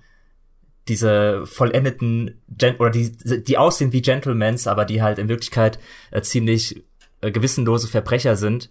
diese 0.88 1.46
vollendeten 1.46 2.42
Gen 2.48 2.78
oder 2.78 2.92
die 2.92 3.12
die 3.44 3.58
aussehen 3.58 3.92
wie 3.92 4.02
Gentlemans, 4.02 4.68
aber 4.68 4.86
die 4.86 5.02
halt 5.02 5.20
in 5.20 5.28
Wirklichkeit 5.28 5.80
äh, 6.12 6.22
ziemlich 6.22 6.84
äh, 7.22 7.32
gewissenlose 7.32 7.88
Verbrecher 7.88 8.36
sind, 8.38 8.70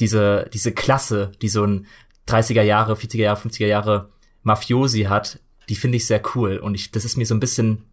diese, 0.00 0.48
diese 0.52 0.72
Klasse, 0.72 1.32
die 1.40 1.48
so 1.48 1.64
ein 1.64 1.86
30er 2.28 2.62
Jahre, 2.62 2.94
40er 2.94 3.22
Jahre, 3.22 3.40
50er 3.40 3.66
Jahre 3.66 4.08
Mafiosi 4.42 5.04
hat, 5.04 5.40
die 5.68 5.76
finde 5.76 5.96
ich 5.96 6.06
sehr 6.06 6.22
cool. 6.34 6.58
Und 6.58 6.74
ich, 6.74 6.90
das 6.90 7.04
ist 7.04 7.16
mir 7.16 7.26
so 7.26 7.34
ein 7.34 7.40
bisschen 7.40 7.84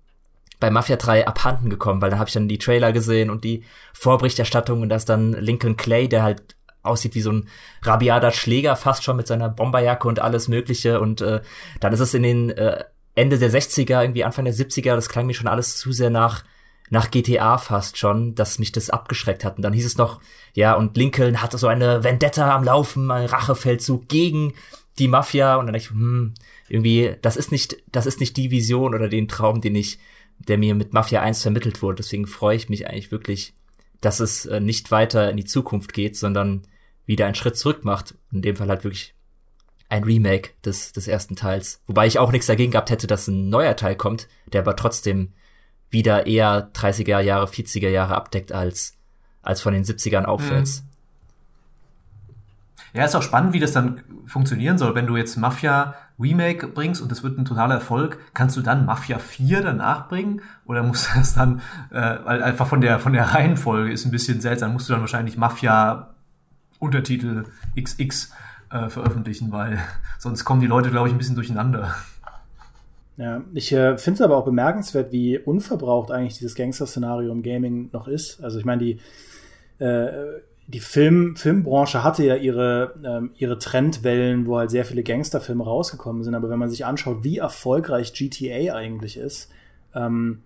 bei 0.59 0.69
Mafia 0.69 0.95
3 0.95 1.27
abhanden 1.27 1.69
gekommen, 1.69 2.01
weil 2.01 2.11
dann 2.11 2.19
habe 2.19 2.27
ich 2.27 2.33
dann 2.33 2.47
die 2.47 2.59
Trailer 2.59 2.91
gesehen 2.91 3.29
und 3.29 3.43
die 3.43 3.63
Vorberichterstattung 3.93 4.81
und 4.81 4.89
da 4.89 4.95
ist 4.95 5.09
dann 5.09 5.33
Lincoln 5.33 5.75
Clay, 5.75 6.07
der 6.07 6.23
halt 6.23 6.55
aussieht 6.83 7.15
wie 7.15 7.21
so 7.21 7.31
ein 7.31 7.47
rabiater 7.83 8.31
Schläger, 8.31 8.75
fast 8.75 9.03
schon 9.03 9.17
mit 9.17 9.27
seiner 9.27 9.49
Bomberjacke 9.49 10.07
und 10.07 10.19
alles 10.19 10.47
Mögliche. 10.47 10.99
Und 10.99 11.21
äh, 11.21 11.41
dann 11.79 11.93
ist 11.93 11.99
es 11.99 12.13
in 12.13 12.23
den 12.23 12.49
äh, 12.51 12.83
Ende 13.15 13.37
der 13.37 13.51
60er, 13.51 14.01
irgendwie 14.01 14.23
Anfang 14.23 14.45
der 14.45 14.53
70er, 14.53 14.95
das 14.95 15.09
klang 15.09 15.25
mir 15.25 15.33
schon 15.33 15.47
alles 15.47 15.77
zu 15.77 15.91
sehr 15.91 16.09
nach 16.09 16.43
nach 16.91 17.09
GTA 17.09 17.57
fast 17.57 17.97
schon, 17.97 18.35
dass 18.35 18.59
mich 18.59 18.73
das 18.73 18.89
abgeschreckt 18.89 19.45
hat. 19.45 19.55
Und 19.55 19.63
dann 19.63 19.71
hieß 19.71 19.85
es 19.85 19.97
noch, 19.97 20.19
ja, 20.53 20.73
und 20.73 20.97
Lincoln 20.97 21.41
hatte 21.41 21.57
so 21.57 21.67
eine 21.67 22.03
Vendetta 22.03 22.53
am 22.53 22.65
Laufen, 22.65 23.09
ein 23.09 23.27
Rachefeldzug 23.27 24.09
gegen 24.09 24.53
die 24.99 25.07
Mafia. 25.07 25.55
Und 25.55 25.67
dann 25.67 25.73
dachte 25.73 25.85
ich, 25.85 25.89
hm, 25.91 26.33
irgendwie, 26.67 27.15
das 27.21 27.37
ist 27.37 27.49
nicht, 27.49 27.77
das 27.89 28.05
ist 28.05 28.19
nicht 28.19 28.35
die 28.35 28.51
Vision 28.51 28.93
oder 28.93 29.07
den 29.07 29.29
Traum, 29.29 29.61
den 29.61 29.73
ich, 29.73 29.99
der 30.37 30.57
mir 30.57 30.75
mit 30.75 30.91
Mafia 30.91 31.21
1 31.21 31.41
vermittelt 31.41 31.81
wurde. 31.81 31.95
Deswegen 31.95 32.27
freue 32.27 32.57
ich 32.57 32.67
mich 32.67 32.87
eigentlich 32.87 33.09
wirklich, 33.09 33.53
dass 34.01 34.19
es 34.19 34.45
äh, 34.45 34.59
nicht 34.59 34.91
weiter 34.91 35.31
in 35.31 35.37
die 35.37 35.45
Zukunft 35.45 35.93
geht, 35.93 36.17
sondern 36.17 36.63
wieder 37.05 37.25
einen 37.25 37.35
Schritt 37.35 37.55
zurück 37.55 37.85
macht. 37.85 38.15
In 38.33 38.41
dem 38.41 38.57
Fall 38.57 38.67
halt 38.67 38.83
wirklich 38.83 39.15
ein 39.87 40.03
Remake 40.03 40.49
des, 40.65 40.91
des 40.91 41.07
ersten 41.07 41.37
Teils. 41.37 41.81
Wobei 41.87 42.05
ich 42.05 42.19
auch 42.19 42.33
nichts 42.33 42.47
dagegen 42.47 42.73
gehabt 42.73 42.89
hätte, 42.89 43.07
dass 43.07 43.29
ein 43.29 43.47
neuer 43.47 43.77
Teil 43.77 43.95
kommt, 43.95 44.27
der 44.51 44.59
aber 44.59 44.75
trotzdem 44.75 45.31
wieder 45.91 46.25
eher 46.25 46.71
30er 46.73 47.19
Jahre, 47.19 47.45
40er 47.45 47.89
Jahre 47.89 48.15
abdeckt 48.15 48.51
als, 48.51 48.97
als 49.43 49.61
von 49.61 49.73
den 49.73 49.83
70ern 49.83 50.23
aufwärts. 50.23 50.81
Mhm. 50.81 50.87
Ja, 52.93 53.05
ist 53.05 53.15
auch 53.15 53.21
spannend, 53.21 53.53
wie 53.53 53.59
das 53.59 53.71
dann 53.71 54.01
funktionieren 54.25 54.77
soll. 54.77 54.95
Wenn 54.95 55.07
du 55.07 55.15
jetzt 55.15 55.37
Mafia 55.37 55.95
Remake 56.19 56.67
bringst 56.67 57.01
und 57.01 57.11
das 57.11 57.23
wird 57.23 57.37
ein 57.37 57.45
totaler 57.45 57.75
Erfolg, 57.75 58.19
kannst 58.33 58.57
du 58.57 58.61
dann 58.61 58.85
Mafia 58.85 59.17
4 59.17 59.61
danach 59.61 60.07
bringen? 60.07 60.41
Oder 60.65 60.83
musst 60.83 61.09
du 61.09 61.09
das 61.19 61.33
dann, 61.33 61.61
äh, 61.91 62.17
weil 62.23 62.43
einfach 62.43 62.67
von 62.67 62.81
der, 62.81 62.99
von 62.99 63.13
der 63.13 63.33
Reihenfolge 63.33 63.91
ist 63.91 64.05
ein 64.05 64.11
bisschen 64.11 64.41
seltsam, 64.41 64.73
musst 64.73 64.89
du 64.89 64.93
dann 64.93 65.01
wahrscheinlich 65.01 65.37
Mafia 65.37 66.09
Untertitel 66.79 67.45
XX 67.79 68.31
äh, 68.71 68.89
veröffentlichen, 68.89 69.51
weil 69.51 69.79
sonst 70.19 70.43
kommen 70.45 70.61
die 70.61 70.67
Leute, 70.67 70.89
glaube 70.89 71.07
ich, 71.07 71.13
ein 71.13 71.17
bisschen 71.17 71.35
durcheinander. 71.35 71.95
Ja, 73.17 73.43
ich 73.53 73.71
äh, 73.71 73.97
finde 73.97 74.15
es 74.15 74.21
aber 74.21 74.37
auch 74.37 74.45
bemerkenswert, 74.45 75.11
wie 75.11 75.37
unverbraucht 75.37 76.11
eigentlich 76.11 76.37
dieses 76.37 76.55
Gangster-Szenario 76.55 77.31
im 77.31 77.43
Gaming 77.43 77.89
noch 77.91 78.07
ist. 78.07 78.43
Also 78.43 78.57
ich 78.57 78.65
meine, 78.65 78.83
die, 78.83 79.83
äh, 79.83 80.09
die 80.67 80.79
Film, 80.79 81.35
Filmbranche 81.35 82.03
hatte 82.03 82.23
ja 82.23 82.35
ihre, 82.35 82.95
ähm, 83.03 83.31
ihre 83.37 83.59
Trendwellen, 83.59 84.47
wo 84.47 84.57
halt 84.57 84.71
sehr 84.71 84.85
viele 84.85 85.03
Gangsterfilme 85.03 85.63
rausgekommen 85.63 86.23
sind. 86.23 86.35
Aber 86.35 86.49
wenn 86.49 86.59
man 86.59 86.69
sich 86.69 86.85
anschaut, 86.85 87.23
wie 87.23 87.39
erfolgreich 87.39 88.13
GTA 88.13 88.75
eigentlich 88.75 89.17
ist, 89.17 89.51
ähm, 89.93 90.43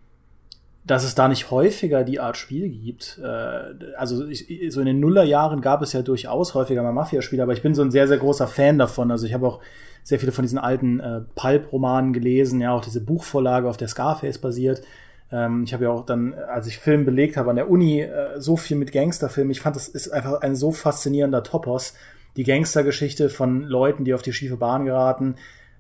dass 0.85 1.03
es 1.03 1.15
da 1.15 1.27
nicht 1.27 1.49
häufiger 1.49 2.03
die 2.03 2.19
Art 2.19 2.37
Spiel 2.37 2.69
gibt. 2.69 3.19
Äh, 3.21 3.95
also 3.97 4.27
ich, 4.27 4.47
so 4.71 4.79
in 4.79 4.85
den 4.85 4.99
Nullerjahren 4.99 5.61
gab 5.61 5.81
es 5.81 5.93
ja 5.93 6.01
durchaus 6.01 6.53
häufiger 6.53 6.83
mal 6.83 6.93
Mafia-Spiele, 6.93 7.43
aber 7.43 7.53
ich 7.53 7.63
bin 7.63 7.73
so 7.73 7.81
ein 7.81 7.91
sehr, 7.91 8.07
sehr 8.07 8.17
großer 8.17 8.47
Fan 8.47 8.77
davon. 8.77 9.09
Also 9.11 9.25
ich 9.25 9.33
habe 9.33 9.47
auch 9.47 9.59
sehr 10.03 10.19
viele 10.19 10.31
von 10.31 10.43
diesen 10.43 10.59
alten 10.59 10.99
äh, 10.99 11.21
Pulp-Romanen 11.35 12.13
gelesen, 12.13 12.61
ja, 12.61 12.71
auch 12.71 12.85
diese 12.85 13.01
Buchvorlage, 13.01 13.67
auf 13.67 13.77
der 13.77 13.87
Scarface 13.87 14.37
basiert. 14.37 14.83
Ähm, 15.31 15.63
ich 15.65 15.73
habe 15.73 15.85
ja 15.85 15.89
auch 15.89 16.05
dann, 16.05 16.35
als 16.35 16.67
ich 16.67 16.77
Film 16.77 17.05
belegt 17.05 17.35
habe 17.35 17.49
an 17.49 17.55
der 17.55 17.69
Uni, 17.71 18.01
äh, 18.01 18.39
so 18.39 18.55
viel 18.55 18.77
mit 18.77 18.91
Gangsterfilmen. 18.91 19.49
Ich 19.49 19.61
fand, 19.61 19.75
das 19.75 19.87
ist 19.87 20.09
einfach 20.09 20.41
ein 20.41 20.55
so 20.55 20.71
faszinierender 20.71 21.41
Topos. 21.41 21.95
Die 22.37 22.43
Gangstergeschichte 22.43 23.29
von 23.29 23.63
Leuten, 23.63 24.05
die 24.05 24.13
auf 24.13 24.21
die 24.21 24.33
schiefe 24.33 24.57
Bahn 24.57 24.85
geraten, 24.85 25.35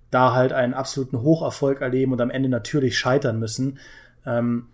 da 0.09 0.33
halt 0.33 0.53
einen 0.53 0.73
absoluten 0.73 1.21
Hocherfolg 1.21 1.81
erleben 1.81 2.11
und 2.11 2.21
am 2.21 2.31
Ende 2.31 2.49
natürlich 2.49 2.97
scheitern 2.97 3.37
müssen. 3.37 3.77
Ähm, 4.25 4.69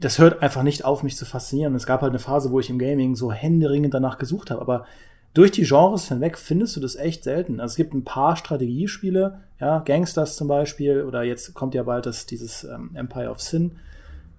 das 0.00 0.18
hört 0.18 0.42
einfach 0.42 0.62
nicht 0.62 0.84
auf, 0.84 1.02
mich 1.02 1.16
zu 1.16 1.24
faszinieren. 1.24 1.74
Es 1.74 1.86
gab 1.86 2.02
halt 2.02 2.10
eine 2.10 2.18
Phase, 2.18 2.50
wo 2.50 2.60
ich 2.60 2.70
im 2.70 2.78
Gaming 2.78 3.14
so 3.14 3.32
händeringend 3.32 3.94
danach 3.94 4.18
gesucht 4.18 4.50
habe, 4.50 4.60
aber 4.60 4.86
durch 5.34 5.50
die 5.50 5.64
Genres 5.64 6.08
hinweg 6.08 6.38
findest 6.38 6.76
du 6.76 6.80
das 6.80 6.96
echt 6.96 7.24
selten. 7.24 7.60
Also 7.60 7.72
es 7.72 7.76
gibt 7.76 7.94
ein 7.94 8.04
paar 8.04 8.36
Strategiespiele, 8.36 9.40
ja, 9.60 9.80
Gangsters 9.80 10.36
zum 10.36 10.48
Beispiel, 10.48 11.02
oder 11.02 11.22
jetzt 11.22 11.54
kommt 11.54 11.74
ja 11.74 11.82
bald 11.82 12.06
das, 12.06 12.26
dieses 12.26 12.64
ähm, 12.64 12.90
Empire 12.94 13.30
of 13.30 13.40
Sin. 13.40 13.72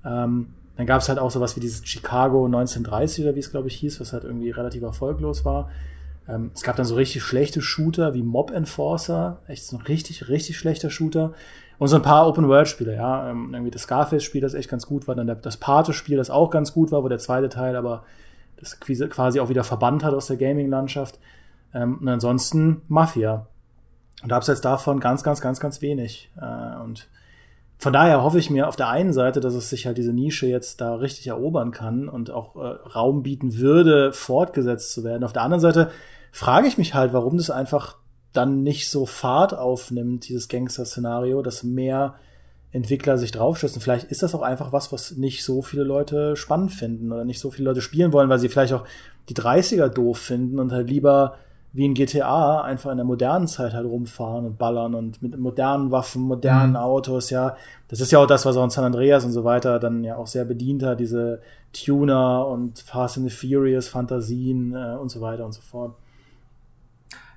Ähm, 0.04 0.48
dann 0.78 0.86
gab 0.86 1.02
es 1.02 1.10
halt 1.10 1.20
auch 1.20 1.30
sowas 1.30 1.56
wie 1.56 1.60
dieses 1.60 1.86
Chicago 1.86 2.46
1930 2.46 3.26
oder 3.26 3.36
wie 3.36 3.40
es 3.40 3.52
glaube 3.52 3.68
ich 3.68 3.76
hieß, 3.76 4.00
was 4.00 4.14
halt 4.14 4.24
irgendwie 4.24 4.50
relativ 4.50 4.82
erfolglos 4.82 5.46
war. 5.46 5.70
Ähm, 6.28 6.52
es 6.54 6.64
gab 6.64 6.76
dann 6.76 6.86
so 6.86 6.96
richtig 6.96 7.24
schlechte 7.24 7.62
Shooter 7.62 8.14
wie 8.14 8.24
Mob 8.24 8.52
Enforcer, 8.52 9.42
echt 9.48 9.66
so 9.66 9.78
ein 9.78 9.84
richtig, 9.84 10.30
richtig 10.30 10.58
schlechter 10.58 10.90
Shooter. 10.90 11.34
Und 11.80 11.88
so 11.88 11.96
ein 11.96 12.02
paar 12.02 12.28
Open-World-Spiele, 12.28 12.96
ja. 12.96 13.30
Ähm, 13.30 13.54
irgendwie 13.54 13.72
das 13.72 13.84
Scarface-Spiel, 13.84 14.42
das 14.42 14.54
echt 14.54 14.70
ganz 14.70 14.86
gut 14.86 15.08
war. 15.08 15.16
Dann 15.16 15.34
das 15.42 15.58
Pate-Spiel, 15.58 16.18
das 16.18 16.30
auch 16.30 16.52
ganz 16.52 16.74
gut 16.74 16.92
war, 16.92 17.04
wo 17.04 17.08
der 17.08 17.20
zweite 17.20 17.50
Teil 17.50 17.76
aber 17.76 18.04
das 18.58 18.80
quasi 18.82 19.40
auch 19.40 19.48
wieder 19.48 19.64
verbannt 19.64 20.04
hat 20.04 20.14
aus 20.14 20.28
der 20.28 20.36
Gaming-Landschaft. 20.36 21.18
Ähm, 21.74 21.98
und 22.00 22.08
ansonsten 22.08 22.82
Mafia. 22.90 23.48
Und 24.22 24.34
abseits 24.34 24.60
davon 24.60 25.00
ganz, 25.00 25.24
ganz, 25.24 25.40
ganz, 25.40 25.62
ganz 25.62 25.82
wenig. 25.82 26.30
Äh, 26.40 26.84
und 26.84 27.08
von 27.78 27.94
daher 27.94 28.24
hoffe 28.24 28.40
ich 28.40 28.50
mir 28.50 28.68
auf 28.68 28.76
der 28.76 28.90
einen 28.90 29.14
Seite, 29.14 29.40
dass 29.40 29.54
es 29.54 29.70
sich 29.70 29.86
halt 29.86 29.98
diese 29.98 30.12
Nische 30.12 30.48
jetzt 30.48 30.82
da 30.82 30.96
richtig 30.96 31.28
erobern 31.28 31.72
kann 31.72 32.10
und 32.10 32.30
auch 32.30 32.58
äh, 32.58 32.90
Raum 32.90 33.24
bieten 33.24 33.58
würde, 33.58 34.12
fortgesetzt 34.12 34.92
zu 34.92 35.06
werden. 35.06 35.24
Auf 35.24 35.32
der 35.32 35.44
anderen 35.44 35.62
Seite 35.62 35.90
frage 36.34 36.68
ich 36.68 36.78
mich 36.78 36.94
halt, 36.94 37.14
warum 37.14 37.38
das 37.38 37.50
einfach 37.50 37.96
dann 38.34 38.64
nicht 38.64 38.90
so 38.90 39.06
Fahrt 39.06 39.58
aufnimmt, 39.58 40.30
dieses 40.30 40.48
Gangster-Szenario, 40.48 41.42
dass 41.42 41.64
mehr 41.64 42.16
Entwickler 42.72 43.18
sich 43.18 43.32
draufschützen. 43.32 43.82
Vielleicht 43.82 44.12
ist 44.12 44.22
das 44.22 44.36
auch 44.36 44.44
einfach 44.44 44.72
was, 44.72 44.92
was 44.92 45.18
nicht 45.18 45.44
so 45.44 45.62
viele 45.62 45.84
Leute 45.84 46.36
spannend 46.36 46.72
finden 46.72 47.12
oder 47.12 47.26
nicht 47.26 47.40
so 47.40 47.50
viele 47.50 47.70
Leute 47.70 47.82
spielen 47.82 48.14
wollen, 48.14 48.30
weil 48.30 48.38
sie 48.38 48.50
vielleicht 48.50 48.74
auch 48.74 48.86
die 49.30 49.34
30er 49.34 49.90
doof 49.90 50.20
finden 50.20 50.60
und 50.60 50.72
halt 50.72 50.90
lieber 50.90 51.36
wie 51.72 51.86
in 51.86 51.94
GTA 51.94 52.62
einfach 52.62 52.90
in 52.92 52.98
der 52.98 53.06
modernen 53.06 53.48
Zeit 53.48 53.74
halt 53.74 53.86
rumfahren 53.86 54.46
und 54.46 54.58
ballern 54.58 54.96
und 54.96 55.22
mit 55.22 55.38
modernen 55.38 55.92
Waffen, 55.92 56.24
modernen 56.24 56.72
mhm. 56.72 56.78
Autos, 56.78 57.30
ja. 57.30 57.56
Das 57.88 58.02
ist 58.02 58.12
ja 58.12 58.20
auch 58.20 58.28
das, 58.28 58.46
was 58.46 58.58
auch 58.58 58.64
in 58.64 58.72
San 58.72 58.86
Andreas 58.86 59.24
und 59.24 59.32
so 59.32 59.44
weiter 59.44 59.80
dann 59.80 60.04
ja 60.04 60.16
auch 60.16 60.28
sehr 60.28 60.46
bedient 60.46 60.82
hat, 60.82 61.00
diese 61.00 61.42
Tuner 61.72 62.48
und 62.48 62.80
Fast 62.80 63.18
and 63.18 63.30
the 63.30 63.36
Furious 63.36 63.88
Fantasien 63.88 64.74
äh, 64.74 64.98
und 65.00 65.10
so 65.10 65.22
weiter 65.22 65.46
und 65.46 65.52
so 65.52 65.62
fort. 65.62 65.96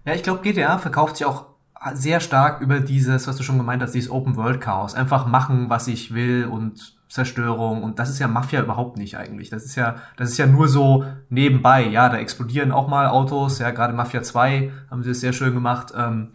Ja, 0.05 0.15
ich 0.15 0.23
glaube, 0.23 0.43
GTA 0.43 0.79
verkauft 0.79 1.17
sich 1.17 1.27
auch 1.27 1.47
sehr 1.95 2.21
stark 2.21 2.61
über 2.61 2.81
dieses, 2.81 3.27
was 3.27 3.37
du 3.37 3.43
schon 3.43 3.59
gemeint 3.59 3.83
hast, 3.83 3.93
dieses 3.93 4.11
Open 4.11 4.37
World 4.37 4.61
Chaos. 4.61 4.95
Einfach 4.95 5.27
machen, 5.27 5.69
was 5.69 5.89
ich 5.89 6.15
will 6.15 6.47
und 6.47 6.97
Zerstörung. 7.09 7.83
Und 7.83 7.99
das 7.99 8.09
ist 8.09 8.19
ja 8.19 8.29
Mafia 8.29 8.63
überhaupt 8.63 8.97
nicht 8.97 9.17
eigentlich. 9.17 9.51
Das 9.51 9.65
ist 9.65 9.77
ja, 9.77 9.97
das 10.17 10.31
ist 10.31 10.39
ja 10.39 10.47
nur 10.47 10.69
so 10.69 11.05
nebenbei. 11.29 11.87
Ja, 11.87 12.09
da 12.09 12.19
explodieren 12.19 12.73
auch 12.73 12.89
mal 12.89 13.07
Autos. 13.07 13.59
Ja, 13.59 13.71
gerade 13.71 13.93
Mafia 13.93 14.23
2 14.23 14.73
haben 14.91 15.03
sie 15.03 15.11
das 15.11 15.21
sehr 15.21 15.33
schön 15.33 15.55
gemacht. 15.55 15.93
Ähm, 15.97 16.29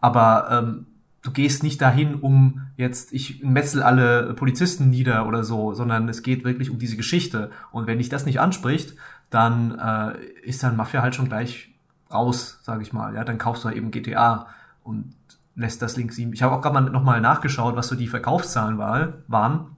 aber 0.00 0.48
ähm, 0.50 0.86
du 1.22 1.30
gehst 1.30 1.62
nicht 1.62 1.80
dahin, 1.80 2.16
um 2.16 2.62
jetzt, 2.76 3.12
ich 3.12 3.42
metzel 3.42 3.82
alle 3.82 4.34
Polizisten 4.34 4.90
nieder 4.90 5.26
oder 5.26 5.44
so, 5.44 5.72
sondern 5.72 6.08
es 6.08 6.22
geht 6.22 6.44
wirklich 6.44 6.70
um 6.70 6.78
diese 6.78 6.96
Geschichte. 6.96 7.50
Und 7.70 7.86
wenn 7.86 7.98
dich 7.98 8.08
das 8.08 8.26
nicht 8.26 8.40
anspricht, 8.40 8.94
dann 9.30 9.78
äh, 9.78 10.18
ist 10.42 10.62
dann 10.62 10.76
Mafia 10.76 11.02
halt 11.02 11.14
schon 11.14 11.28
gleich 11.28 11.73
raus, 12.14 12.60
sage 12.62 12.82
ich 12.82 12.92
mal. 12.92 13.14
Ja, 13.14 13.24
dann 13.24 13.38
kaufst 13.38 13.64
du 13.64 13.68
halt 13.68 13.76
eben 13.76 13.90
GTA 13.90 14.46
und 14.82 15.14
lässt 15.56 15.82
das 15.82 15.96
Link 15.96 16.12
7. 16.12 16.32
Ich 16.32 16.42
habe 16.42 16.54
auch 16.54 16.62
gerade 16.62 16.74
mal 16.74 16.90
nochmal 16.90 17.20
nachgeschaut, 17.20 17.76
was 17.76 17.88
so 17.88 17.94
die 17.94 18.08
Verkaufszahlen 18.08 18.78
war, 18.78 19.14
waren. 19.28 19.76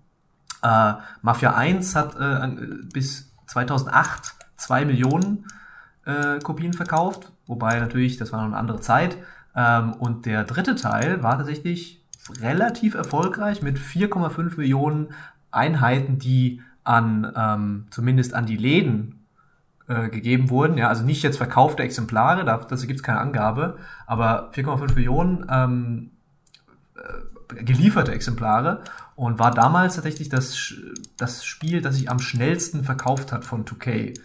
Äh, 0.63 0.95
Mafia 1.23 1.55
1 1.55 1.97
hat 1.97 2.17
äh, 2.19 2.49
bis 2.93 3.33
2008 3.47 4.35
zwei 4.57 4.85
Millionen 4.85 5.47
äh, 6.05 6.39
Kopien 6.41 6.73
verkauft, 6.73 7.33
wobei 7.47 7.79
natürlich, 7.79 8.17
das 8.17 8.33
war 8.33 8.41
noch 8.41 8.47
eine 8.47 8.57
andere 8.57 8.81
Zeit. 8.81 9.19
Ähm, 9.55 9.93
und 9.95 10.27
der 10.27 10.45
dritte 10.45 10.77
Teil 10.77 11.23
war 11.23 11.37
tatsächlich 11.37 12.03
relativ 12.41 12.95
erfolgreich 12.95 13.63
mit 13.63 13.79
4,5 13.79 14.57
Millionen 14.57 15.09
Einheiten, 15.51 16.19
die 16.19 16.63
an 16.85 17.33
ähm, 17.37 17.87
zumindest 17.91 18.35
an 18.35 18.47
die 18.47 18.57
Läden 18.57 19.16
äh, 19.89 20.09
gegeben 20.09 20.51
wurden. 20.51 20.79
Ja, 20.79 20.89
also 20.89 21.05
nicht 21.05 21.23
jetzt 21.23 21.37
verkaufte 21.37 21.83
Exemplare, 21.83 22.45
dazu 22.45 22.87
gibt 22.87 23.01
es 23.01 23.03
keine 23.03 23.21
Angabe, 23.21 23.79
aber 24.07 24.51
4,5 24.53 24.95
Millionen 24.95 25.47
ähm, 25.51 26.11
äh, 26.97 27.65
gelieferte 27.65 28.13
Exemplare 28.13 28.83
und 29.15 29.39
war 29.39 29.51
damals 29.51 29.95
tatsächlich 29.95 30.29
das, 30.29 30.75
das 31.17 31.45
Spiel, 31.45 31.81
das 31.81 31.97
sich 31.97 32.11
am 32.11 32.19
schnellsten 32.19 32.85
verkauft 32.85 33.33
hat 33.33 33.45
von 33.45 33.65
2K. 33.65 34.19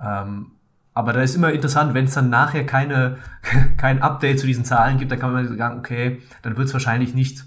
Ähm, 0.00 0.52
aber 0.94 1.12
da 1.12 1.22
ist 1.22 1.36
immer 1.36 1.52
interessant, 1.52 1.94
wenn 1.94 2.06
es 2.06 2.14
dann 2.14 2.30
nachher 2.30 2.64
keine, 2.64 3.18
kein 3.76 4.02
Update 4.02 4.40
zu 4.40 4.46
diesen 4.46 4.64
Zahlen 4.64 4.98
gibt, 4.98 5.12
dann 5.12 5.18
kann 5.18 5.32
man 5.32 5.56
sagen, 5.56 5.78
okay, 5.78 6.22
dann 6.42 6.56
wird 6.56 6.68
es 6.68 6.72
wahrscheinlich 6.72 7.14
nicht 7.14 7.44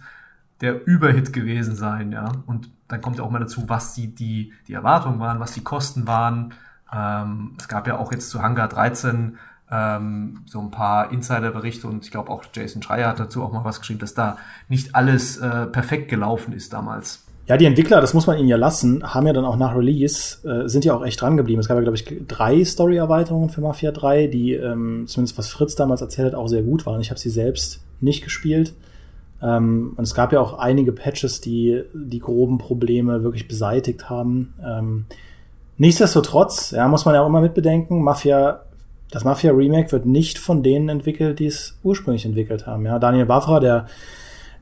der 0.61 0.85
Überhit 0.87 1.33
gewesen 1.33 1.75
sein, 1.75 2.11
ja. 2.11 2.31
Und 2.45 2.69
dann 2.87 3.01
kommt 3.01 3.17
ja 3.17 3.23
auch 3.23 3.31
mal 3.31 3.39
dazu, 3.39 3.67
was 3.67 3.93
die, 3.93 4.13
die, 4.13 4.53
die 4.67 4.73
Erwartungen 4.73 5.19
waren, 5.19 5.39
was 5.39 5.53
die 5.53 5.63
Kosten 5.63 6.07
waren, 6.07 6.53
ähm, 6.93 7.55
es 7.57 7.67
gab 7.67 7.87
ja 7.87 7.97
auch 7.97 8.11
jetzt 8.11 8.29
zu 8.29 8.41
Hangar 8.41 8.67
13 8.67 9.37
ähm, 9.71 10.41
so 10.45 10.59
ein 10.59 10.71
paar 10.71 11.11
Insiderberichte 11.11 11.87
und 11.87 12.03
ich 12.03 12.11
glaube 12.11 12.29
auch 12.29 12.43
Jason 12.53 12.81
Schreier 12.81 13.07
hat 13.09 13.19
dazu 13.19 13.41
auch 13.43 13.53
mal 13.53 13.63
was 13.63 13.79
geschrieben, 13.79 13.99
dass 13.99 14.13
da 14.13 14.37
nicht 14.67 14.95
alles 14.95 15.37
äh, 15.37 15.67
perfekt 15.67 16.09
gelaufen 16.09 16.53
ist 16.53 16.73
damals. 16.73 17.23
Ja, 17.47 17.57
die 17.57 17.65
Entwickler, 17.65 18.01
das 18.01 18.13
muss 18.13 18.27
man 18.27 18.37
ihnen 18.37 18.47
ja 18.47 18.55
lassen, 18.55 19.13
haben 19.13 19.27
ja 19.27 19.33
dann 19.33 19.45
auch 19.45 19.57
nach 19.57 19.75
Release, 19.75 20.37
äh, 20.47 20.69
sind 20.69 20.85
ja 20.85 20.93
auch 20.93 21.03
echt 21.03 21.19
dran 21.19 21.37
geblieben. 21.37 21.59
Es 21.59 21.67
gab 21.67 21.75
ja, 21.75 21.81
glaube 21.81 21.97
ich, 21.97 22.05
drei 22.27 22.63
Story-Erweiterungen 22.63 23.49
für 23.49 23.61
Mafia 23.61 23.91
3, 23.91 24.27
die, 24.27 24.53
ähm, 24.53 25.05
zumindest 25.07 25.37
was 25.37 25.49
Fritz 25.49 25.75
damals 25.75 26.01
erzählt 26.01 26.27
hat, 26.27 26.35
auch 26.35 26.47
sehr 26.47 26.61
gut 26.61 26.85
waren. 26.85 27.01
Ich 27.01 27.09
habe 27.09 27.19
sie 27.19 27.29
selbst 27.29 27.81
nicht 27.99 28.23
gespielt. 28.23 28.73
Ähm, 29.41 29.93
und 29.97 30.03
es 30.03 30.13
gab 30.13 30.31
ja 30.33 30.39
auch 30.39 30.59
einige 30.59 30.91
Patches, 30.91 31.41
die 31.41 31.81
die 31.93 32.19
groben 32.19 32.57
Probleme 32.57 33.23
wirklich 33.23 33.47
beseitigt 33.47 34.09
haben. 34.09 34.53
Ähm, 34.63 35.05
nichtsdestotrotz, 35.81 36.71
ja, 36.71 36.87
muss 36.87 37.05
man 37.05 37.15
ja 37.15 37.21
auch 37.21 37.27
immer 37.27 37.41
mitbedenken, 37.41 38.03
Mafia, 38.03 38.61
das 39.09 39.23
Mafia 39.23 39.51
Remake 39.51 39.91
wird 39.91 40.05
nicht 40.05 40.37
von 40.37 40.61
denen 40.63 40.89
entwickelt, 40.89 41.39
die 41.39 41.47
es 41.47 41.79
ursprünglich 41.83 42.23
entwickelt 42.23 42.67
haben. 42.67 42.85
Ja, 42.85 42.99
Daniel 42.99 43.27
Wafra, 43.27 43.59
der 43.59 43.87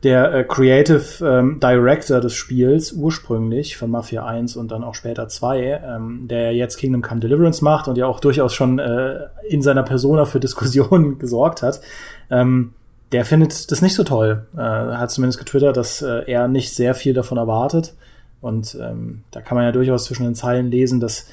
der 0.04 0.34
äh, 0.34 0.44
Creative 0.46 1.04
ähm, 1.22 1.60
Director 1.60 2.22
des 2.22 2.34
Spiels 2.34 2.94
ursprünglich 2.94 3.76
von 3.76 3.92
Mafia 3.92 4.26
1 4.26 4.56
und 4.56 4.72
dann 4.72 4.82
auch 4.82 4.96
später 4.96 5.28
2, 5.28 5.82
ähm, 5.86 6.28
der 6.30 6.54
jetzt 6.54 6.78
Kingdom 6.78 7.02
Come 7.02 7.20
Deliverance 7.20 7.62
macht 7.62 7.90
und 7.90 7.98
ja 7.98 8.08
auch 8.08 8.22
durchaus 8.22 8.54
schon 8.54 8.80
äh, 8.80 9.28
in 9.50 9.62
seiner 9.62 9.84
Persona 9.84 10.24
für 10.24 10.40
Diskussionen 10.40 11.20
gesorgt 11.20 11.64
hat, 11.64 11.82
ähm, 12.30 12.74
der 13.12 13.26
findet 13.26 13.72
das 13.72 13.82
nicht 13.82 13.94
so 13.94 14.06
toll. 14.06 14.46
Äh, 14.56 14.60
hat 14.62 15.12
zumindest 15.12 15.40
getwittert, 15.40 15.76
dass 15.76 16.02
äh, 16.02 16.24
er 16.28 16.48
nicht 16.48 16.74
sehr 16.74 16.96
viel 16.96 17.14
davon 17.14 17.38
erwartet. 17.38 17.94
Und 18.42 18.78
ähm, 18.82 19.24
da 19.32 19.42
kann 19.42 19.56
man 19.56 19.66
ja 19.66 19.72
durchaus 19.72 20.06
zwischen 20.06 20.24
den 20.24 20.36
Zeilen 20.36 20.72
lesen, 20.72 21.00
dass 21.00 21.28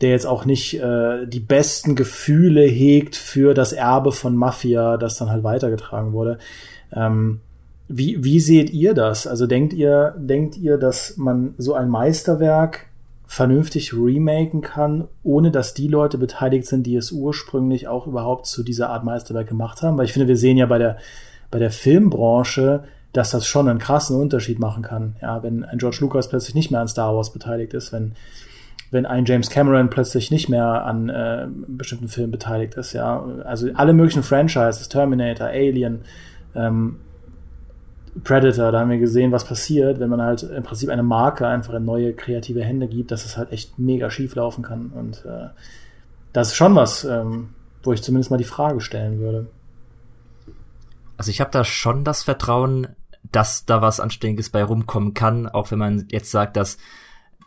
der 0.00 0.10
jetzt 0.10 0.26
auch 0.26 0.44
nicht 0.44 0.80
äh, 0.80 1.26
die 1.26 1.40
besten 1.40 1.94
Gefühle 1.94 2.62
hegt 2.62 3.14
für 3.16 3.54
das 3.54 3.72
Erbe 3.72 4.12
von 4.12 4.36
Mafia, 4.36 4.96
das 4.96 5.16
dann 5.16 5.30
halt 5.30 5.44
weitergetragen 5.44 6.12
wurde. 6.12 6.38
Ähm, 6.92 7.40
wie, 7.88 8.24
wie 8.24 8.40
seht 8.40 8.70
ihr 8.70 8.94
das? 8.94 9.26
Also 9.26 9.46
denkt 9.46 9.72
ihr, 9.72 10.14
denkt 10.18 10.56
ihr, 10.56 10.78
dass 10.78 11.16
man 11.16 11.54
so 11.58 11.74
ein 11.74 11.88
Meisterwerk 11.88 12.86
vernünftig 13.26 13.94
remaken 13.94 14.60
kann, 14.60 15.08
ohne 15.22 15.50
dass 15.50 15.72
die 15.72 15.88
Leute 15.88 16.18
beteiligt 16.18 16.66
sind, 16.66 16.86
die 16.86 16.96
es 16.96 17.12
ursprünglich 17.12 17.88
auch 17.88 18.06
überhaupt 18.06 18.46
zu 18.46 18.62
dieser 18.62 18.90
Art 18.90 19.04
Meisterwerk 19.04 19.48
gemacht 19.48 19.82
haben? 19.82 19.96
Weil 19.98 20.06
ich 20.06 20.12
finde, 20.12 20.28
wir 20.28 20.36
sehen 20.36 20.56
ja 20.56 20.66
bei 20.66 20.78
der, 20.78 20.98
bei 21.50 21.58
der 21.58 21.70
Filmbranche, 21.70 22.84
dass 23.12 23.30
das 23.30 23.46
schon 23.46 23.68
einen 23.68 23.78
krassen 23.78 24.16
Unterschied 24.16 24.58
machen 24.58 24.82
kann. 24.82 25.16
Ja, 25.20 25.42
wenn 25.42 25.64
ein 25.64 25.78
George 25.78 25.98
Lucas 26.00 26.28
plötzlich 26.28 26.54
nicht 26.54 26.70
mehr 26.70 26.80
an 26.80 26.88
Star 26.88 27.14
Wars 27.14 27.32
beteiligt 27.32 27.74
ist, 27.74 27.92
wenn, 27.92 28.12
wenn 28.90 29.06
ein 29.06 29.24
James 29.24 29.50
Cameron 29.50 29.90
plötzlich 29.90 30.30
nicht 30.30 30.48
mehr 30.48 30.84
an 30.84 31.08
äh, 31.08 31.46
bestimmten 31.66 32.08
Filmen 32.08 32.30
beteiligt 32.30 32.74
ist, 32.74 32.92
ja. 32.92 33.22
Also 33.44 33.68
alle 33.74 33.92
möglichen 33.92 34.22
Franchises, 34.22 34.88
Terminator, 34.88 35.48
Alien, 35.48 36.02
ähm, 36.54 36.96
Predator, 38.24 38.72
da 38.72 38.80
haben 38.80 38.90
wir 38.90 38.98
gesehen, 38.98 39.32
was 39.32 39.44
passiert, 39.44 39.98
wenn 39.98 40.10
man 40.10 40.20
halt 40.20 40.42
im 40.42 40.62
Prinzip 40.62 40.90
eine 40.90 41.02
Marke 41.02 41.46
einfach 41.46 41.72
in 41.74 41.84
neue 41.84 42.12
kreative 42.12 42.62
Hände 42.62 42.86
gibt, 42.86 43.10
dass 43.10 43.24
es 43.24 43.38
halt 43.38 43.52
echt 43.52 43.78
mega 43.78 44.10
schief 44.10 44.34
laufen 44.34 44.62
kann. 44.62 44.92
Und 44.94 45.24
äh, 45.24 45.48
das 46.32 46.48
ist 46.48 46.56
schon 46.56 46.74
was, 46.74 47.04
ähm, 47.04 47.50
wo 47.82 47.92
ich 47.92 48.02
zumindest 48.02 48.30
mal 48.30 48.36
die 48.36 48.44
Frage 48.44 48.80
stellen 48.80 49.18
würde. 49.18 49.46
Also 51.16 51.30
ich 51.30 51.40
habe 51.40 51.50
da 51.50 51.64
schon 51.64 52.04
das 52.04 52.22
Vertrauen, 52.22 52.88
dass 53.30 53.64
da 53.64 53.80
was 53.80 54.00
Anständiges 54.00 54.50
bei 54.50 54.64
rumkommen 54.64 55.14
kann, 55.14 55.48
auch 55.48 55.70
wenn 55.70 55.78
man 55.78 56.06
jetzt 56.10 56.30
sagt, 56.30 56.56
dass 56.56 56.78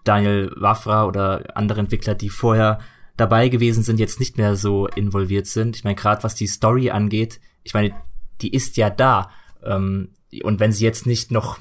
Daniel 0.04 0.54
Wafra 0.56 1.06
oder 1.06 1.58
andere 1.58 1.80
Entwickler, 1.80 2.16
die 2.16 2.30
vorher 2.30 2.80
dabei 3.18 3.50
gewesen 3.50 3.84
sind, 3.84 4.00
jetzt 4.00 4.20
nicht 4.20 4.38
mehr 4.38 4.56
so 4.56 4.88
involviert 4.88 5.48
sind. 5.48 5.76
Ich 5.76 5.84
meine, 5.84 5.96
gerade 5.96 6.24
was 6.24 6.36
die 6.36 6.48
Story 6.48 6.92
angeht, 6.92 7.40
ich 7.64 7.74
meine, 7.74 7.94
die 8.42 8.54
ist 8.54 8.78
ja 8.78 8.90
da. 8.90 9.32
Ähm, 9.64 10.10
und 10.44 10.60
wenn 10.60 10.72
sie 10.72 10.86
jetzt 10.86 11.06
nicht 11.06 11.32
noch 11.32 11.60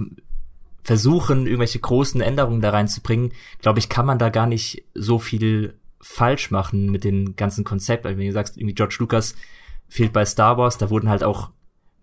versuchen, 0.83 1.47
irgendwelche 1.47 1.79
großen 1.79 2.21
Änderungen 2.21 2.61
da 2.61 2.71
reinzubringen, 2.71 3.33
glaube 3.61 3.79
ich, 3.79 3.89
kann 3.89 4.07
man 4.07 4.19
da 4.19 4.29
gar 4.29 4.47
nicht 4.47 4.85
so 4.95 5.19
viel 5.19 5.79
falsch 6.01 6.51
machen 6.51 6.91
mit 6.91 7.05
den 7.05 7.37
ganzen 7.37 7.65
Konzept. 7.65 8.05
Also 8.05 8.19
wenn 8.19 8.27
du 8.27 8.33
sagst, 8.33 8.59
irgendwie 8.59 8.75
George 8.75 8.97
Lucas 8.99 9.35
fehlt 9.89 10.13
bei 10.13 10.27
Star 10.27 10.59
Wars, 10.59 10.77
da 10.77 10.91
wurden 10.91 11.09
halt 11.09 11.25
auch 11.25 11.51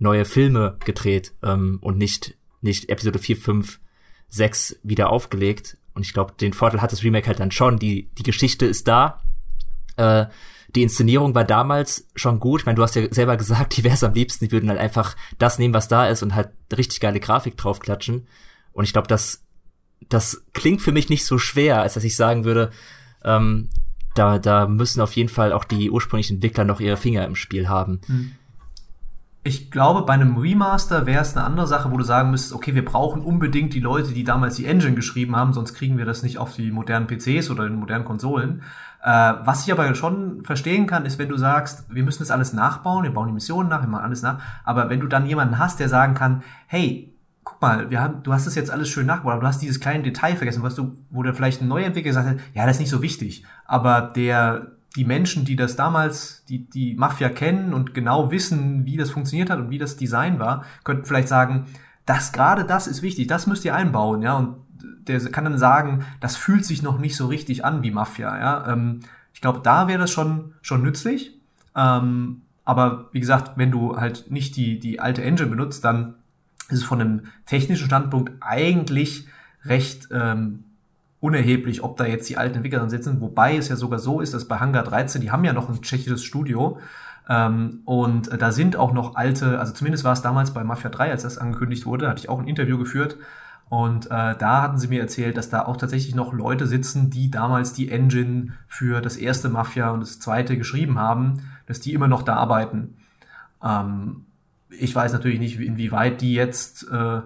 neue 0.02 0.26
Filme 0.26 0.78
gedreht 0.84 1.34
ähm, 1.43 1.78
und 1.82 1.97
nicht, 1.97 2.36
nicht 2.62 2.89
Episode 2.89 3.20
4, 3.20 3.38
5, 3.38 3.80
6 4.30 4.80
wieder 4.84 5.12
aufgelegt. 5.12 5.78
Und 5.93 6.06
ich 6.06 6.14
glaube, 6.14 6.34
den 6.39 6.54
Vorteil 6.54 6.82
hat 6.82 6.91
das 6.91 7.04
Remake 7.04 7.28
halt 7.28 7.39
dann 7.39 7.52
schon. 7.52 7.78
Die, 7.78 8.10
die 8.18 8.24
Geschichte 8.24 8.66
ist 8.66 8.88
da. 8.88 9.22
Äh, 9.97 10.26
die 10.76 10.84
Inszenierung 10.84 11.36
war 11.36 11.43
damals 11.43 12.08
schon 12.16 12.39
gut. 12.39 12.62
Ich 12.62 12.66
meine, 12.66 12.78
du 12.78 12.82
hast 12.82 12.95
ja 12.95 13.14
selber 13.14 13.38
gesagt, 13.38 13.76
die 13.78 13.84
wäre 13.84 13.93
es 13.93 14.04
am 14.04 14.14
liebsten, 14.14 14.45
die 14.45 14.52
würden 14.52 14.70
halt 14.70 14.80
einfach 14.80 15.16
das 15.38 15.60
nehmen, 15.60 15.74
was 15.74 15.88
da 15.88 16.08
ist 16.08 16.24
und 16.24 16.34
halt 16.34 16.49
richtig 16.76 16.99
geile 16.99 17.20
Grafik 17.20 17.56
draufklatschen. 17.56 18.28
Und 18.74 18.86
ich 18.86 18.93
glaube, 18.93 19.08
das, 19.08 19.43
das 20.10 20.43
klingt 20.54 20.82
für 20.82 20.91
mich 20.91 21.10
nicht 21.10 21.26
so 21.26 21.38
schwer, 21.38 21.82
als 21.82 21.93
dass 21.93 22.04
ich 22.04 22.16
sagen 22.16 22.43
würde, 22.43 22.72
ähm, 23.24 23.70
da, 24.16 24.39
da 24.39 24.68
müssen 24.68 24.99
auf 24.99 25.16
jeden 25.16 25.30
Fall 25.30 25.54
auch 25.54 25.64
die 25.64 25.91
ursprünglichen 25.91 26.38
Entwickler 26.38 26.64
noch 26.64 26.80
ihre 26.80 26.97
Finger 26.97 27.26
im 27.26 27.36
Spiel 27.36 27.70
haben. 27.70 28.02
Hm. 28.08 28.32
Ich 29.44 29.72
glaube, 29.72 30.04
bei 30.04 30.14
einem 30.14 30.38
Remaster 30.38 31.08
wäre 31.08 31.24
es 31.24 31.36
eine 31.36 31.44
andere 31.44 31.66
Sache, 31.66 31.92
wo 31.92 31.98
du 31.98 32.04
sagen 32.04 32.30
müsstest, 32.30 32.54
okay, 32.54 32.76
wir 32.76 32.86
brauchen 32.86 33.24
unbedingt 33.24 33.74
die 33.74 33.80
Leute, 33.80 34.14
die 34.14 34.24
damals 34.24 34.56
die 34.56 34.66
Engine 34.66 34.94
geschrieben 34.94 35.36
haben, 35.36 35.54
sonst 35.54 35.74
kriegen 35.74 35.98
wir 35.98 36.06
das 36.06 36.22
nicht 36.22 36.38
auf 36.38 36.54
die 36.54 36.72
modernen 36.72 37.08
PCs 37.08 37.50
oder 37.50 37.64
den 37.64 37.80
modernen 37.80 38.06
Konsolen. 38.06 38.62
Äh, 39.04 39.34
was 39.44 39.66
ich 39.66 39.72
aber 39.72 39.96
schon 39.96 40.44
verstehen 40.44 40.86
kann, 40.86 41.06
ist, 41.06 41.18
wenn 41.18 41.30
du 41.30 41.38
sagst, 41.38 41.86
wir 41.89 42.04
müssen 42.04 42.22
das 42.22 42.30
alles 42.30 42.54
nachbauen, 42.54 43.04
wir 43.04 43.14
bauen 43.14 43.30
die 43.30 43.34
Missionen 43.34 43.68
nach, 43.68 43.82
wir 43.82 43.89
machen 43.89 44.06
alles 44.06 44.22
nach, 44.22 44.39
aber 44.64 44.92
wenn 44.92 45.00
du 45.00 45.08
dann 45.08 45.26
jemanden 45.26 45.58
hast, 45.58 45.80
der 45.80 45.89
sagen 45.89 46.14
kann, 46.14 46.44
hey, 46.68 47.12
guck 47.44 47.60
mal, 47.64 47.89
wir 47.89 48.00
haben, 48.00 48.22
du 48.22 48.34
hast 48.34 48.46
das 48.46 48.54
jetzt 48.54 48.70
alles 48.70 48.89
schön 48.89 49.08
nachgebaut, 49.08 49.34
aber 49.34 49.42
du 49.42 49.48
hast 49.48 49.64
dieses 49.64 49.80
kleine 49.80 50.04
Detail 50.04 50.36
vergessen, 50.36 50.62
was 50.62 50.76
du, 50.76 50.96
wo 51.10 51.24
der 51.24 51.34
vielleicht 51.34 51.64
ein 51.64 51.68
neuer 51.68 51.88
Entwickler 51.88 52.12
gesagt 52.12 52.30
hat, 52.30 52.38
ja, 52.54 52.68
das 52.68 52.76
ist 52.76 52.82
nicht 52.82 52.92
so 52.92 53.02
wichtig, 53.02 53.44
aber 53.66 54.02
der, 54.02 54.68
die 54.96 55.06
Menschen, 55.06 55.46
die 55.46 55.56
das 55.56 55.76
damals, 55.76 56.44
die, 56.50 56.70
die 56.70 56.96
Mafia 56.96 57.30
kennen 57.30 57.74
und 57.74 57.94
genau 57.94 58.32
wissen, 58.32 58.86
wie 58.86 58.98
das 58.98 59.10
funktioniert 59.10 59.50
hat 59.50 59.60
und 59.60 59.70
wie 59.70 59.78
das 59.78 59.96
Design 59.96 60.39
war, 60.39 60.66
könnten 60.84 61.06
vielleicht 61.06 61.30
sagen, 61.30 61.68
das, 62.06 62.32
gerade 62.32 62.66
das 62.66 62.88
ist 62.88 63.02
wichtig, 63.02 63.28
das 63.28 63.48
müsst 63.48 63.64
ihr 63.64 63.76
einbauen, 63.76 64.22
ja, 64.22 64.36
und 64.36 64.56
der 65.08 65.20
kann 65.32 65.46
dann 65.46 65.58
sagen, 65.58 66.06
das 66.20 66.36
fühlt 66.36 66.66
sich 66.66 66.82
noch 66.82 67.00
nicht 67.00 67.16
so 67.16 67.28
richtig 67.28 67.66
an 67.66 67.84
wie 67.84 67.92
Mafia. 67.92 68.38
Ja? 68.38 68.72
Ähm, 68.72 69.02
ich 69.34 69.42
glaube, 69.42 69.62
da 69.64 69.88
wäre 69.88 70.00
das 70.00 70.12
schon, 70.12 70.54
schon 70.62 70.84
nützlich. 70.84 71.39
Ähm, 71.76 72.42
aber 72.66 73.10
wie 73.12 73.20
gesagt, 73.20 73.58
wenn 73.58 73.72
du 73.72 73.98
halt 73.98 74.30
nicht 74.30 74.56
die, 74.56 74.80
die 74.80 75.00
alte 75.00 75.24
Engine 75.24 75.50
benutzt, 75.50 75.84
dann 75.84 76.16
ist 76.70 76.80
es 76.80 76.84
von 76.84 77.02
einem 77.02 77.22
technischen 77.46 77.88
Standpunkt 77.88 78.32
eigentlich 78.39 79.28
recht 79.66 80.08
ähm, 80.12 80.64
unerheblich, 81.22 81.84
ob 81.84 81.95
da 81.95 82.05
jetzt 82.05 82.30
die 82.30 82.38
alten 82.38 82.55
Entwickler 82.55 82.80
dran 82.80 82.89
sitzen. 82.89 83.22
Wobei 83.22 83.55
es 83.55 83.69
ja 83.69 83.78
sogar 83.78 83.99
so 83.99 84.19
ist, 84.19 84.34
dass 84.34 84.49
bei 84.49 84.57
Hangar 84.57 84.84
13, 84.84 85.22
die 85.22 85.32
haben 85.32 85.45
ja 85.45 85.53
noch 85.53 85.69
ein 85.69 85.82
tschechisches 85.82 86.24
Studio. 86.24 86.80
Ähm, 87.30 87.80
und 87.86 88.30
da 88.41 88.51
sind 88.51 88.76
auch 88.76 88.91
noch 88.91 89.15
alte, 89.15 89.59
also 89.59 89.72
zumindest 89.72 90.03
war 90.03 90.13
es 90.13 90.22
damals 90.22 90.51
bei 90.51 90.63
Mafia 90.65 90.89
3, 90.89 91.11
als 91.11 91.24
das 91.24 91.38
angekündigt 91.38 91.86
wurde, 91.86 92.09
hatte 92.09 92.19
ich 92.19 92.30
auch 92.30 92.39
ein 92.39 92.47
Interview 92.47 92.78
geführt 92.78 93.17
und 93.72 94.07
äh, 94.07 94.36
da 94.36 94.61
hatten 94.63 94.78
sie 94.78 94.89
mir 94.89 94.99
erzählt, 94.99 95.38
dass 95.38 95.49
da 95.49 95.63
auch 95.63 95.78
tatsächlich 95.78 96.13
noch 96.13 96.34
Leute 96.34 96.67
sitzen, 96.67 97.09
die 97.09 97.32
damals 97.32 97.72
die 97.72 97.89
Engine 97.89 98.51
für 98.67 98.99
das 98.99 99.15
erste 99.15 99.47
Mafia 99.47 99.91
und 99.91 100.01
das 100.01 100.19
zweite 100.19 100.57
geschrieben 100.57 100.99
haben, 100.99 101.36
dass 101.67 101.80
die 101.80 101.93
immer 101.93 102.09
noch 102.09 102.24
da 102.24 102.36
arbeiten. 102.36 102.97
Ähm, 103.63 104.26
ich 104.78 104.93
weiß 104.93 105.13
natürlich 105.13 105.39
nicht, 105.39 105.57
inwieweit 105.57 106.19
die 106.19 106.34
jetzt 106.34 106.86
äh, 106.91 107.22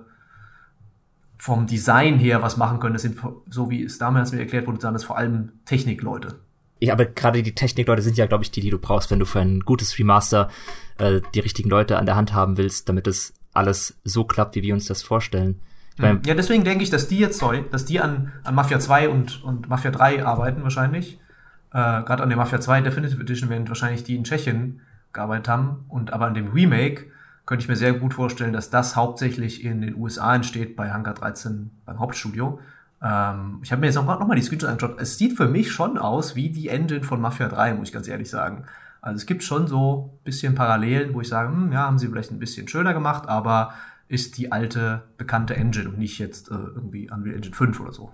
vom 1.37 1.67
Design 1.67 2.17
her 2.17 2.41
was 2.41 2.57
machen 2.57 2.79
können. 2.79 2.93
Das 2.93 3.01
sind, 3.01 3.19
so 3.49 3.69
wie 3.69 3.83
es 3.83 3.97
damals 3.97 4.31
mir 4.31 4.39
erklärt 4.39 4.67
wurde, 4.67 4.79
sind 4.81 4.93
das 4.93 5.03
vor 5.03 5.17
allem 5.17 5.51
Technikleute. 5.65 6.39
Ja, 6.79 6.93
aber 6.93 7.05
gerade 7.05 7.41
die 7.41 7.55
Technikleute 7.55 8.01
sind 8.01 8.17
ja, 8.17 8.25
glaube 8.25 8.43
ich, 8.43 8.51
die, 8.51 8.61
die 8.61 8.69
du 8.69 8.77
brauchst, 8.77 9.09
wenn 9.11 9.19
du 9.19 9.25
für 9.25 9.39
ein 9.39 9.61
gutes 9.61 9.97
Remaster 9.97 10.49
äh, 10.97 11.21
die 11.33 11.39
richtigen 11.39 11.69
Leute 11.69 11.97
an 11.97 12.05
der 12.05 12.15
Hand 12.15 12.33
haben 12.33 12.57
willst, 12.57 12.89
damit 12.89 13.07
es 13.07 13.33
alles 13.53 13.99
so 14.03 14.25
klappt, 14.25 14.55
wie 14.55 14.61
wir 14.61 14.73
uns 14.73 14.85
das 14.85 15.01
vorstellen. 15.01 15.61
Hm. 15.97 16.21
Ja, 16.25 16.33
deswegen 16.33 16.65
denke 16.65 16.83
ich, 16.83 16.89
dass 16.89 17.07
die 17.07 17.19
jetzt, 17.19 17.39
sorry, 17.39 17.63
dass 17.71 17.85
die 17.85 18.01
an, 18.01 18.33
an 18.43 18.55
Mafia 18.55 18.79
2 18.79 19.09
und, 19.09 19.43
und 19.43 19.69
Mafia 19.69 19.91
3 19.91 20.25
arbeiten 20.25 20.63
wahrscheinlich. 20.63 21.19
Äh, 21.71 22.03
Gerade 22.03 22.23
an 22.23 22.29
der 22.29 22.37
Mafia 22.37 22.59
2 22.59 22.81
Definitive 22.81 23.21
Edition 23.21 23.49
werden 23.49 23.67
wahrscheinlich 23.67 24.03
die 24.03 24.15
in 24.15 24.25
Tschechien 24.25 24.81
gearbeitet 25.13 25.47
haben. 25.47 25.85
Und 25.87 26.11
aber 26.11 26.25
an 26.25 26.33
dem 26.33 26.51
Remake 26.51 27.05
könnte 27.45 27.63
ich 27.63 27.69
mir 27.69 27.75
sehr 27.75 27.93
gut 27.93 28.13
vorstellen, 28.13 28.53
dass 28.53 28.69
das 28.69 28.95
hauptsächlich 28.95 29.63
in 29.63 29.81
den 29.81 29.95
USA 29.95 30.35
entsteht, 30.35 30.75
bei 30.75 30.91
Hangar 30.91 31.13
13 31.13 31.71
beim 31.85 31.99
Hauptstudio. 31.99 32.59
Ähm, 33.01 33.59
ich 33.63 33.71
habe 33.71 33.81
mir 33.81 33.87
jetzt 33.87 33.95
noch, 33.95 34.05
noch 34.05 34.27
mal 34.27 34.35
die 34.35 34.41
Screenshots 34.41 34.71
angeschaut. 34.71 34.99
Es 34.99 35.17
sieht 35.17 35.37
für 35.37 35.47
mich 35.47 35.71
schon 35.71 35.97
aus 35.97 36.35
wie 36.35 36.49
die 36.49 36.69
Engine 36.69 37.03
von 37.03 37.21
Mafia 37.21 37.47
3, 37.47 37.75
muss 37.75 37.89
ich 37.89 37.93
ganz 37.93 38.07
ehrlich 38.07 38.29
sagen. 38.29 38.65
Also 39.01 39.17
es 39.17 39.27
gibt 39.27 39.43
schon 39.43 39.67
so 39.67 40.17
bisschen 40.23 40.55
Parallelen, 40.55 41.13
wo 41.13 41.21
ich 41.21 41.27
sage, 41.27 41.49
hm, 41.49 41.71
ja, 41.71 41.81
haben 41.81 41.99
sie 41.99 42.07
vielleicht 42.07 42.31
ein 42.31 42.39
bisschen 42.39 42.67
schöner 42.67 42.93
gemacht, 42.93 43.29
aber 43.29 43.73
ist 44.07 44.37
die 44.37 44.51
alte, 44.51 45.03
bekannte 45.17 45.55
Engine 45.55 45.89
und 45.89 45.99
nicht 45.99 46.17
jetzt 46.17 46.49
äh, 46.49 46.55
irgendwie 46.55 47.09
Unreal 47.11 47.35
Engine 47.35 47.55
5 47.55 47.79
oder 47.79 47.91
so. 47.91 48.11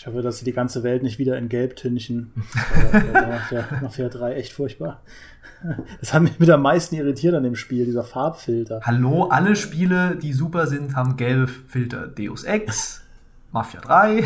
Ich 0.00 0.06
hoffe, 0.06 0.22
dass 0.22 0.38
sie 0.38 0.46
die 0.46 0.54
ganze 0.54 0.82
Welt 0.82 1.02
nicht 1.02 1.18
wieder 1.18 1.36
in 1.36 1.50
Gelb 1.50 1.76
tünchen. 1.76 2.32
Mafia, 3.12 3.64
Mafia 3.82 4.08
3 4.08 4.32
echt 4.32 4.54
furchtbar. 4.54 5.02
Das 6.00 6.14
hat 6.14 6.22
mich 6.22 6.38
mit 6.38 6.48
am 6.48 6.62
meisten 6.62 6.94
irritiert 6.94 7.34
an 7.34 7.42
dem 7.42 7.54
Spiel, 7.54 7.84
dieser 7.84 8.02
Farbfilter. 8.02 8.80
Hallo, 8.82 9.24
alle 9.24 9.56
Spiele, 9.56 10.16
die 10.16 10.32
super 10.32 10.66
sind, 10.66 10.96
haben 10.96 11.18
gelbe 11.18 11.48
Filter. 11.48 12.06
Deus 12.06 12.44
Ex, 12.44 13.02
Mafia 13.52 13.82
3, 13.82 14.20
äh, 14.20 14.24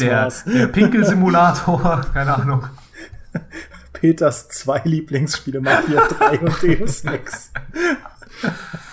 der, 0.00 0.32
der 0.46 0.66
Pinkelsimulator, 0.66 2.04
keine 2.12 2.34
Ahnung. 2.34 2.66
Peters 3.92 4.48
zwei 4.48 4.80
Lieblingsspiele, 4.82 5.60
Mafia 5.60 6.08
3 6.08 6.40
und 6.40 6.60
Deus 6.60 7.04
Ex. 7.04 7.52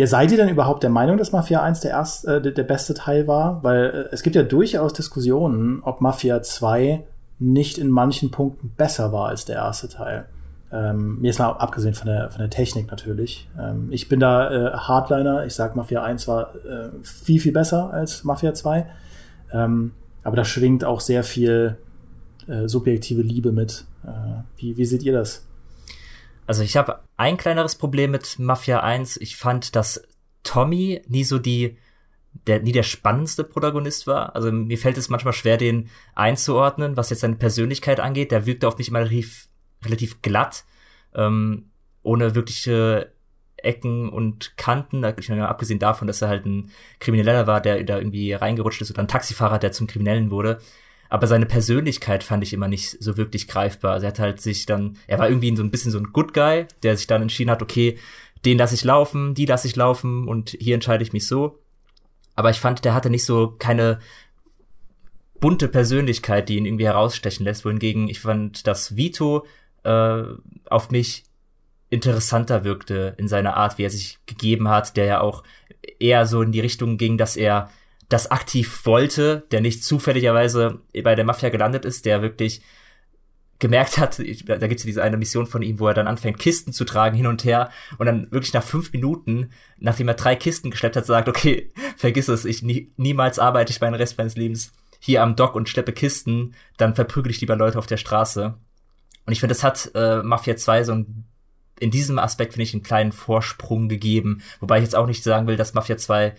Ja, 0.00 0.06
seid 0.06 0.30
ihr 0.32 0.38
denn 0.38 0.48
überhaupt 0.48 0.82
der 0.82 0.88
Meinung, 0.88 1.18
dass 1.18 1.30
Mafia 1.32 1.62
1 1.62 1.80
der, 1.80 1.90
erst, 1.90 2.26
äh, 2.26 2.40
der 2.40 2.62
beste 2.62 2.94
Teil 2.94 3.26
war? 3.26 3.62
Weil 3.62 4.08
äh, 4.10 4.14
es 4.14 4.22
gibt 4.22 4.34
ja 4.34 4.42
durchaus 4.42 4.94
Diskussionen, 4.94 5.82
ob 5.82 6.00
Mafia 6.00 6.40
2 6.40 7.04
nicht 7.38 7.76
in 7.76 7.90
manchen 7.90 8.30
Punkten 8.30 8.72
besser 8.78 9.12
war 9.12 9.28
als 9.28 9.44
der 9.44 9.56
erste 9.56 9.90
Teil. 9.90 10.24
Ähm, 10.72 11.22
ist 11.22 11.38
mal 11.38 11.50
abgesehen 11.50 11.92
von 11.92 12.06
der, 12.06 12.30
von 12.30 12.38
der 12.38 12.48
Technik 12.48 12.90
natürlich. 12.90 13.46
Ähm, 13.58 13.88
ich 13.90 14.08
bin 14.08 14.20
da 14.20 14.50
äh, 14.50 14.72
Hardliner. 14.72 15.44
Ich 15.44 15.54
sag, 15.54 15.76
Mafia 15.76 16.02
1 16.02 16.26
war 16.26 16.54
äh, 16.54 16.88
viel, 17.02 17.38
viel 17.38 17.52
besser 17.52 17.92
als 17.92 18.24
Mafia 18.24 18.54
2. 18.54 18.86
Ähm, 19.52 19.92
aber 20.24 20.36
da 20.36 20.46
schwingt 20.46 20.82
auch 20.82 21.00
sehr 21.00 21.24
viel 21.24 21.76
äh, 22.48 22.68
subjektive 22.68 23.20
Liebe 23.20 23.52
mit. 23.52 23.84
Äh, 24.04 24.08
wie, 24.56 24.78
wie 24.78 24.86
seht 24.86 25.02
ihr 25.02 25.12
das? 25.12 25.44
Also 26.50 26.64
ich 26.64 26.76
habe 26.76 27.04
ein 27.16 27.36
kleineres 27.36 27.76
Problem 27.76 28.10
mit 28.10 28.40
Mafia 28.40 28.80
1. 28.80 29.18
Ich 29.18 29.36
fand, 29.36 29.76
dass 29.76 30.02
Tommy 30.42 31.00
nie 31.06 31.22
so 31.22 31.38
die, 31.38 31.78
der, 32.48 32.60
nie 32.60 32.72
der 32.72 32.82
spannendste 32.82 33.44
Protagonist 33.44 34.08
war. 34.08 34.34
Also 34.34 34.50
mir 34.50 34.76
fällt 34.76 34.98
es 34.98 35.08
manchmal 35.08 35.32
schwer, 35.32 35.58
den 35.58 35.90
einzuordnen, 36.16 36.96
was 36.96 37.10
jetzt 37.10 37.20
seine 37.20 37.36
Persönlichkeit 37.36 38.00
angeht. 38.00 38.32
Der 38.32 38.46
wirkte 38.46 38.66
auf 38.66 38.78
mich 38.78 38.88
immer 38.88 38.98
relativ, 38.98 39.46
relativ 39.84 40.22
glatt, 40.22 40.64
ähm, 41.14 41.70
ohne 42.02 42.34
wirkliche 42.34 43.12
Ecken 43.56 44.08
und 44.08 44.56
Kanten, 44.56 45.04
abgesehen 45.04 45.78
davon, 45.78 46.08
dass 46.08 46.20
er 46.20 46.30
halt 46.30 46.46
ein 46.46 46.72
Krimineller 46.98 47.46
war, 47.46 47.60
der 47.60 47.84
da 47.84 47.98
irgendwie 47.98 48.32
reingerutscht 48.32 48.82
ist 48.82 48.90
oder 48.90 49.02
ein 49.02 49.06
Taxifahrer, 49.06 49.60
der 49.60 49.70
zum 49.70 49.86
Kriminellen 49.86 50.32
wurde 50.32 50.58
aber 51.10 51.26
seine 51.26 51.46
Persönlichkeit 51.46 52.22
fand 52.22 52.44
ich 52.44 52.52
immer 52.52 52.68
nicht 52.68 52.96
so 53.02 53.16
wirklich 53.16 53.48
greifbar. 53.48 53.94
Also 53.94 54.06
er 54.06 54.12
hat 54.12 54.20
halt 54.20 54.40
sich 54.40 54.64
dann, 54.64 54.96
er 55.08 55.18
war 55.18 55.28
irgendwie 55.28 55.54
so 55.56 55.62
ein 55.62 55.72
bisschen 55.72 55.90
so 55.90 55.98
ein 55.98 56.12
Good 56.12 56.32
Guy, 56.32 56.66
der 56.84 56.96
sich 56.96 57.08
dann 57.08 57.20
entschieden 57.20 57.50
hat, 57.50 57.62
okay, 57.62 57.98
den 58.44 58.56
lasse 58.56 58.76
ich 58.76 58.84
laufen, 58.84 59.34
die 59.34 59.44
lasse 59.44 59.66
ich 59.66 59.74
laufen 59.74 60.28
und 60.28 60.56
hier 60.60 60.74
entscheide 60.74 61.02
ich 61.02 61.12
mich 61.12 61.26
so. 61.26 61.58
Aber 62.36 62.50
ich 62.50 62.60
fand, 62.60 62.84
der 62.84 62.94
hatte 62.94 63.10
nicht 63.10 63.24
so 63.24 63.56
keine 63.58 63.98
bunte 65.40 65.66
Persönlichkeit, 65.66 66.48
die 66.48 66.56
ihn 66.56 66.64
irgendwie 66.64 66.86
herausstechen 66.86 67.44
lässt, 67.44 67.64
wohingegen 67.64 68.08
ich 68.08 68.20
fand, 68.20 68.68
dass 68.68 68.96
Vito 68.96 69.46
äh, 69.82 70.22
auf 70.68 70.90
mich 70.90 71.24
interessanter 71.90 72.62
wirkte 72.62 73.14
in 73.18 73.26
seiner 73.26 73.56
Art, 73.56 73.78
wie 73.78 73.84
er 73.84 73.90
sich 73.90 74.18
gegeben 74.26 74.68
hat, 74.68 74.96
der 74.96 75.06
ja 75.06 75.20
auch 75.20 75.42
eher 75.98 76.24
so 76.26 76.40
in 76.40 76.52
die 76.52 76.60
Richtung 76.60 76.98
ging, 76.98 77.18
dass 77.18 77.36
er 77.36 77.68
das 78.10 78.30
aktiv 78.30 78.84
wollte, 78.84 79.46
der 79.52 79.60
nicht 79.60 79.84
zufälligerweise 79.84 80.80
bei 81.02 81.14
der 81.14 81.24
Mafia 81.24 81.48
gelandet 81.48 81.84
ist, 81.84 82.04
der 82.04 82.22
wirklich 82.22 82.60
gemerkt 83.60 83.98
hat, 83.98 84.18
da 84.18 84.66
gibt's 84.66 84.82
ja 84.82 84.86
diese 84.86 85.02
eine 85.02 85.16
Mission 85.16 85.46
von 85.46 85.62
ihm, 85.62 85.78
wo 85.78 85.86
er 85.86 85.94
dann 85.94 86.08
anfängt, 86.08 86.38
Kisten 86.38 86.72
zu 86.72 86.84
tragen 86.84 87.16
hin 87.16 87.26
und 87.26 87.44
her 87.44 87.70
und 87.98 88.06
dann 88.06 88.32
wirklich 88.32 88.54
nach 88.54 88.64
fünf 88.64 88.92
Minuten, 88.92 89.50
nachdem 89.78 90.08
er 90.08 90.14
drei 90.14 90.34
Kisten 90.34 90.70
geschleppt 90.70 90.96
hat, 90.96 91.06
sagt, 91.06 91.28
okay, 91.28 91.70
vergiss 91.96 92.28
es, 92.28 92.44
ich 92.44 92.62
nie, 92.62 92.92
niemals 92.96 93.38
arbeite 93.38 93.70
ich 93.70 93.80
meinen 93.80 93.94
Rest 93.94 94.18
meines 94.18 94.34
Lebens 94.34 94.72
hier 94.98 95.22
am 95.22 95.36
Dock 95.36 95.54
und 95.54 95.68
schleppe 95.68 95.92
Kisten, 95.92 96.54
dann 96.78 96.94
verprügel 96.94 97.30
ich 97.30 97.40
lieber 97.40 97.56
Leute 97.56 97.78
auf 97.78 97.86
der 97.86 97.96
Straße. 97.96 98.54
Und 99.26 99.32
ich 99.32 99.40
finde, 99.40 99.54
das 99.54 99.62
hat 99.62 99.90
äh, 99.94 100.22
Mafia 100.22 100.56
2 100.56 100.84
so 100.84 100.92
ein, 100.92 101.24
in 101.78 101.90
diesem 101.90 102.18
Aspekt, 102.18 102.54
finde 102.54 102.64
ich, 102.64 102.74
einen 102.74 102.82
kleinen 102.82 103.12
Vorsprung 103.12 103.88
gegeben. 103.88 104.42
Wobei 104.60 104.78
ich 104.78 104.84
jetzt 104.84 104.96
auch 104.96 105.06
nicht 105.06 105.22
sagen 105.22 105.46
will, 105.46 105.56
dass 105.56 105.74
Mafia 105.74 105.96
2 105.96 106.34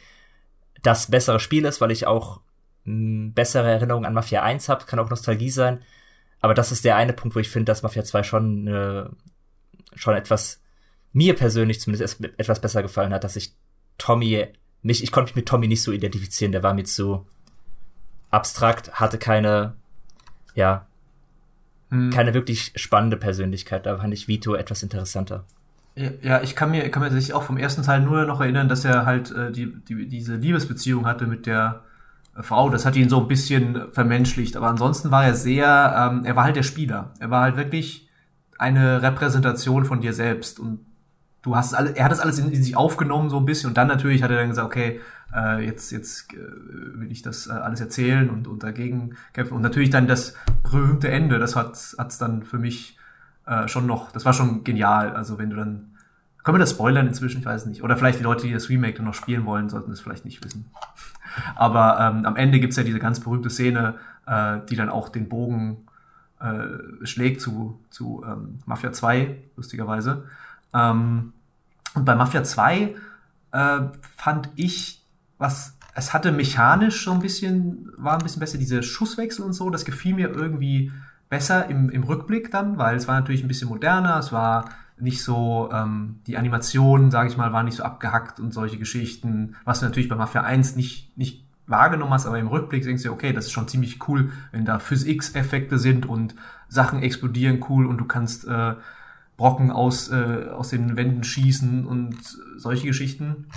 das 0.82 1.12
bessere 1.12 1.40
Spiel 1.40 1.66
ist, 1.66 1.82
weil 1.82 1.92
ich 1.92 2.08
auch 2.08 2.42
mh, 2.86 2.94
hm, 2.94 3.34
bessere 3.34 3.70
Erinnerungen 3.70 4.06
an 4.06 4.14
Mafia 4.14 4.42
1 4.44 4.70
habe, 4.70 4.86
kann 4.86 5.00
auch 5.00 5.10
Nostalgie 5.10 5.50
sein. 5.50 5.82
Aber 6.40 6.54
das 6.54 6.72
ist 6.72 6.86
der 6.86 6.96
eine 6.96 7.14
Punkt, 7.14 7.36
wo 7.36 7.40
ich 7.40 7.50
finde, 7.50 7.72
dass 7.72 7.84
Mafia 7.84 8.04
2 8.04 8.24
schon, 8.24 8.68
äh, 8.68 9.06
schon 9.96 10.16
etwas, 10.16 10.62
mir 11.14 11.36
persönlich 11.36 11.80
zumindest 11.80 12.24
etwas 12.38 12.62
besser 12.62 12.82
gefallen 12.82 13.14
hat, 13.14 13.24
dass 13.24 13.36
ich 13.36 13.54
Tommy, 13.98 14.48
mich, 14.82 15.04
ich 15.04 15.12
konnte 15.12 15.30
mich 15.30 15.36
mit 15.36 15.48
Tommy 15.48 15.68
nicht 15.68 15.84
so 15.84 15.92
identifizieren, 15.92 16.52
der 16.52 16.64
war 16.64 16.74
mir 16.74 16.86
zu 16.86 17.28
abstrakt, 18.32 18.94
hatte 18.94 19.20
keine, 19.20 19.76
ja, 20.56 20.88
hm. 21.90 22.10
keine 22.10 22.34
wirklich 22.34 22.72
spannende 22.76 23.18
Persönlichkeit. 23.18 23.86
Da 23.86 23.98
fand 23.98 24.14
ich 24.14 24.28
Vito 24.28 24.56
etwas 24.56 24.82
interessanter. 24.82 25.46
Ja, 25.96 26.42
ich 26.42 26.56
kann 26.56 26.72
mir, 26.72 26.90
kann 26.90 27.04
mir 27.04 27.12
sich 27.12 27.34
auch 27.34 27.44
vom 27.44 27.58
ersten 27.58 27.84
Teil 27.84 28.02
nur 28.02 28.26
noch 28.26 28.40
erinnern, 28.40 28.70
dass 28.70 28.86
er 28.86 29.06
halt 29.06 29.32
äh, 29.32 29.52
die, 29.52 29.74
die, 29.84 30.08
diese 30.08 30.36
Liebesbeziehung 30.36 31.06
hatte 31.06 31.28
mit 31.28 31.46
der 31.46 31.82
äh, 32.36 32.44
Frau. 32.44 32.70
Das 32.70 32.86
hat 32.86 32.96
ihn 32.96 33.10
so 33.10 33.20
ein 33.20 33.28
bisschen 33.28 33.92
vermenschlicht. 33.92 34.56
Aber 34.56 34.68
ansonsten 34.68 35.12
war 35.12 35.26
er 35.26 35.36
sehr, 35.36 36.12
ähm, 36.12 36.24
er 36.24 36.36
war 36.38 36.46
halt 36.46 36.56
der 36.56 36.64
Spieler. 36.64 37.14
Er 37.20 37.30
war 37.30 37.42
halt 37.42 37.58
wirklich 37.58 38.10
eine 38.58 39.02
Repräsentation 39.02 39.84
von 39.84 40.00
dir 40.00 40.14
selbst. 40.14 40.62
Und 40.62 40.80
du 41.42 41.58
hast 41.58 41.74
alles, 41.74 41.92
er 41.92 42.06
hat 42.06 42.12
das 42.14 42.22
alles 42.22 42.40
in, 42.40 42.52
in 42.52 42.64
sich 42.64 42.78
aufgenommen 42.78 43.30
so 43.30 43.38
ein 43.38 43.46
bisschen. 43.46 43.70
Und 43.70 43.78
dann 43.78 43.88
natürlich 43.88 44.24
hat 44.24 44.32
er 44.32 44.38
dann 44.38 44.50
gesagt, 44.50 44.68
okay, 44.68 45.02
äh, 45.36 45.66
jetzt, 45.66 45.92
jetzt 45.92 46.34
äh, 46.34 46.38
will 46.38 47.12
ich 47.12 47.22
das 47.22 47.48
äh, 47.48 47.52
alles 47.52 47.82
erzählen 47.82 48.30
und, 48.30 48.48
und 48.48 48.64
dagegen 48.64 49.18
kämpfen. 49.34 49.56
Und 49.56 49.62
natürlich 49.62 49.90
dann 49.90 50.08
das 50.08 50.36
berühmte 50.64 51.10
Ende, 51.10 51.38
das 51.38 51.58
hat 51.58 51.76
es 51.76 52.18
dann 52.18 52.44
für 52.44 52.60
mich 52.60 52.98
äh, 53.46 53.68
schon 53.68 53.86
noch, 53.86 54.12
das 54.12 54.26
war 54.26 54.34
schon 54.34 54.64
genial. 54.64 55.16
Also 55.16 55.38
wenn 55.38 55.50
du 55.50 55.56
dann, 55.56 55.96
können 56.44 56.56
wir 56.56 56.60
das 56.60 56.72
spoilern 56.72 57.08
inzwischen? 57.08 57.40
Ich 57.40 57.46
weiß 57.46 57.66
nicht. 57.66 57.84
Oder 57.84 57.98
vielleicht 57.98 58.20
die 58.20 58.24
Leute, 58.24 58.48
die 58.48 58.54
das 58.54 58.70
Remake 58.70 58.98
dann 58.98 59.06
noch 59.06 59.14
spielen 59.14 59.46
wollen, 59.46 59.70
sollten 59.70 59.92
es 59.92 60.02
vielleicht 60.02 60.26
nicht 60.26 60.44
wissen. 60.44 60.72
Aber 61.56 62.00
ähm, 62.00 62.26
am 62.26 62.36
Ende 62.36 62.60
gibt's 62.60 62.78
ja 62.78 62.84
diese 62.84 63.00
ganz 63.00 63.20
berühmte 63.20 63.50
Szene, 63.50 63.96
äh, 64.26 64.58
die 64.70 64.76
dann 64.76 64.90
auch 64.90 65.10
den 65.10 65.30
Bogen 65.30 65.88
äh, 66.40 67.06
schlägt 67.06 67.42
zu, 67.42 67.80
zu 67.90 68.24
ähm, 68.28 68.60
Mafia 68.66 68.92
2, 68.92 69.38
lustigerweise. 69.56 70.26
Ähm, 70.74 71.34
und 71.94 72.06
bei 72.06 72.16
Mafia 72.16 72.44
2 72.44 72.96
äh, 73.52 73.80
fand 74.18 74.50
ich, 74.56 75.04
was 75.38 75.78
es 75.94 76.14
hatte 76.14 76.32
mechanisch 76.32 77.04
so 77.04 77.12
ein 77.12 77.20
bisschen, 77.20 77.92
war 77.98 78.14
ein 78.14 78.24
bisschen 78.24 78.40
besser, 78.40 78.58
diese 78.58 78.82
Schusswechsel 78.82 79.44
und 79.44 79.54
so, 79.54 79.70
das 79.70 79.86
gefiel 79.86 80.16
mir 80.16 80.30
irgendwie 80.30 80.92
besser 81.32 81.70
im, 81.70 81.90
im 81.90 82.04
Rückblick 82.04 82.52
dann, 82.52 82.78
weil 82.78 82.98
es 82.98 83.08
war 83.08 83.18
natürlich 83.18 83.42
ein 83.42 83.48
bisschen 83.48 83.70
moderner, 83.70 84.20
es 84.20 84.34
war 84.34 84.70
nicht 85.00 85.24
so, 85.24 85.70
ähm, 85.74 86.20
die 86.28 86.38
Animation, 86.38 87.10
sage 87.10 87.30
ich 87.30 87.38
mal, 87.38 87.54
war 87.54 87.64
nicht 87.64 87.78
so 87.78 87.84
abgehackt 87.84 88.40
und 88.42 88.54
solche 88.54 88.78
Geschichten, 88.78 89.56
was 89.64 89.80
du 89.80 89.86
natürlich 89.86 90.10
bei 90.10 90.16
Mafia 90.18 90.42
1 90.42 90.76
nicht, 90.76 91.18
nicht 91.18 91.46
wahrgenommen 91.68 92.14
hast, 92.14 92.26
aber 92.26 92.38
im 92.38 92.50
Rückblick 92.50 92.84
denkst 92.84 93.04
du, 93.04 93.12
okay, 93.14 93.32
das 93.32 93.46
ist 93.46 93.54
schon 93.54 93.70
ziemlich 93.70 94.06
cool, 94.10 94.34
wenn 94.52 94.66
da 94.66 94.78
Physix-Effekte 94.78 95.80
sind 95.80 96.06
und 96.06 96.36
Sachen 96.68 97.02
explodieren 97.02 97.64
cool 97.70 97.86
und 97.86 97.98
du 97.98 98.06
kannst 98.06 98.46
äh, 98.46 98.76
Brocken 99.38 99.72
aus, 99.72 100.12
äh, 100.12 100.50
aus 100.52 100.70
den 100.70 100.98
Wänden 100.98 101.24
schießen 101.24 101.86
und 101.86 102.18
solche 102.58 102.88
Geschichten. 102.88 103.48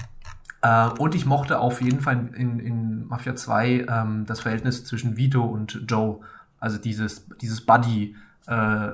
Äh, 0.62 0.90
und 0.90 1.16
ich 1.16 1.26
mochte 1.26 1.58
auf 1.58 1.82
jeden 1.82 2.00
Fall 2.00 2.30
in, 2.36 2.60
in 2.60 3.08
Mafia 3.08 3.34
2 3.34 3.86
ähm, 3.88 4.26
das 4.26 4.40
Verhältnis 4.40 4.84
zwischen 4.84 5.16
Vito 5.16 5.42
und 5.42 5.82
Joe. 5.88 6.20
Also 6.64 6.78
dieses, 6.78 7.28
dieses 7.42 7.60
Buddy, 7.60 8.16
äh, 8.46 8.88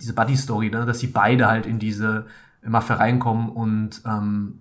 diese 0.00 0.12
Buddy-Story, 0.12 0.70
ne? 0.70 0.86
dass 0.86 0.98
die 0.98 1.06
beide 1.06 1.46
halt 1.46 1.64
in 1.64 1.78
diese 1.78 2.26
Mafia 2.64 2.96
reinkommen 2.96 3.48
und 3.48 4.02
ähm, 4.04 4.58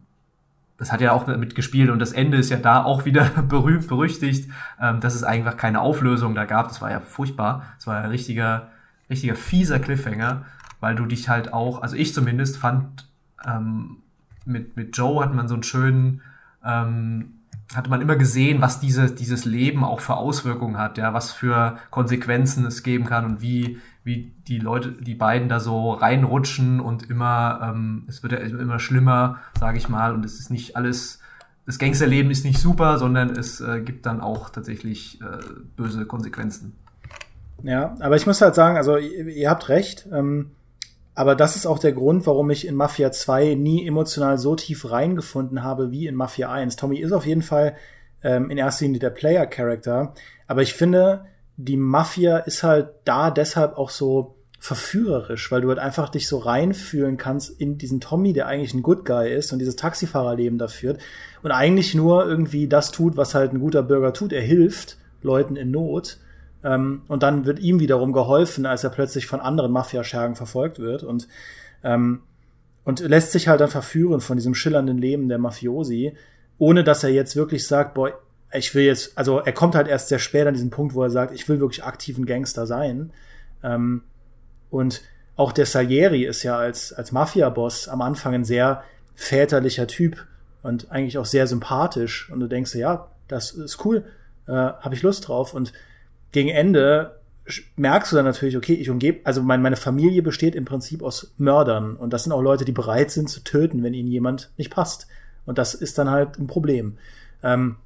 das 0.77 0.91
hat 0.91 1.01
ja 1.01 1.11
auch 1.11 1.25
mitgespielt 1.25 1.89
und 1.89 1.97
das 1.97 2.11
Ende 2.11 2.38
ist 2.38 2.51
ja 2.51 2.57
da 2.57 2.84
auch 2.84 3.05
wieder 3.05 3.23
berühmt, 3.49 3.88
berüchtigt, 3.88 4.47
ähm, 4.80 4.99
dass 4.99 5.15
es 5.15 5.23
einfach 5.23 5.57
keine 5.57 5.82
Auflösung 5.82 6.36
da 6.36 6.45
gab. 6.45 6.67
Das 6.67 6.84
war 6.84 6.91
ja 6.91 6.99
furchtbar. 6.99 7.63
Das 7.77 7.88
war 7.88 7.95
ja 7.95 8.03
ein 8.03 8.11
richtiger, 8.11 8.67
richtiger 9.09 9.34
fieser 9.34 9.80
Cliffhanger, 9.80 10.45
weil 10.82 10.93
du 10.93 11.07
dich 11.07 11.30
halt 11.30 11.51
auch, 11.51 11.82
also 11.82 11.95
ich 11.95 12.13
zumindest 12.13 12.57
fand, 12.57 13.09
ähm, 13.43 14.03
mit, 14.45 14.77
mit 14.77 14.95
Joe 14.95 15.23
hat 15.23 15.34
man 15.34 15.47
so 15.47 15.55
einen 15.55 15.63
schönen, 15.63 16.21
ähm, 16.63 17.38
hatte 17.76 17.89
man 17.89 18.01
immer 18.01 18.15
gesehen, 18.15 18.61
was 18.61 18.80
diese, 18.80 19.11
dieses 19.11 19.45
Leben 19.45 19.84
auch 19.84 19.99
für 19.99 20.15
Auswirkungen 20.15 20.78
hat, 20.78 20.97
ja, 20.97 21.13
was 21.13 21.32
für 21.32 21.78
Konsequenzen 21.91 22.65
es 22.65 22.82
geben 22.82 23.05
kann 23.05 23.26
und 23.26 23.41
wie, 23.41 23.80
wie 24.03 24.34
die 24.47 24.57
Leute, 24.57 24.91
die 24.91 25.13
beiden 25.13 25.49
da 25.49 25.59
so 25.59 25.91
reinrutschen 25.91 26.80
und 26.80 27.09
immer, 27.09 27.59
ähm, 27.63 28.05
es 28.07 28.24
wird 28.24 28.34
ja 28.34 28.39
immer 28.39 28.80
schlimmer, 28.80 29.38
sage 29.59 29.78
ich 29.78 29.88
mal, 29.88 30.13
und 30.13 30.26
es 30.26 30.39
ist 30.39 30.49
nicht 30.49 30.76
alles, 30.76 31.22
das 31.67 31.78
Gangsterleben 31.78 32.32
ist 32.32 32.43
nicht 32.43 32.59
super, 32.59 32.97
sondern 32.97 33.30
es 33.30 33.61
äh, 33.61 33.82
gibt 33.82 34.07
dann 34.07 34.20
auch 34.20 34.49
tatsächlich 34.49 35.22
äh, 35.22 35.38
böse 35.76 36.05
Konsequenzen. 36.05 36.76
Ja, 37.61 37.95
aber 37.99 38.15
ich 38.15 38.26
muss 38.26 38.41
halt 38.41 38.55
sagen, 38.55 38.78
also 38.78 38.97
ihr, 38.97 39.28
ihr 39.28 39.49
habt 39.49 39.70
recht. 39.70 40.07
Ähm 40.11 40.51
aber 41.16 41.36
das 41.36 41.55
ist 41.55 41.66
auch 41.66 41.80
der 41.80 41.91
Grund, 41.91 42.26
warum 42.26 42.49
ich 42.49 42.66
in 42.66 42.76
Mafia 42.76 43.12
2 43.12 43.55
nie 43.55 43.86
emotional 43.86 44.38
so 44.38 44.55
tief 44.55 44.89
reingefunden 44.89 45.64
habe 45.64 45.91
wie 45.91 46.07
in 46.07 46.16
Mafia 46.16 46.51
1. 46.51 46.76
Tommy 46.76 46.99
ist 46.99 47.12
auf 47.12 47.26
jeden 47.26 47.41
Fall 47.41 47.76
ähm, 48.24 48.49
in 48.49 48.57
erster 48.57 48.86
Linie 48.86 48.99
der 48.99 49.10
Player-Character. 49.10 50.14
Aber 50.47 50.62
ich 50.62 50.74
finde, 50.74 51.26
die 51.57 51.78
Mafia 51.78 52.38
ist 52.38 52.64
halt 52.64 52.89
da 53.05 53.32
deshalb 53.32 53.78
auch 53.78 53.89
so 53.89 54.36
verführerisch, 54.60 55.51
weil 55.51 55.62
du 55.62 55.70
halt 55.70 55.80
einfach 55.80 56.10
dich 56.10 56.28
so 56.28 56.38
reinfühlen 56.38 57.18
kannst 57.18 57.49
in 57.62 57.78
diesen 57.78 58.01
Tommy, 58.01 58.34
der 58.34 58.47
eigentlich 58.47 58.74
ein 58.74 58.84
Good 58.84 59.05
Guy 59.05 59.34
ist 59.34 59.53
und 59.53 59.60
dieses 59.60 59.78
Taxifahrerleben 59.78 60.57
da 60.57 60.68
führt 60.68 60.99
und 61.41 61.51
eigentlich 61.51 61.95
nur 61.95 62.28
irgendwie 62.28 62.68
das 62.68 62.91
tut, 62.91 63.16
was 63.16 63.36
halt 63.36 63.53
ein 63.53 63.60
guter 63.60 63.84
Bürger 63.84 64.14
tut. 64.14 64.34
Er 64.34 64.41
hilft 64.41 64.97
Leuten 65.22 65.55
in 65.55 65.72
Not. 65.72 66.18
Ähm, 66.64 67.03
und 67.07 67.24
dann 67.24 67.45
wird 67.45 67.60
ihm 67.60 67.80
wiederum 67.80 68.14
geholfen, 68.14 68.66
als 68.66 68.84
er 68.84 68.89
plötzlich 68.89 69.28
von 69.28 69.39
anderen 69.39 69.72
Mafiaschergen 69.72 70.36
verfolgt 70.36 70.80
wird 70.80 71.03
und 71.03 71.28
ähm, 71.84 72.22
und 72.89 73.01
lässt 73.01 73.32
sich 73.34 73.47
halt 73.47 73.62
dann 73.62 73.70
verführen 73.70 74.20
von 74.20 74.38
diesem 74.38 74.55
schillernden 74.55 74.97
Leben 74.97 75.30
der 75.30 75.38
Mafiosi, 75.38 76.16
ohne 76.57 76.84
dass 76.84 77.03
er 77.03 77.12
jetzt 77.12 77.36
wirklich 77.36 77.68
sagt, 77.68 77.93
boah, 77.93 78.12
ich 78.51 78.74
will 78.74 78.84
jetzt, 78.84 79.16
also 79.16 79.39
er 79.39 79.53
kommt 79.53 79.76
halt 79.76 79.88
erst 79.88 80.07
sehr 80.07 80.18
spät 80.18 80.47
an 80.47 80.55
diesen 80.55 80.72
Punkt, 80.72 80.95
wo 80.95 81.03
er 81.03 81.12
sagt, 81.12 81.34
ich 81.34 81.47
will 81.47 81.60
wirklich 81.60 81.84
aktiven 81.84 82.26
Gangster 82.26 82.66
sein. 82.66 83.12
Ähm, 83.64 84.01
und 84.72 85.01
auch 85.36 85.51
der 85.51 85.68
Salieri 85.68 86.26
ist 86.26 86.41
ja 86.43 86.57
als, 86.57 86.91
als 86.91 87.12
Mafia-Boss 87.12 87.88
am 87.88 88.01
Anfang 88.01 88.34
ein 88.34 88.43
sehr 88.43 88.84
väterlicher 89.14 89.88
Typ 89.88 90.26
und 90.64 90.91
eigentlich 90.91 91.18
auch 91.18 91.26
sehr 91.26 91.45
sympathisch. 91.45 92.30
Und 92.32 92.39
du 92.39 92.47
denkst, 92.47 92.74
ja, 92.76 93.12
das 93.28 93.51
ist 93.51 93.86
cool, 93.86 94.03
äh, 94.47 94.51
habe 94.51 94.95
ich 94.95 95.03
Lust 95.03 95.28
drauf. 95.28 95.53
Und 95.53 95.74
gegen 96.32 96.49
Ende 96.49 97.19
merkst 97.75 98.11
du 98.11 98.15
dann 98.15 98.25
natürlich, 98.25 98.57
okay, 98.57 98.73
ich 98.73 98.89
umgebe, 98.89 99.21
also 99.23 99.41
mein, 99.41 99.61
meine 99.61 99.75
Familie 99.75 100.21
besteht 100.21 100.55
im 100.55 100.65
Prinzip 100.65 101.01
aus 101.01 101.34
Mördern. 101.38 101.95
Und 101.95 102.13
das 102.13 102.23
sind 102.23 102.32
auch 102.32 102.41
Leute, 102.41 102.65
die 102.65 102.71
bereit 102.71 103.11
sind 103.11 103.30
zu 103.30 103.43
töten, 103.43 103.84
wenn 103.84 103.93
ihnen 103.93 104.09
jemand 104.09 104.51
nicht 104.57 104.71
passt. 104.71 105.07
Und 105.45 105.57
das 105.57 105.73
ist 105.73 105.97
dann 105.97 106.09
halt 106.09 106.38
ein 106.38 106.47
Problem. 106.47 106.97
Ähm, 107.41 107.77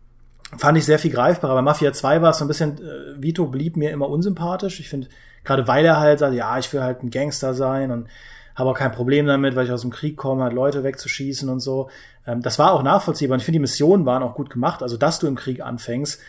fand 0.58 0.78
ich 0.78 0.86
sehr 0.86 1.00
viel 1.00 1.12
greifbarer. 1.12 1.56
Bei 1.56 1.62
Mafia 1.62 1.94
2 1.94 2.22
war 2.22 2.32
es 2.32 2.40
so 2.40 2.46
ein 2.46 2.48
bisschen, 2.48 2.78
äh, 2.78 3.22
Vito 3.22 3.46
blieb 3.48 3.78
mir 3.78 3.92
immer 3.92 4.10
unsympathisch. 4.10 4.80
Ich 4.80 4.90
finde, 4.90 5.08
gerade 5.44 5.68
weil 5.68 5.86
er 5.86 6.00
halt 6.00 6.20
sagt, 6.20 6.34
ja, 6.34 6.58
ich 6.58 6.72
will 6.74 6.82
halt 6.82 7.04
ein 7.04 7.10
Gangster 7.10 7.54
sein 7.54 7.92
und 7.92 8.08
habe 8.56 8.70
auch 8.70 8.78
kein 8.78 8.92
Problem 8.92 9.26
damit, 9.26 9.56
weil 9.56 9.66
ich 9.66 9.72
aus 9.72 9.82
dem 9.82 9.92
Krieg 9.92 10.18
komme, 10.18 10.44
halt 10.44 10.54
Leute 10.54 10.84
wegzuschießen 10.84 11.50
und 11.50 11.60
so. 11.60 11.90
Ähm, 12.28 12.42
das 12.42 12.60
war 12.60 12.74
auch 12.74 12.84
nachvollziehbar 12.84 13.36
und 13.36 13.40
ich 13.40 13.46
finde, 13.46 13.58
die 13.58 13.62
Missionen 13.62 14.06
waren 14.06 14.24
auch 14.24 14.36
gut 14.36 14.50
gemacht. 14.50 14.84
Also, 14.84 14.98
dass 14.98 15.20
du 15.20 15.28
im 15.28 15.36
Krieg 15.36 15.62
anfängst, 15.62 16.20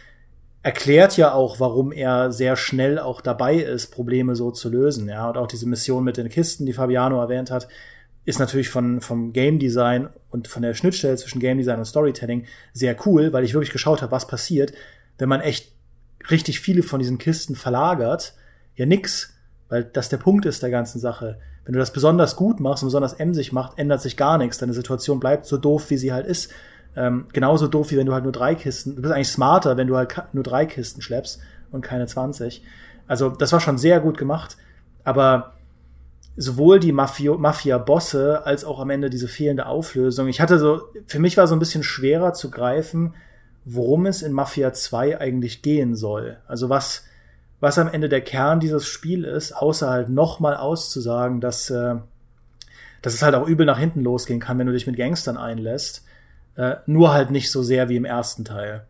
erklärt 0.65 1.19
ja 1.19 1.35
auch, 1.35 1.61
warum 1.61 1.93
er 1.93 2.33
sehr 2.33 2.57
schnell 2.57 2.99
auch 2.99 3.21
dabei 3.21 3.57
ist, 3.57 3.89
Probleme 3.89 4.35
so 4.35 4.51
zu 4.51 4.71
lösen. 4.71 5.09
Ja, 5.09 5.29
und 5.29 5.37
auch 5.37 5.47
diese 5.47 5.69
Mission 5.69 6.03
mit 6.03 6.17
den 6.17 6.31
Kisten, 6.31 6.65
die 6.65 6.73
Fabiano 6.73 7.21
erwähnt 7.21 7.51
hat, 7.51 7.69
ist 8.25 8.39
natürlich 8.39 8.71
von, 8.71 9.03
vom 9.03 9.35
Game 9.35 9.59
Design 9.59 10.09
und 10.31 10.49
von 10.49 10.63
der 10.63 10.73
Schnittstelle 10.73 11.19
zwischen 11.19 11.39
Game 11.39 11.59
Design 11.59 11.79
und 11.79 11.85
Storytelling 11.85 12.47
sehr 12.73 12.97
cool, 13.05 13.35
weil 13.35 13.45
ich 13.45 13.53
wirklich 13.53 13.73
geschaut 13.73 14.01
habe, 14.01 14.11
was 14.11 14.27
passiert, 14.27 14.73
wenn 15.19 15.29
man 15.29 15.43
echt 15.43 15.71
richtig 16.31 16.61
viele 16.61 16.83
von 16.83 16.99
diesen 16.99 17.19
Kisten 17.19 17.57
verlagert. 17.57 18.33
Ja, 18.75 18.87
nix, 18.87 19.35
weil 19.69 19.85
das 19.85 20.09
der 20.09 20.17
Punkt 20.17 20.47
ist 20.47 20.63
der 20.63 20.71
ganzen 20.71 20.99
Sache. 20.99 21.39
Wenn 21.67 21.75
du 21.75 21.79
das 21.79 21.93
besonders 21.93 22.37
gut 22.37 22.59
machst 22.59 22.83
und 22.83 22.87
besonders 22.87 23.13
emsig 23.13 23.53
machst, 23.53 23.79
ändert 23.79 24.01
sich 24.01 24.17
gar 24.17 24.39
nichts. 24.39 24.57
Deine 24.57 24.73
Situation 24.73 25.21
bleibt 25.21 25.45
so 25.45 25.59
doof, 25.59 25.91
wie 25.91 25.99
sie 25.99 26.15
halt 26.15 26.27
ist. 26.27 26.51
Ähm, 26.97 27.27
genauso 27.33 27.67
doof, 27.67 27.91
wie 27.91 27.97
wenn 27.97 28.07
du 28.07 28.15
halt 28.15 28.25
nur 28.25 28.33
drei 28.33 28.55
Kisten, 28.55 28.97
du 28.97 29.03
bist 29.03 29.13
eigentlich 29.13 29.29
smarter, 29.29 29.77
wenn 29.77 29.89
du 29.89 29.97
halt 29.97 30.15
nur 30.33 30.45
drei 30.45 30.67
Kisten 30.67 31.03
schleppst 31.03 31.41
und 31.73 31.81
keine 31.81 32.07
20. 32.07 32.63
Also, 33.07 33.31
das 33.31 33.53
war 33.53 33.61
schon 33.61 33.79
sehr 33.79 34.01
gut 34.01 34.17
gemacht, 34.17 34.57
aber 35.03 35.55
sowohl 36.37 36.81
die 36.81 36.93
Mafia-Bosse 36.93 38.45
als 38.45 38.65
auch 38.65 38.81
am 38.81 38.91
Ende 38.91 39.11
diese 39.11 39.29
fehlende 39.29 39.67
Auflösung. 39.67 40.29
Ich 40.29 40.41
hatte 40.41 40.59
so, 40.59 40.83
für 41.07 41.21
mich 41.21 41.37
war 41.37 41.47
so 41.47 41.55
ein 41.55 41.61
bisschen 41.61 41.83
schwerer 41.83 42.33
zu 42.33 42.51
greifen, 42.51 43.15
worum 43.65 44.07
es 44.07 44.23
in 44.23 44.33
Mafia 44.33 44.73
2 44.73 45.21
eigentlich 45.21 45.63
gehen 45.63 45.95
soll. 45.95 46.39
Also 46.47 46.69
was, 46.69 47.05
was 47.61 47.79
am 47.79 47.89
Ende 47.89 48.09
der 48.09 48.21
Kern 48.21 48.61
dieses 48.61 48.87
Spiel 48.87 49.25
ist, 49.25 49.53
außer 49.53 49.89
halt 49.89 50.09
nochmal 50.09 50.57
auszusagen, 50.57 51.41
dass, 51.41 51.71
äh, 51.71 51.95
dass 53.01 53.15
es 53.15 53.23
halt 53.23 53.35
auch 53.35 53.47
übel 53.47 53.65
nach 53.65 53.79
hinten 53.79 54.03
losgehen 54.03 54.41
kann, 54.41 54.59
wenn 54.59 54.67
du 54.67 54.73
dich 54.73 54.87
mit 54.87 54.97
Gangstern 54.97 55.37
einlässt. 55.37 56.05
Äh, 56.57 56.77
nur 56.87 57.13
halt 57.13 57.31
nicht 57.31 57.51
so 57.51 57.63
sehr 57.63 57.89
wie 57.89 57.97
im 57.97 58.05
ersten 58.05 58.45
Teil, 58.45 58.85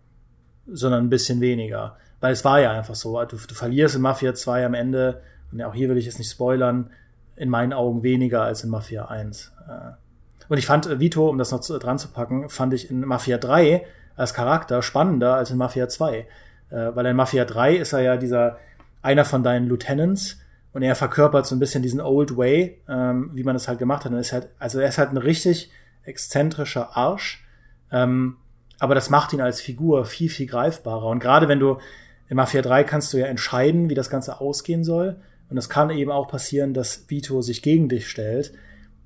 sondern 0.67 1.05
ein 1.05 1.11
bisschen 1.11 1.41
weniger. 1.41 1.97
Weil 2.21 2.33
es 2.33 2.45
war 2.45 2.61
ja 2.61 2.73
einfach 2.73 2.95
so, 2.95 3.23
du, 3.25 3.37
du 3.37 3.55
verlierst 3.55 3.97
in 3.97 4.03
Mafia 4.03 4.35
2 4.35 4.67
am 4.67 4.75
Ende, 4.75 5.23
und 5.53 5.63
auch 5.63 5.75
hier 5.75 5.89
will 5.89 5.97
ich 5.97 6.07
es 6.07 6.19
nicht 6.19 6.31
spoilern, 6.31 6.91
in 7.37 7.49
meinen 7.49 7.73
Augen 7.73 8.03
weniger 8.03 8.43
als 8.43 8.65
in 8.65 8.71
Mafia 8.71 9.07
1. 9.07 9.53
Äh. 9.69 9.93
Und 10.49 10.59
ich 10.59 10.67
fand 10.67 10.87
äh, 10.87 11.01
Vito, 11.01 11.29
um 11.29 11.39
das 11.39 11.51
noch 11.51 11.61
zu, 11.61 11.79
dran 11.79 11.99
zu 11.99 12.09
packen, 12.09 12.49
fand 12.49 12.75
ich 12.75 12.91
in 12.91 13.01
Mafia 13.01 13.39
3 13.39 13.85
als 14.17 14.35
Charakter 14.35 14.83
spannender 14.83 15.35
als 15.35 15.51
in 15.51 15.59
Mafia 15.59 15.89
2. 15.89 16.19
Äh, 16.19 16.27
weil 16.71 17.07
in 17.07 17.17
Mafia 17.17 17.45
3 17.45 17.77
ist 17.77 17.93
er 17.93 18.01
ja 18.01 18.17
dieser, 18.17 18.59
einer 19.03 19.25
von 19.25 19.43
deinen 19.43 19.67
Lieutenants, 19.67 20.39
und 20.75 20.83
er 20.83 20.97
verkörpert 20.97 21.47
so 21.47 21.55
ein 21.55 21.61
bisschen 21.61 21.85
diesen 21.85 22.01
Old 22.01 22.37
Way, 22.37 22.83
ähm, 22.89 23.31
wie 23.33 23.45
man 23.45 23.55
es 23.55 23.69
halt 23.69 23.79
gemacht 23.79 24.05
hat. 24.05 24.11
Und 24.11 24.19
ist 24.19 24.33
halt, 24.33 24.49
also 24.59 24.81
er 24.81 24.89
ist 24.89 24.99
halt 24.99 25.11
ein 25.11 25.17
richtig 25.17 25.71
exzentrischer 26.03 26.97
Arsch, 26.97 27.44
ähm, 27.95 28.37
aber 28.81 28.95
das 28.95 29.09
macht 29.09 29.33
ihn 29.33 29.41
als 29.41 29.61
Figur 29.61 30.05
viel, 30.05 30.29
viel 30.29 30.47
greifbarer. 30.47 31.07
Und 31.07 31.21
gerade 31.21 31.49
wenn 31.49 31.61
du 31.61 31.79
in 32.29 32.37
Mafia 32.37 32.61
3 32.61 32.85
kannst 32.85 33.13
du 33.13 33.19
ja 33.19 33.27
entscheiden, 33.27 33.89
wie 33.89 33.95
das 33.95 34.11
Ganze 34.11 34.41
ausgehen 34.41 34.83
soll. 34.83 35.17
Und 35.49 35.57
es 35.57 35.69
kann 35.69 35.91
eben 35.91 36.11
auch 36.11 36.27
passieren, 36.27 36.75
dass 36.75 37.09
Vito 37.09 37.41
sich 37.41 37.63
gegen 37.63 37.89
dich 37.89 38.09
stellt. 38.09 38.53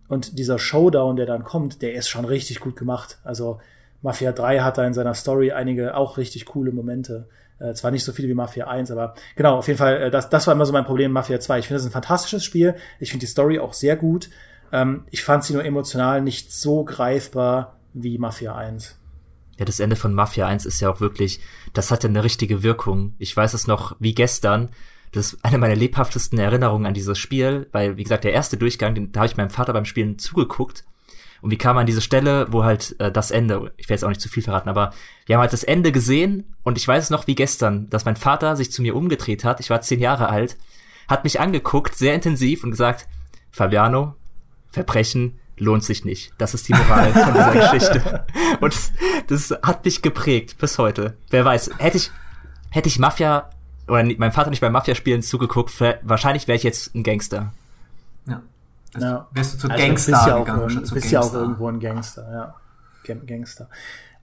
Und 0.09 0.39
dieser 0.39 0.59
Showdown, 0.59 1.17
der 1.17 1.27
dann 1.27 1.45
kommt, 1.45 1.83
der 1.83 1.93
ist 1.93 2.09
schon 2.09 2.25
richtig 2.25 2.61
gut 2.61 2.77
gemacht. 2.77 3.19
Also 3.25 3.61
Mafia 4.01 4.33
3 4.33 4.61
hat 4.61 4.79
da 4.79 4.87
in 4.87 4.95
seiner 4.95 5.15
Story 5.15 5.53
einige 5.53 5.95
auch 5.95 6.17
richtig 6.17 6.47
coole 6.47 6.73
Momente. 6.73 7.29
Äh, 7.59 7.75
zwar 7.75 7.91
nicht 7.91 8.05
so 8.05 8.13
viele 8.13 8.29
wie 8.29 8.35
Mafia 8.35 8.69
1, 8.69 8.91
aber 8.91 9.15
genau, 9.37 9.59
auf 9.59 9.67
jeden 9.67 9.79
Fall, 9.79 10.03
äh, 10.05 10.11
das, 10.11 10.31
das 10.31 10.47
war 10.47 10.55
immer 10.55 10.65
so 10.65 10.73
mein 10.73 10.85
Problem 10.85 11.13
Mafia 11.13 11.41
2. 11.41 11.59
Ich 11.59 11.67
finde 11.67 11.81
es 11.81 11.87
ein 11.87 11.93
fantastisches 11.93 12.45
Spiel. 12.45 12.77
Ich 13.01 13.11
finde 13.11 13.27
die 13.27 13.31
Story 13.31 13.59
auch 13.59 13.75
sehr 13.75 13.97
gut. 13.97 14.31
Ähm, 14.73 15.05
ich 15.11 15.25
fand 15.25 15.45
sie 15.45 15.53
nur 15.53 15.65
emotional 15.65 16.23
nicht 16.23 16.53
so 16.53 16.85
greifbar 16.85 17.78
wie 18.03 18.19
Mafia 18.19 18.55
1. 18.55 18.99
Ja, 19.59 19.65
das 19.65 19.81
Ende 19.81 19.97
von 19.97 20.15
Mafia 20.15 20.47
1 20.47 20.67
ist 20.67 20.81
ja 20.81 20.91
auch 20.91 21.01
wirklich, 21.01 21.41
das 21.73 21.91
hatte 21.91 22.07
eine 22.07 22.23
richtige 22.23 22.63
Wirkung. 22.63 23.15
Ich 23.19 23.37
weiß 23.37 23.55
es 23.55 23.67
noch 23.67 23.97
wie 23.99 24.15
gestern. 24.15 24.71
Das 25.13 25.33
ist 25.33 25.45
eine 25.45 25.59
meiner 25.59 25.75
lebhaftesten 25.75 26.39
Erinnerungen 26.39 26.87
an 26.87 26.95
dieses 26.95 27.19
Spiel, 27.19 27.67
weil, 27.73 27.97
wie 27.97 28.05
gesagt, 28.05 28.25
der 28.25 28.33
erste 28.33 28.57
Durchgang, 28.57 28.95
den, 28.95 29.11
da 29.11 29.21
habe 29.21 29.29
ich 29.29 29.37
meinem 29.37 29.51
Vater 29.51 29.73
beim 29.73 29.85
Spielen 29.85 30.19
zugeguckt. 30.19 30.85
Und 31.41 31.51
wie 31.51 31.59
kam 31.59 31.75
man 31.75 31.83
an 31.83 31.87
diese 31.87 32.01
Stelle, 32.01 32.47
wo 32.51 32.65
halt 32.65 32.99
äh, 33.01 33.11
das 33.11 33.31
Ende, 33.31 33.73
ich 33.77 33.89
werde 33.89 33.95
jetzt 33.95 34.05
auch 34.05 34.09
nicht 34.09 34.21
zu 34.21 34.29
viel 34.29 34.43
verraten, 34.43 34.69
aber 34.69 34.93
wir 35.27 35.37
haben 35.37 35.43
halt 35.43 35.53
das 35.53 35.65
Ende 35.65 35.93
gesehen 35.93 36.55
und 36.63 36.79
ich 36.79 36.87
weiß 36.87 37.05
es 37.05 37.11
noch 37.11 37.27
wie 37.27 37.35
gestern, 37.37 37.89
dass 37.91 38.05
mein 38.05 38.17
Vater 38.17 38.57
sich 38.57 38.73
zu 38.73 38.83
mir 38.83 38.97
umgedreht 38.97 39.45
hat, 39.45 39.61
ich 39.61 39.71
war 39.71 39.81
zehn 39.81 40.01
Jahre 40.01 40.29
alt, 40.29 40.57
hat 41.07 41.25
mich 41.25 41.41
angeguckt, 41.41 41.95
sehr 41.95 42.15
intensiv 42.15 42.65
und 42.65 42.73
gesagt, 42.73 43.07
Fabiano, 43.51 44.15
Verbrechen 44.69 45.39
lohnt 45.61 45.85
sich 45.85 46.05
nicht. 46.05 46.33
Das 46.39 46.55
ist 46.55 46.69
die 46.69 46.75
Moral 46.75 47.13
von 47.13 47.33
dieser 47.33 47.53
Geschichte. 47.73 48.25
Und 48.61 48.75
das, 49.27 49.51
hat 49.63 49.85
mich 49.85 50.03
geprägt 50.03 50.59
bis 50.59 50.79
heute. 50.79 51.17
Wer 51.31 51.45
weiß, 51.45 51.71
hätte 51.79 51.97
ich, 51.97 52.11
hätte 52.71 52.89
ich 52.89 52.99
Mafia 52.99 53.51
oder 53.87 54.05
mein 54.19 54.33
Vater 54.33 54.51
nicht 54.51 54.61
beim 54.61 54.73
Mafia-Spielen 54.73 55.23
zugeguckt, 55.23 55.73
wahrscheinlich 56.03 56.47
wäre 56.47 56.57
ich 56.57 56.63
jetzt 56.63 56.95
ein 56.95 57.03
Gangster. 57.03 57.53
Ja. 58.27 58.43
Also 58.95 59.07
ja. 59.07 59.29
Wärst 59.33 59.55
du 59.55 59.59
zu 59.59 59.71
also 59.71 59.85
Gangster 59.85 60.13
bist 60.13 60.27
ja 60.27 60.37
auch, 60.37 60.45
gegangen, 60.45 60.85
zu 60.85 60.95
bist 60.95 61.11
ja 61.11 61.21
auch 61.21 61.35
irgendwo 61.35 61.69
ein 61.69 61.81
Gangster, 61.81 62.31
ja. 62.31 63.15
Gangster. 63.27 63.69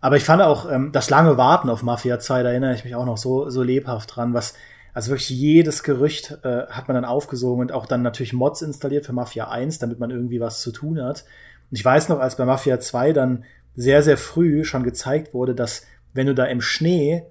Aber 0.02 0.18
ich 0.18 0.24
fand 0.24 0.44
auch 0.44 0.70
ähm, 0.70 0.92
das 0.92 1.10
lange 1.10 1.38
Warten 1.38 1.70
auf 1.70 1.82
Mafia 1.82 2.20
2, 2.20 2.44
da 2.44 2.50
erinnere 2.50 2.76
ich 2.76 2.84
mich 2.84 2.96
auch 2.96 3.06
noch 3.06 3.18
so, 3.18 3.50
so 3.50 3.64
lebhaft 3.64 4.16
dran, 4.16 4.36
was 4.36 4.54
also 4.96 5.12
wirklich 5.12 5.30
jedes 5.30 5.84
Gerücht 5.84 6.38
äh, 6.44 6.68
hat 6.68 6.88
man 6.88 6.96
dann 6.96 7.04
aufgesogen 7.04 7.60
und 7.60 7.74
auch 7.74 7.86
dann 7.86 8.02
natürlich 8.02 8.32
Mods 8.32 8.62
installiert 8.62 9.06
für 9.06 9.12
Mafia 9.12 9.50
1, 9.50 9.78
damit 9.80 10.00
man 10.00 10.10
irgendwie 10.10 10.40
was 10.40 10.62
zu 10.62 10.72
tun 10.72 11.04
hat. 11.04 11.26
Und 11.70 11.78
ich 11.78 11.84
weiß 11.84 12.08
noch, 12.08 12.20
als 12.20 12.38
bei 12.38 12.46
Mafia 12.46 12.80
2 12.80 13.12
dann 13.12 13.44
sehr, 13.76 14.04
sehr 14.04 14.18
früh 14.18 14.64
schon 14.64 14.84
gezeigt 14.84 15.34
wurde, 15.34 15.54
dass 15.54 15.84
wenn 16.14 16.28
du 16.28 16.34
da 16.34 16.46
im 16.46 16.62
Schnee, 16.62 17.26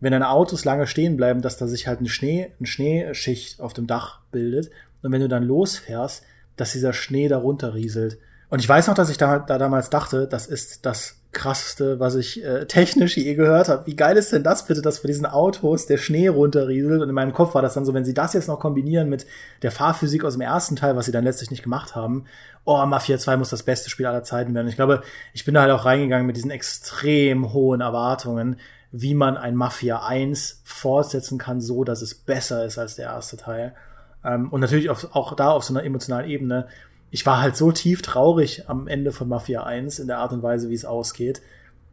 wenn 0.00 0.12
deine 0.12 0.28
Autos 0.28 0.66
lange 0.66 0.86
stehen 0.86 1.16
bleiben, 1.16 1.40
dass 1.40 1.56
da 1.56 1.66
sich 1.66 1.86
halt 1.86 2.00
eine 2.00 2.10
Schnee, 2.10 2.52
eine 2.58 2.66
Schneeschicht 2.66 3.58
auf 3.62 3.72
dem 3.72 3.86
Dach 3.86 4.20
bildet. 4.30 4.70
Und 5.02 5.12
wenn 5.12 5.22
du 5.22 5.28
dann 5.28 5.44
losfährst, 5.44 6.24
dass 6.56 6.72
dieser 6.72 6.92
Schnee 6.92 7.28
da 7.28 7.38
runterrieselt. 7.38 8.18
Und 8.50 8.58
ich 8.58 8.68
weiß 8.68 8.88
noch, 8.88 8.94
dass 8.94 9.08
ich 9.08 9.16
da, 9.16 9.38
da 9.38 9.56
damals 9.56 9.88
dachte, 9.88 10.28
das 10.28 10.46
ist 10.46 10.84
das 10.84 11.21
krasseste, 11.32 11.98
was 11.98 12.14
ich 12.14 12.44
äh, 12.44 12.66
technisch 12.66 13.16
je 13.16 13.34
gehört 13.34 13.68
habe. 13.68 13.86
Wie 13.86 13.96
geil 13.96 14.16
ist 14.16 14.32
denn 14.32 14.42
das 14.42 14.66
bitte, 14.66 14.82
dass 14.82 14.98
für 14.98 15.06
diesen 15.06 15.26
Autos 15.26 15.86
der 15.86 15.96
Schnee 15.96 16.28
runterrieselt? 16.28 17.00
Und 17.00 17.08
in 17.08 17.14
meinem 17.14 17.32
Kopf 17.32 17.54
war 17.54 17.62
das 17.62 17.74
dann 17.74 17.84
so, 17.84 17.94
wenn 17.94 18.04
sie 18.04 18.14
das 18.14 18.34
jetzt 18.34 18.48
noch 18.48 18.60
kombinieren 18.60 19.08
mit 19.08 19.26
der 19.62 19.70
Fahrphysik 19.70 20.24
aus 20.24 20.34
dem 20.34 20.42
ersten 20.42 20.76
Teil, 20.76 20.94
was 20.94 21.06
sie 21.06 21.12
dann 21.12 21.24
letztlich 21.24 21.50
nicht 21.50 21.62
gemacht 21.62 21.96
haben, 21.96 22.26
oh, 22.64 22.84
Mafia 22.86 23.18
2 23.18 23.38
muss 23.38 23.50
das 23.50 23.62
beste 23.62 23.90
Spiel 23.90 24.06
aller 24.06 24.22
Zeiten 24.22 24.54
werden. 24.54 24.68
Ich 24.68 24.76
glaube, 24.76 25.02
ich 25.32 25.44
bin 25.44 25.54
da 25.54 25.62
halt 25.62 25.72
auch 25.72 25.84
reingegangen 25.84 26.26
mit 26.26 26.36
diesen 26.36 26.50
extrem 26.50 27.52
hohen 27.52 27.80
Erwartungen, 27.80 28.56
wie 28.92 29.14
man 29.14 29.36
ein 29.36 29.56
Mafia 29.56 30.04
1 30.04 30.60
fortsetzen 30.64 31.38
kann, 31.38 31.60
so 31.60 31.82
dass 31.82 32.02
es 32.02 32.14
besser 32.14 32.64
ist 32.64 32.78
als 32.78 32.96
der 32.96 33.06
erste 33.06 33.38
Teil. 33.38 33.74
Ähm, 34.24 34.50
und 34.50 34.60
natürlich 34.60 34.90
auf, 34.90 35.08
auch 35.16 35.34
da 35.34 35.50
auf 35.50 35.64
so 35.64 35.72
einer 35.74 35.84
emotionalen 35.84 36.28
Ebene 36.28 36.68
ich 37.12 37.26
war 37.26 37.40
halt 37.42 37.56
so 37.56 37.70
tief 37.70 38.00
traurig 38.00 38.68
am 38.68 38.88
Ende 38.88 39.12
von 39.12 39.28
Mafia 39.28 39.62
1 39.62 39.98
in 39.98 40.06
der 40.08 40.18
Art 40.18 40.32
und 40.32 40.42
Weise, 40.42 40.70
wie 40.70 40.74
es 40.74 40.86
ausgeht. 40.86 41.42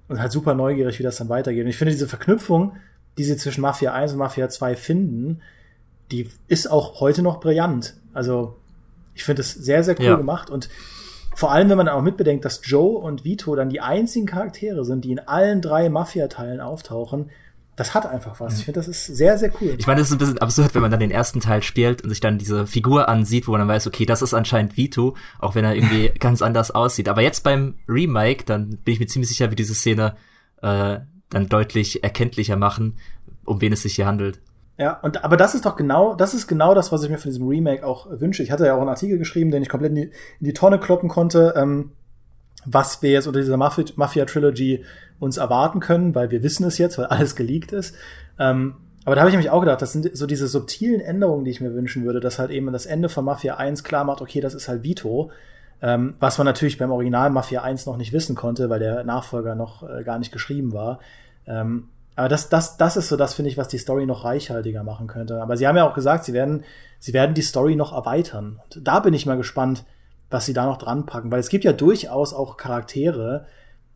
und 0.08 0.20
halt 0.20 0.32
super 0.32 0.56
neugierig, 0.56 0.98
wie 0.98 1.04
das 1.04 1.18
dann 1.18 1.30
weitergeht. 1.30 1.66
Und 1.66 1.70
ich 1.70 1.78
finde 1.78 1.92
diese 1.92 2.08
Verknüpfung, 2.08 2.78
die 3.20 3.24
sie 3.24 3.38
zwischen 3.38 3.62
Mafia 3.62 3.94
1 3.94 4.14
und 4.14 4.18
Mafia 4.18 4.50
2 4.50 4.76
finden, 4.76 5.42
die 6.10 6.28
ist 6.48 6.72
auch 6.72 7.00
heute 7.00 7.22
noch 7.22 7.40
brillant. 7.40 7.96
Also 8.12 8.56
ich 9.14 9.24
finde 9.24 9.42
es 9.42 9.54
sehr, 9.54 9.84
sehr 9.84 10.00
cool 10.00 10.06
ja. 10.06 10.16
gemacht 10.16 10.50
und 10.50 10.70
vor 11.36 11.52
allem, 11.52 11.70
wenn 11.70 11.78
man 11.78 11.90
auch 11.90 12.02
mitbedenkt, 12.02 12.44
dass 12.44 12.62
Joe 12.64 12.98
und 12.98 13.24
Vito 13.24 13.56
dann 13.56 13.70
die 13.70 13.82
einzigen 13.82 14.26
Charaktere 14.26 14.84
sind, 14.84 15.06
die 15.06 15.12
in 15.12 15.20
allen 15.20 15.62
drei 15.62 15.90
Mafia-Teilen 15.90 16.60
auftauchen, 16.60 17.30
das 17.80 17.94
hat 17.94 18.06
einfach 18.06 18.40
was. 18.42 18.60
Ich 18.60 18.66
finde, 18.66 18.80
das 18.80 18.90
ist 18.90 19.06
sehr, 19.06 19.38
sehr 19.38 19.52
cool. 19.62 19.76
Ich 19.78 19.88
meine, 19.88 20.02
das 20.02 20.10
ist 20.10 20.14
ein 20.14 20.18
bisschen 20.18 20.38
absurd, 20.40 20.76
wenn 20.76 20.82
man 20.82 20.92
dann 20.92 21.00
den 21.00 21.12
ersten 21.12 21.40
Teil 21.40 21.64
spielt 21.64 22.04
und 22.04 22.10
sich 22.10 22.20
dann 22.20 22.38
diese 22.38 22.68
Figur 22.68 23.08
ansieht, 23.08 23.48
wo 23.48 23.52
man 23.52 23.62
dann 23.62 23.70
weiß, 23.70 23.88
okay, 23.88 24.06
das 24.06 24.22
ist 24.22 24.34
anscheinend 24.34 24.76
Vito, 24.76 25.16
auch 25.40 25.56
wenn 25.56 25.64
er 25.64 25.76
irgendwie 25.76 26.10
ganz 26.20 26.42
anders 26.42 26.72
aussieht. 26.72 27.08
Aber 27.08 27.22
jetzt 27.22 27.46
beim 27.46 27.76
Remake, 27.88 28.44
dann 28.44 28.80
bin 28.84 28.94
ich 28.94 29.00
mir 29.00 29.08
ziemlich 29.08 29.30
sicher, 29.30 29.50
wie 29.50 29.56
diese 29.56 29.74
Szene 29.74 30.16
äh, 30.62 31.00
dann 31.30 31.48
deutlich 31.48 32.04
erkenntlicher 32.04 32.58
machen, 32.58 32.98
um 33.46 33.62
wen 33.62 33.72
es 33.72 33.84
sich 33.84 33.96
hier 33.96 34.06
handelt. 34.06 34.42
Ja, 34.78 35.00
und 35.00 35.24
aber 35.24 35.38
das 35.38 35.56
ist 35.56 35.66
doch 35.66 35.78
genau, 35.78 36.16
das 36.16 36.34
ist 36.34 36.48
genau 36.48 36.74
das, 36.74 36.92
was 36.92 37.04
ich 37.04 37.10
mir 37.10 37.18
von 37.18 37.32
diesem 37.32 37.48
Remake 37.48 37.86
auch 37.86 38.08
wünsche. 38.10 38.44
Ich 38.44 38.52
hatte 38.52 38.66
ja 38.66 38.76
auch 38.76 38.82
einen 38.82 38.90
Artikel 38.90 39.18
geschrieben, 39.18 39.52
den 39.52 39.62
ich 39.62 39.70
komplett 39.70 39.92
in 39.92 39.96
die, 39.96 40.04
in 40.04 40.46
die 40.46 40.54
Tonne 40.54 40.80
kloppen 40.80 41.08
konnte, 41.08 41.54
ähm, 41.56 41.92
was 42.66 43.02
wir 43.02 43.12
jetzt 43.12 43.28
unter 43.28 43.40
dieser 43.40 43.58
Mafia-Trilogy 43.58 44.84
uns 45.20 45.38
erwarten 45.38 45.80
können, 45.80 46.16
weil 46.16 46.32
wir 46.32 46.44
wissen 46.44 46.66
es 46.66 46.78
jetzt, 46.78 46.98
weil 46.98 47.06
alles 47.06 47.36
geleakt 47.36 47.72
ist. 47.72 47.96
Ähm, 48.38 48.76
aber 49.06 49.16
da 49.16 49.22
habe 49.22 49.30
ich 49.30 49.34
nämlich 49.34 49.50
auch 49.50 49.62
gedacht, 49.62 49.82
das 49.82 49.94
sind 49.94 50.16
so 50.16 50.28
diese 50.28 50.48
subtilen 50.48 51.02
Änderungen, 51.02 51.46
die 51.46 51.52
ich 51.52 51.62
mir 51.62 51.74
wünschen 51.74 52.06
würde, 52.06 52.20
dass 52.20 52.38
halt 52.40 52.52
eben 52.52 52.72
das 52.72 52.86
Ende 52.86 53.10
von 53.10 53.26
Mafia 53.26 53.56
1 53.56 53.84
klar 53.84 54.04
macht, 54.04 54.22
okay, 54.22 54.42
das 54.42 54.54
ist 54.54 54.68
halt 54.68 54.84
Vito. 54.84 55.32
Ähm, 55.82 56.16
was 56.20 56.38
man 56.38 56.46
natürlich 56.46 56.78
beim 56.78 56.92
Original 56.92 57.30
Mafia 57.30 57.64
1 57.64 57.86
noch 57.86 57.96
nicht 57.96 58.12
wissen 58.12 58.36
konnte, 58.36 58.70
weil 58.70 58.80
der 58.80 59.04
Nachfolger 59.06 59.56
noch 59.56 59.88
äh, 59.88 60.04
gar 60.04 60.20
nicht 60.20 60.32
geschrieben 60.32 60.74
war. 60.74 61.00
Ähm, 61.48 61.88
aber 62.18 62.28
das, 62.28 62.50
das, 62.50 62.76
das 62.76 62.98
ist 62.98 63.08
so 63.08 63.16
das, 63.16 63.34
finde 63.34 63.50
ich, 63.50 63.58
was 63.58 63.70
die 63.70 63.78
Story 63.78 64.06
noch 64.06 64.26
reichhaltiger 64.26 64.84
machen 64.84 65.08
könnte. 65.08 65.42
Aber 65.42 65.56
sie 65.56 65.66
haben 65.66 65.78
ja 65.78 65.88
auch 65.88 65.94
gesagt, 65.94 66.26
sie 66.26 66.34
werden, 66.34 66.66
sie 67.00 67.14
werden 67.14 67.34
die 67.34 67.42
Story 67.42 67.78
noch 67.78 67.94
erweitern. 67.94 68.60
Und 68.76 68.86
da 68.86 69.00
bin 69.00 69.14
ich 69.14 69.26
mal 69.26 69.38
gespannt, 69.38 69.86
was 70.30 70.46
sie 70.46 70.54
da 70.54 70.66
noch 70.66 70.78
dran 70.78 71.06
packen. 71.06 71.32
Weil 71.32 71.40
es 71.40 71.50
gibt 71.50 71.64
ja 71.64 71.74
durchaus 71.74 72.34
auch 72.34 72.58
Charaktere, 72.58 73.46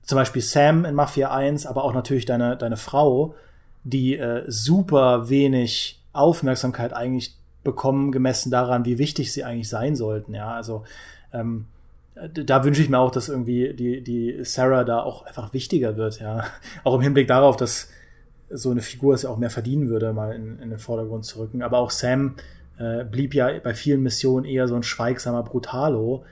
zum 0.02 0.18
Beispiel 0.18 0.42
Sam 0.42 0.86
in 0.86 0.96
Mafia 0.96 1.32
1, 1.32 1.66
aber 1.66 1.84
auch 1.84 1.94
natürlich 1.94 2.26
deine, 2.26 2.58
deine 2.58 2.78
Frau, 2.78 3.36
die 3.84 4.18
äh, 4.18 4.44
super 4.48 5.30
wenig 5.30 6.02
Aufmerksamkeit 6.12 6.94
eigentlich 6.94 7.36
bekommen, 7.64 8.12
gemessen 8.12 8.52
daran, 8.52 8.86
wie 8.86 8.98
wichtig 8.98 9.32
sie 9.32 9.44
eigentlich 9.44 9.70
sein 9.70 9.96
sollten. 9.96 10.34
Ja, 10.34 10.52
also 10.52 10.84
ähm, 11.32 11.66
da 12.16 12.64
wünsche 12.64 12.82
ich 12.82 12.90
mir 12.90 13.00
auch, 13.00 13.12
dass 13.12 13.30
irgendwie 13.30 13.74
die, 13.74 14.04
die 14.04 14.44
Sarah 14.44 14.84
da 14.84 15.02
auch 15.02 15.26
einfach 15.26 15.54
wichtiger 15.54 15.98
wird, 15.98 16.20
ja. 16.20 16.44
Auch 16.84 16.96
im 16.96 17.02
Hinblick 17.02 17.28
darauf, 17.28 17.58
dass 17.58 17.90
so 18.50 18.70
eine 18.70 18.82
Figur 18.82 19.16
es 19.16 19.24
ja 19.24 19.30
auch 19.30 19.38
mehr 19.38 19.50
verdienen 19.50 19.90
würde, 19.90 20.14
mal 20.14 20.34
in, 20.34 20.60
in 20.60 20.70
den 20.70 20.78
Vordergrund 20.78 21.26
zu 21.26 21.40
rücken. 21.40 21.64
Aber 21.64 21.80
auch 21.80 21.90
Sam 21.90 22.36
äh, 22.78 23.04
blieb 23.04 23.34
ja 23.34 23.50
bei 23.64 23.74
vielen 23.74 24.02
Missionen 24.02 24.46
eher 24.46 24.68
so 24.68 24.76
ein 24.76 24.84
schweigsamer 24.84 25.44
Brutalo. 25.44 26.26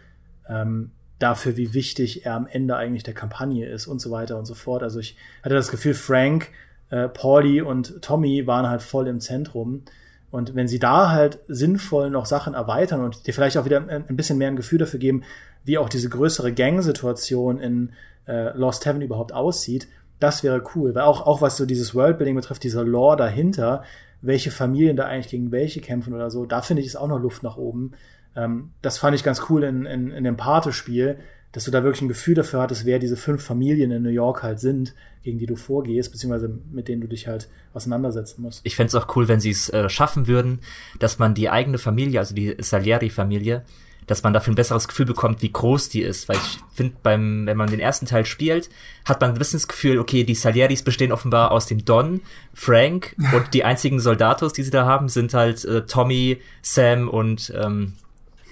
Ähm, 0.48 0.92
dafür, 1.20 1.56
wie 1.56 1.74
wichtig 1.74 2.26
er 2.26 2.34
am 2.34 2.48
Ende 2.48 2.76
eigentlich 2.76 3.04
der 3.04 3.14
Kampagne 3.14 3.68
ist 3.68 3.88
und 3.88 4.02
so 4.02 4.12
weiter 4.12 4.38
und 4.38 4.46
so 4.46 4.56
fort. 4.56 4.84
Also 4.84 5.00
ich 5.00 5.16
hatte 5.44 5.56
das 5.56 5.70
Gefühl, 5.70 5.94
Frank, 5.94 6.50
äh, 6.89 7.08
Pauli 7.08 7.62
und 7.62 8.02
Tommy 8.02 8.48
waren 8.48 8.68
halt 8.68 8.82
voll 8.82 9.08
im 9.08 9.20
Zentrum. 9.20 9.84
Und 10.32 10.56
wenn 10.56 10.68
sie 10.68 10.80
da 10.80 11.12
halt 11.12 11.39
sinnvoll 11.48 12.10
noch 12.10 12.26
Sachen 12.26 12.54
erweitern 12.54 13.02
und 13.02 13.28
dir 13.28 13.34
vielleicht 13.34 13.58
auch 13.58 13.66
wieder 13.66 13.86
ein 13.88 14.16
bisschen 14.16 14.38
mehr 14.38 14.48
ein 14.48 14.56
Gefühl 14.56 14.80
dafür 14.80 15.00
geben, 15.00 15.24
wie 15.64 15.78
auch 15.78 15.89
diese 15.89 16.10
größere 16.10 16.54
Gang-Situation 16.54 17.60
in 17.60 17.92
äh, 18.28 18.56
Lost 18.58 18.86
Heaven 18.86 19.02
überhaupt 19.02 19.34
aussieht, 19.34 19.88
das 20.20 20.44
wäre 20.44 20.64
cool, 20.76 20.96
weil 20.96 21.02
auch, 21.02 21.26
auch 21.26 21.42
was 21.42 21.58
so 21.58 21.66
dieses 21.66 21.96
Worldbuilding 21.96 22.36
betrifft, 22.36 22.64
dieser 22.64 22.84
Lore 22.84 23.18
dahinter, 23.18 23.84
welche 24.22 24.51
Familien 24.51 24.95
da 24.95 25.05
eigentlich 25.05 25.30
gegen 25.30 25.51
welche 25.51 25.82
kämpfen 25.82 26.13
oder 26.13 26.30
so, 26.30 26.45
da 26.45 26.61
finde 26.61 26.82
ich 26.82 26.88
es 26.88 26.95
auch 26.95 27.07
noch 27.07 27.19
Luft 27.19 27.43
nach 27.43 27.57
oben. 27.57 27.91
Ähm, 28.36 28.72
das 28.82 28.97
fand 28.97 29.15
ich 29.15 29.24
ganz 29.24 29.43
cool 29.49 29.63
in, 29.63 29.86
in, 29.86 30.11
in 30.11 30.24
dem 30.24 30.38
Pate-Spiel, 30.38 31.17
dass 31.51 31.65
du 31.65 31.72
da 31.72 31.84
wirklich 31.84 32.01
ein 32.01 32.07
Gefühl 32.07 32.36
dafür 32.36 32.61
hattest, 32.61 32.86
wer 32.86 32.99
diese 32.99 33.17
fünf 33.17 33.43
Familien 33.43 33.91
in 33.91 34.03
New 34.03 34.09
York 34.09 34.41
halt 34.41 34.59
sind, 34.59 34.93
gegen 35.24 35.38
die 35.38 35.45
du 35.45 35.55
vorgehst, 35.55 36.11
beziehungsweise 36.11 36.59
mit 36.72 36.88
denen 36.88 37.01
du 37.01 37.07
dich 37.07 37.28
halt 37.28 37.49
auseinandersetzen 37.74 38.41
musst. 38.41 38.61
Ich 38.63 38.76
fände 38.76 38.88
es 38.88 38.95
auch 38.95 39.15
cool, 39.15 39.28
wenn 39.28 39.39
sie 39.39 39.51
es 39.51 39.69
äh, 39.69 39.89
schaffen 39.89 40.28
würden, 40.28 40.59
dass 40.99 41.19
man 41.19 41.34
die 41.34 41.49
eigene 41.49 41.78
Familie, 41.78 42.19
also 42.19 42.34
die 42.34 42.55
Salieri-Familie, 42.57 43.63
dass 44.12 44.24
man 44.24 44.34
dafür 44.34 44.51
ein 44.51 44.55
besseres 44.55 44.89
Gefühl 44.89 45.05
bekommt, 45.05 45.41
wie 45.41 45.51
groß 45.51 45.88
die 45.88 46.01
ist. 46.01 46.28
Weil 46.28 46.36
ich 46.36 46.59
finde, 46.74 46.95
beim, 47.01 47.45
wenn 47.45 47.55
man 47.55 47.70
den 47.70 47.80
ersten 47.80 48.05
Teil 48.05 48.26
spielt, 48.26 48.70
hat 49.05 49.22
man 49.22 49.32
ein 49.32 49.38
bisschen 49.38 49.57
das 49.57 49.70
Gefühl, 49.70 49.99
okay, 49.99 50.26
die 50.26 50.36
Salieris 50.36 50.84
bestehen 50.84 51.14
offenbar 51.14 51.51
aus 51.51 51.66
dem 51.66 51.86
Don, 51.86 52.20
Frank 52.53 53.16
und 53.34 53.53
die 53.53 53.64
einzigen 53.64 54.01
Soldatos, 54.01 54.51
die 54.51 54.64
sie 54.64 54.70
da 54.70 54.86
haben, 54.86 55.07
sind 55.07 55.34
halt 55.34 55.64
äh, 55.64 55.86
Tommy, 55.86 56.41
Sam 56.62 57.07
und 57.07 57.53
ähm, 57.55 57.93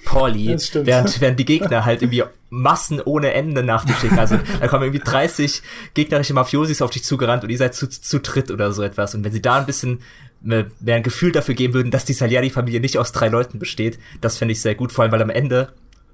Pauli, 0.05 0.57
während, 0.73 1.21
während 1.21 1.39
die 1.39 1.45
Gegner 1.45 1.83
halt 1.83 2.01
irgendwie 2.01 2.23
Massen 2.49 3.01
ohne 3.01 3.33
Ende 3.33 3.61
nach 3.61 3.83
dir 3.83 3.93
schicken. 3.95 4.17
Also 4.17 4.39
da 4.59 4.67
kommen 4.69 4.83
irgendwie 4.83 5.03
30 5.03 5.61
gegnerische 5.93 6.33
Mafiosis 6.33 6.81
auf 6.81 6.89
dich 6.89 7.03
zugerannt 7.03 7.43
und 7.43 7.49
ihr 7.49 7.57
seid 7.57 7.75
zu, 7.75 7.87
zu 7.89 8.19
dritt 8.19 8.49
oder 8.49 8.71
so 8.71 8.81
etwas. 8.81 9.13
Und 9.13 9.23
wenn 9.25 9.33
sie 9.33 9.41
da 9.41 9.57
ein 9.57 9.65
bisschen 9.65 9.99
mehr 10.41 10.67
ein 10.87 11.03
Gefühl 11.03 11.31
dafür 11.31 11.55
geben 11.55 11.73
würden, 11.73 11.91
dass 11.91 12.05
die 12.05 12.13
Salieri-Familie 12.13 12.79
nicht 12.79 12.97
aus 12.97 13.11
drei 13.11 13.27
Leuten 13.27 13.59
besteht, 13.59 13.99
das 14.21 14.37
fände 14.37 14.53
ich 14.53 14.61
sehr 14.61 14.75
gut, 14.75 14.91
vor 14.91 15.03
allem 15.03 15.11
weil 15.11 15.21
am 15.21 15.29
Ende 15.29 15.73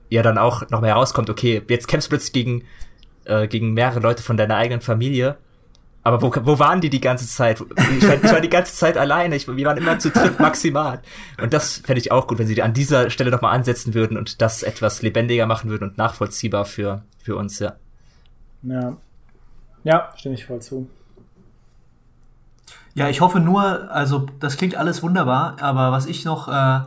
ja 0.10 0.22
dann 0.22 0.38
auch 0.38 0.70
noch 0.70 0.82
mehr 0.82 0.92
herauskommt, 0.92 1.30
okay, 1.30 1.62
jetzt 1.68 1.88
kämpfst 1.88 2.08
du 2.08 2.10
plötzlich 2.12 2.34
gegen, 2.34 2.64
äh, 3.26 3.48
gegen 3.48 3.74
mehrere 3.74 4.00
Leute 4.00 4.24
von 4.24 4.38
deiner 4.38 4.56
eigenen 4.56 4.82
Familie. 4.82 5.38
Aber 6.04 6.22
wo, 6.22 6.32
wo 6.46 6.60
waren 6.60 6.82
die 6.82 6.92
die 6.92 7.02
ganze 7.02 7.28
Zeit? 7.28 7.64
Ich 7.98 8.08
war, 8.08 8.24
ich 8.24 8.32
war 8.32 8.40
die 8.40 8.50
ganze 8.50 8.76
Zeit 8.76 8.96
alleine. 8.96 9.36
Ich, 9.36 9.48
wir 9.48 9.66
waren 9.66 9.78
immer 9.78 9.98
zu 9.98 10.12
dritt 10.12 10.40
maximal. 10.40 11.02
Und 11.42 11.52
das 11.52 11.78
fände 11.80 12.00
ich 12.00 12.12
auch 12.12 12.28
gut, 12.28 12.38
wenn 12.38 12.46
sie 12.46 12.62
an 12.62 12.74
dieser 12.74 13.10
Stelle 13.10 13.32
nochmal 13.32 13.56
ansetzen 13.56 13.96
würden 13.96 14.16
und 14.16 14.40
das 14.40 14.62
etwas 14.62 15.02
lebendiger 15.02 15.48
machen 15.48 15.72
würden 15.72 15.90
und 15.90 15.98
nachvollziehbar 15.98 16.66
für, 16.66 17.04
für 17.18 17.36
uns, 17.36 17.58
ja. 17.58 17.74
Ja. 18.62 18.98
Ja, 19.84 20.14
stimme 20.16 20.36
ich 20.36 20.46
voll 20.46 20.62
zu. 20.62 20.88
Ja, 22.96 23.10
ich 23.10 23.20
hoffe 23.20 23.42
nur, 23.42 23.92
also 23.92 24.26
das 24.40 24.56
klingt 24.56 24.76
alles 24.76 25.04
wunderbar, 25.04 25.58
aber 25.62 25.92
was 25.92 26.06
ich 26.06 26.24
noch 26.24 26.48
äh, 26.48 26.80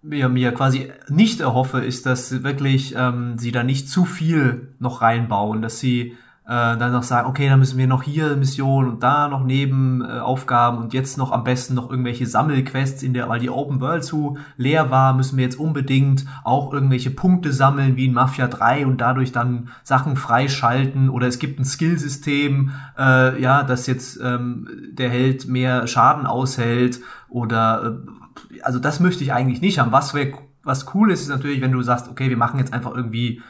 mir, 0.00 0.28
mir 0.28 0.52
quasi 0.52 0.92
nicht 1.08 1.40
erhoffe, 1.40 1.80
ist, 1.80 2.06
dass 2.06 2.44
wirklich 2.44 2.94
ähm, 2.96 3.36
sie 3.36 3.50
da 3.50 3.64
nicht 3.64 3.88
zu 3.88 4.04
viel 4.04 4.74
noch 4.78 5.02
reinbauen, 5.02 5.60
dass 5.60 5.80
sie 5.80 6.16
äh, 6.44 6.76
dann 6.76 6.92
noch 6.92 7.04
sagen, 7.04 7.28
okay, 7.28 7.48
dann 7.48 7.60
müssen 7.60 7.78
wir 7.78 7.86
noch 7.86 8.02
hier 8.02 8.36
Missionen 8.36 8.88
und 8.88 9.02
da 9.02 9.28
noch 9.28 9.44
Nebenaufgaben 9.44 10.80
äh, 10.80 10.82
und 10.82 10.92
jetzt 10.92 11.16
noch 11.16 11.30
am 11.30 11.44
besten 11.44 11.74
noch 11.74 11.88
irgendwelche 11.88 12.26
Sammelquests 12.26 13.04
in 13.04 13.14
der, 13.14 13.28
weil 13.28 13.38
die 13.38 13.50
Open 13.50 13.80
World 13.80 14.04
zu 14.04 14.38
leer 14.56 14.90
war, 14.90 15.14
müssen 15.14 15.36
wir 15.36 15.44
jetzt 15.44 15.58
unbedingt 15.58 16.26
auch 16.42 16.72
irgendwelche 16.72 17.10
Punkte 17.10 17.52
sammeln 17.52 17.96
wie 17.96 18.06
in 18.06 18.12
Mafia 18.12 18.48
3 18.48 18.86
und 18.86 19.00
dadurch 19.00 19.30
dann 19.30 19.68
Sachen 19.84 20.16
freischalten 20.16 21.10
oder 21.10 21.28
es 21.28 21.38
gibt 21.38 21.60
ein 21.60 21.64
Skillsystem, 21.64 22.72
äh, 22.98 23.40
ja, 23.40 23.62
dass 23.62 23.86
jetzt 23.86 24.18
ähm, 24.20 24.68
der 24.90 25.10
Held 25.10 25.46
mehr 25.46 25.86
Schaden 25.86 26.26
aushält 26.26 27.00
oder 27.28 28.00
äh, 28.02 28.60
also 28.62 28.80
das 28.80 28.98
möchte 28.98 29.22
ich 29.22 29.32
eigentlich 29.32 29.60
nicht 29.60 29.78
haben. 29.78 29.92
Was 29.92 30.12
wäre 30.12 30.32
was 30.64 30.94
cool 30.94 31.10
ist, 31.10 31.22
ist 31.22 31.28
natürlich, 31.28 31.60
wenn 31.60 31.72
du 31.72 31.82
sagst, 31.82 32.08
okay, 32.08 32.30
wir 32.30 32.36
machen 32.36 32.58
jetzt 32.58 32.72
einfach 32.72 32.94
irgendwie 32.94 33.42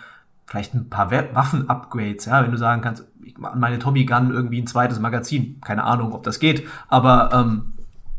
vielleicht 0.52 0.74
ein 0.74 0.90
paar 0.90 1.10
Waffen-Upgrades, 1.10 2.26
ja, 2.26 2.42
wenn 2.42 2.50
du 2.50 2.58
sagen 2.58 2.82
kannst, 2.82 3.06
meine 3.38 3.78
Tommy 3.78 4.04
Gun 4.04 4.30
irgendwie 4.30 4.60
ein 4.60 4.66
zweites 4.66 5.00
Magazin, 5.00 5.58
keine 5.62 5.84
Ahnung, 5.84 6.12
ob 6.12 6.24
das 6.24 6.40
geht, 6.40 6.68
aber 6.88 7.30
ähm, 7.32 7.72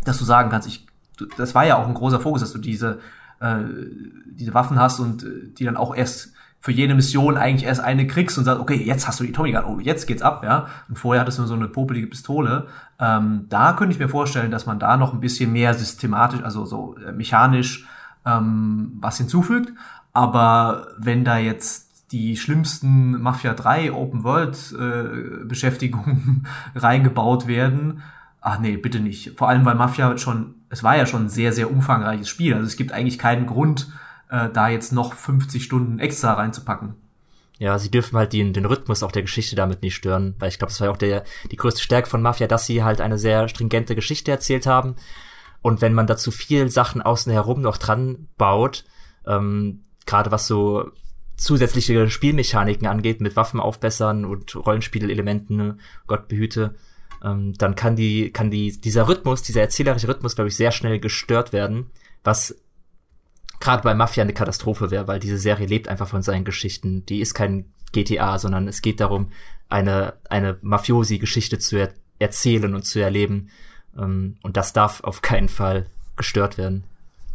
dass 0.03 0.17
du 0.17 0.25
sagen 0.25 0.49
kannst, 0.49 0.67
ich, 0.67 0.87
das 1.37 1.53
war 1.53 1.63
ja 1.63 1.77
auch 1.77 1.87
ein 1.87 1.93
großer 1.93 2.19
Fokus, 2.19 2.41
dass 2.41 2.51
du 2.51 2.57
diese 2.57 2.99
äh, 3.39 3.59
diese 4.25 4.55
Waffen 4.55 4.79
hast 4.79 4.99
und 4.99 5.21
äh, 5.21 5.53
die 5.55 5.63
dann 5.63 5.77
auch 5.77 5.95
erst 5.95 6.33
für 6.59 6.71
jede 6.71 6.95
Mission 6.95 7.37
eigentlich 7.37 7.67
erst 7.67 7.81
eine 7.81 8.07
kriegst 8.07 8.35
und 8.39 8.45
sagst, 8.45 8.59
okay, 8.59 8.81
jetzt 8.83 9.07
hast 9.07 9.19
du 9.19 9.25
die 9.25 9.31
Tommy 9.31 9.51
Gun, 9.51 9.65
oh, 9.65 9.79
jetzt 9.79 10.07
geht's 10.07 10.23
ab, 10.23 10.43
ja. 10.43 10.65
Und 10.89 10.97
vorher 10.97 11.21
hattest 11.21 11.37
du 11.37 11.43
nur 11.43 11.49
so 11.49 11.53
eine 11.53 11.67
popelige 11.67 12.07
Pistole. 12.07 12.65
Ähm, 12.99 13.45
da 13.49 13.73
könnte 13.73 13.93
ich 13.93 13.99
mir 13.99 14.09
vorstellen, 14.09 14.49
dass 14.49 14.65
man 14.65 14.79
da 14.79 14.97
noch 14.97 15.13
ein 15.13 15.19
bisschen 15.19 15.51
mehr 15.51 15.75
systematisch, 15.75 16.41
also 16.41 16.65
so 16.65 16.95
äh, 16.97 17.11
mechanisch 17.11 17.85
ähm, 18.25 18.93
was 18.99 19.17
hinzufügt. 19.17 19.71
Aber 20.13 20.87
wenn 20.97 21.23
da 21.23 21.37
jetzt 21.37 21.92
die 22.13 22.37
schlimmsten 22.37 23.19
Mafia 23.21 23.53
3 23.53 23.91
Open 23.91 24.23
World 24.23 24.73
äh, 24.79 25.43
Beschäftigungen 25.45 26.47
reingebaut 26.75 27.47
werden. 27.47 28.03
Ach 28.39 28.59
nee, 28.59 28.77
bitte 28.77 28.99
nicht. 28.99 29.37
Vor 29.37 29.49
allem, 29.49 29.65
weil 29.65 29.75
Mafia 29.75 30.17
schon, 30.17 30.55
es 30.69 30.83
war 30.83 30.95
ja 30.95 31.05
schon 31.05 31.25
ein 31.25 31.29
sehr, 31.29 31.51
sehr 31.51 31.71
umfangreiches 31.71 32.29
Spiel. 32.29 32.53
Also 32.53 32.67
es 32.67 32.77
gibt 32.77 32.91
eigentlich 32.91 33.17
keinen 33.17 33.47
Grund, 33.47 33.91
äh, 34.29 34.49
da 34.49 34.69
jetzt 34.69 34.93
noch 34.93 35.13
50 35.13 35.63
Stunden 35.63 35.99
extra 35.99 36.33
reinzupacken. 36.33 36.93
Ja, 37.57 37.79
sie 37.79 37.89
dürfen 37.89 38.17
halt 38.17 38.33
den, 38.33 38.53
den 38.53 38.65
Rhythmus 38.65 39.03
auch 39.03 39.11
der 39.11 39.21
Geschichte 39.23 39.55
damit 39.55 39.81
nicht 39.81 39.95
stören, 39.95 40.35
weil 40.39 40.49
ich 40.49 40.57
glaube, 40.59 40.71
das 40.71 40.79
war 40.81 40.87
ja 40.87 40.93
auch 40.93 40.97
der, 40.97 41.23
die 41.51 41.55
größte 41.55 41.81
Stärke 41.81 42.09
von 42.09 42.21
Mafia, 42.21 42.47
dass 42.47 42.65
sie 42.65 42.83
halt 42.83 43.01
eine 43.01 43.17
sehr 43.17 43.47
stringente 43.47 43.95
Geschichte 43.95 44.31
erzählt 44.31 44.67
haben. 44.67 44.95
Und 45.61 45.81
wenn 45.81 45.93
man 45.93 46.07
dazu 46.07 46.29
viel 46.29 46.69
Sachen 46.69 47.01
außen 47.01 47.31
herum 47.31 47.61
noch 47.61 47.77
dran 47.77 48.27
baut, 48.37 48.83
ähm, 49.25 49.83
gerade 50.05 50.31
was 50.31 50.45
so 50.45 50.91
zusätzliche 51.35 52.09
Spielmechaniken 52.09 52.87
angeht, 52.87 53.21
mit 53.21 53.35
Waffen 53.35 53.59
aufbessern 53.59 54.25
und 54.25 54.55
Rollenspielelementen, 54.55 55.57
ne, 55.57 55.77
Gott 56.07 56.27
behüte, 56.27 56.75
ähm, 57.23 57.53
dann 57.57 57.75
kann 57.75 57.95
die, 57.95 58.31
kann 58.31 58.51
die, 58.51 58.79
dieser 58.79 59.07
Rhythmus, 59.07 59.41
dieser 59.41 59.61
erzählerische 59.61 60.07
Rhythmus, 60.07 60.35
glaube 60.35 60.49
ich, 60.49 60.55
sehr 60.55 60.71
schnell 60.71 60.99
gestört 60.99 61.53
werden, 61.53 61.87
was 62.23 62.55
gerade 63.59 63.83
bei 63.83 63.93
Mafia 63.93 64.23
eine 64.23 64.33
Katastrophe 64.33 64.91
wäre, 64.91 65.07
weil 65.07 65.19
diese 65.19 65.37
Serie 65.37 65.67
lebt 65.67 65.87
einfach 65.87 66.07
von 66.07 66.21
seinen 66.21 66.43
Geschichten. 66.43 67.05
Die 67.05 67.21
ist 67.21 67.33
kein 67.33 67.65
GTA, 67.93 68.37
sondern 68.37 68.67
es 68.67 68.81
geht 68.81 68.99
darum, 68.99 69.31
eine, 69.69 70.13
eine 70.29 70.57
Mafiosi-Geschichte 70.61 71.59
zu 71.59 71.77
er 71.77 71.93
erzählen 72.19 72.75
und 72.75 72.83
zu 72.83 72.99
erleben. 72.99 73.49
Ähm, 73.97 74.37
und 74.43 74.57
das 74.57 74.73
darf 74.73 75.03
auf 75.03 75.21
keinen 75.21 75.49
Fall 75.49 75.87
gestört 76.15 76.57
werden. 76.57 76.83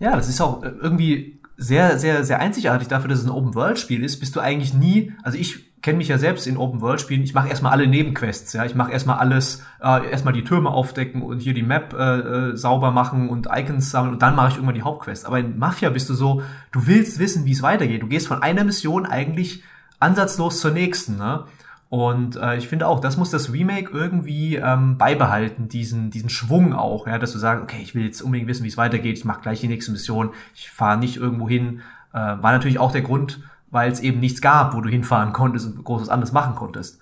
Ja, 0.00 0.14
das 0.14 0.28
ist 0.28 0.40
auch 0.40 0.62
äh, 0.62 0.68
irgendwie 0.68 1.37
sehr, 1.58 1.98
sehr, 1.98 2.24
sehr 2.24 2.38
einzigartig 2.38 2.86
dafür, 2.86 3.08
dass 3.08 3.18
es 3.18 3.26
ein 3.26 3.32
Open-World-Spiel 3.32 4.04
ist, 4.04 4.20
bist 4.20 4.36
du 4.36 4.40
eigentlich 4.40 4.74
nie, 4.74 5.12
also 5.24 5.36
ich 5.36 5.68
kenne 5.82 5.98
mich 5.98 6.08
ja 6.08 6.16
selbst 6.16 6.46
in 6.46 6.56
Open-World-Spielen, 6.56 7.22
ich 7.22 7.34
mache 7.34 7.48
erstmal 7.48 7.72
alle 7.72 7.88
Nebenquests, 7.88 8.52
ja, 8.52 8.64
ich 8.64 8.76
mache 8.76 8.92
erstmal 8.92 9.18
alles, 9.18 9.64
äh, 9.82 10.08
erstmal 10.08 10.32
die 10.32 10.44
Türme 10.44 10.70
aufdecken 10.70 11.20
und 11.20 11.40
hier 11.40 11.54
die 11.54 11.64
Map 11.64 11.94
äh, 11.94 12.18
äh, 12.18 12.56
sauber 12.56 12.92
machen 12.92 13.28
und 13.28 13.48
Icons 13.52 13.90
sammeln 13.90 14.14
und 14.14 14.22
dann 14.22 14.36
mache 14.36 14.50
ich 14.50 14.54
irgendwann 14.54 14.76
die 14.76 14.82
Hauptquest. 14.82 15.26
Aber 15.26 15.40
in 15.40 15.58
Mafia 15.58 15.90
bist 15.90 16.08
du 16.08 16.14
so, 16.14 16.42
du 16.70 16.86
willst 16.86 17.18
wissen, 17.18 17.44
wie 17.44 17.52
es 17.52 17.62
weitergeht. 17.62 18.02
Du 18.02 18.08
gehst 18.08 18.28
von 18.28 18.42
einer 18.42 18.62
Mission 18.64 19.04
eigentlich 19.04 19.64
ansatzlos 19.98 20.60
zur 20.60 20.70
nächsten, 20.70 21.16
ne? 21.16 21.44
Und 21.90 22.36
äh, 22.36 22.56
ich 22.58 22.68
finde 22.68 22.86
auch, 22.86 23.00
das 23.00 23.16
muss 23.16 23.30
das 23.30 23.52
Remake 23.52 23.90
irgendwie 23.92 24.56
ähm, 24.56 24.98
beibehalten, 24.98 25.68
diesen, 25.68 26.10
diesen 26.10 26.28
Schwung 26.28 26.74
auch, 26.74 27.06
ja, 27.06 27.18
dass 27.18 27.32
du 27.32 27.38
sagst, 27.38 27.62
okay, 27.62 27.80
ich 27.80 27.94
will 27.94 28.04
jetzt 28.04 28.20
unbedingt 28.20 28.48
wissen, 28.48 28.64
wie 28.64 28.68
es 28.68 28.76
weitergeht, 28.76 29.16
ich 29.16 29.24
mache 29.24 29.40
gleich 29.40 29.60
die 29.60 29.68
nächste 29.68 29.92
Mission, 29.92 30.30
ich 30.54 30.70
fahre 30.70 30.98
nicht 30.98 31.16
irgendwo 31.16 31.48
hin. 31.48 31.80
Äh, 32.12 32.18
war 32.18 32.52
natürlich 32.52 32.78
auch 32.78 32.92
der 32.92 33.00
Grund, 33.00 33.40
weil 33.70 33.90
es 33.90 34.00
eben 34.00 34.20
nichts 34.20 34.42
gab, 34.42 34.74
wo 34.74 34.82
du 34.82 34.90
hinfahren 34.90 35.32
konntest 35.32 35.66
und 35.66 35.82
großes 35.82 36.10
anderes 36.10 36.32
machen 36.32 36.56
konntest. 36.56 37.00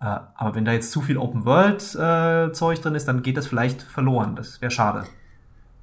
Äh, 0.00 0.04
aber 0.36 0.54
wenn 0.54 0.64
da 0.64 0.72
jetzt 0.72 0.92
zu 0.92 1.00
viel 1.00 1.18
Open 1.18 1.44
World 1.44 1.82
äh, 1.96 2.52
Zeug 2.52 2.80
drin 2.80 2.94
ist, 2.94 3.08
dann 3.08 3.22
geht 3.22 3.36
das 3.36 3.48
vielleicht 3.48 3.82
verloren. 3.82 4.36
Das 4.36 4.60
wäre 4.60 4.70
schade. 4.70 5.04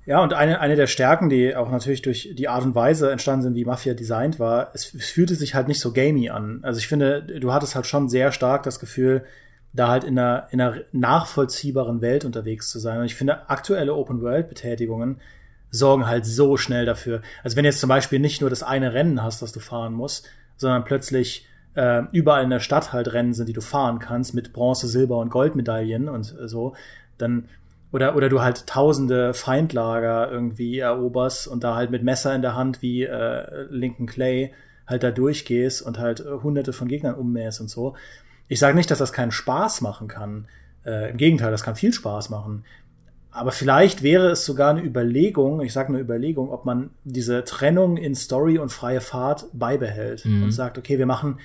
Ja, 0.06 0.22
und 0.22 0.34
eine, 0.34 0.60
eine 0.60 0.76
der 0.76 0.86
Stärken, 0.86 1.30
die 1.30 1.56
auch 1.56 1.72
natürlich 1.72 2.04
durch 2.04 2.30
die 2.34 2.48
Art 2.48 2.64
und 2.64 2.76
Weise 2.76 3.12
entstanden 3.12 3.42
sind, 3.42 3.56
wie 3.56 3.66
Mafia 3.66 3.96
designt 3.96 4.40
war, 4.40 4.70
es, 4.74 4.94
es 4.94 5.10
fühlte 5.10 5.34
sich 5.34 5.56
halt 5.56 5.68
nicht 5.68 5.80
so 5.80 5.94
gamey 5.94 6.30
an. 6.30 6.60
Also 6.62 6.78
ich 6.78 6.88
finde, 6.88 7.24
du 7.24 7.52
hattest 7.52 7.74
halt 7.74 7.88
schon 7.88 8.08
sehr 8.08 8.32
stark 8.32 8.64
das 8.64 8.80
Gefühl, 8.80 9.26
da 9.74 9.90
halt 9.90 10.04
in 10.04 10.18
einer, 10.18 10.48
in 10.52 10.62
einer 10.62 10.82
nachvollziehbaren 10.92 12.02
Welt 12.02 12.24
unterwegs 12.24 12.70
zu 12.70 12.80
sein. 12.80 13.00
Und 13.00 13.06
ich 13.06 13.16
finde, 13.16 13.50
aktuelle 13.50 13.96
Open-World-Betätigungen 13.96 15.20
sorgen 15.72 16.08
halt 16.08 16.26
so 16.26 16.56
schnell 16.56 16.86
dafür. 16.86 17.22
Also 17.44 17.58
wenn 17.58 17.66
jetzt 17.66 17.80
zum 17.80 17.90
Beispiel 17.90 18.20
nicht 18.20 18.42
nur 18.42 18.50
das 18.50 18.64
eine 18.64 18.94
Rennen 18.94 19.24
hast, 19.24 19.42
das 19.42 19.52
du 19.52 19.60
fahren 19.60 19.94
musst, 19.94 20.30
sondern 20.56 20.86
plötzlich 20.86 21.48
äh, 21.74 22.04
überall 22.12 22.44
in 22.44 22.52
der 22.52 22.60
Stadt 22.62 22.94
halt 22.94 23.12
Rennen 23.12 23.34
sind, 23.34 23.50
die 23.50 23.54
du 23.54 23.62
fahren 23.62 24.00
kannst, 24.00 24.34
mit 24.34 24.54
Bronze, 24.54 24.88
Silber 24.88 25.18
und 25.18 25.30
Goldmedaillen 25.30 26.08
und 26.08 26.24
so, 26.24 26.76
dann 27.18 27.50
oder, 27.96 28.18
oder 28.18 28.28
du 28.28 28.42
halt 28.42 28.68
tausende 28.68 29.34
Feindlager 29.34 30.30
irgendwie 30.30 30.80
eroberst 30.80 31.48
und 31.48 31.64
da 31.64 31.76
halt 31.76 31.92
mit 31.92 32.04
Messer 32.04 32.36
in 32.36 32.42
der 32.42 32.54
Hand 32.54 32.82
wie 32.82 33.04
äh, 33.04 33.68
Lincoln 33.70 34.06
Clay 34.06 34.52
halt 34.86 35.02
da 35.02 35.12
durchgehst 35.12 35.82
und 35.82 35.98
halt 35.98 36.20
äh, 36.20 36.44
hunderte 36.44 36.74
von 36.74 36.90
Gegnern 36.90 37.16
ummähst 37.16 37.62
und 37.62 37.70
so. 37.70 37.96
Ich 38.50 38.60
sage 38.60 38.76
nicht, 38.76 38.92
dass 38.92 39.00
das 39.00 39.14
keinen 39.14 39.32
Spaß 39.32 39.80
machen 39.80 40.10
kann. 40.10 40.46
Äh, 40.86 41.12
Im 41.12 41.16
Gegenteil, 41.16 41.52
das 41.52 41.64
kann 41.64 41.78
viel 41.78 41.94
Spaß 41.94 42.30
machen. 42.30 42.66
Aber 43.32 43.54
vielleicht 43.54 44.04
wäre 44.04 44.28
es 44.28 44.44
sogar 44.44 44.72
eine 44.72 44.84
Überlegung, 44.84 45.62
ich 45.62 45.72
sage 45.72 45.88
eine 45.88 46.00
Überlegung, 46.00 46.52
ob 46.52 46.66
man 46.66 46.90
diese 47.06 47.46
Trennung 47.46 47.96
in 47.96 48.14
Story 48.14 48.58
und 48.58 48.74
freie 48.74 49.00
Fahrt 49.00 49.46
beibehält 49.54 50.26
mhm. 50.26 50.44
und 50.44 50.52
sagt, 50.52 50.78
okay, 50.78 50.98
wir 50.98 51.06
machen 51.06 51.40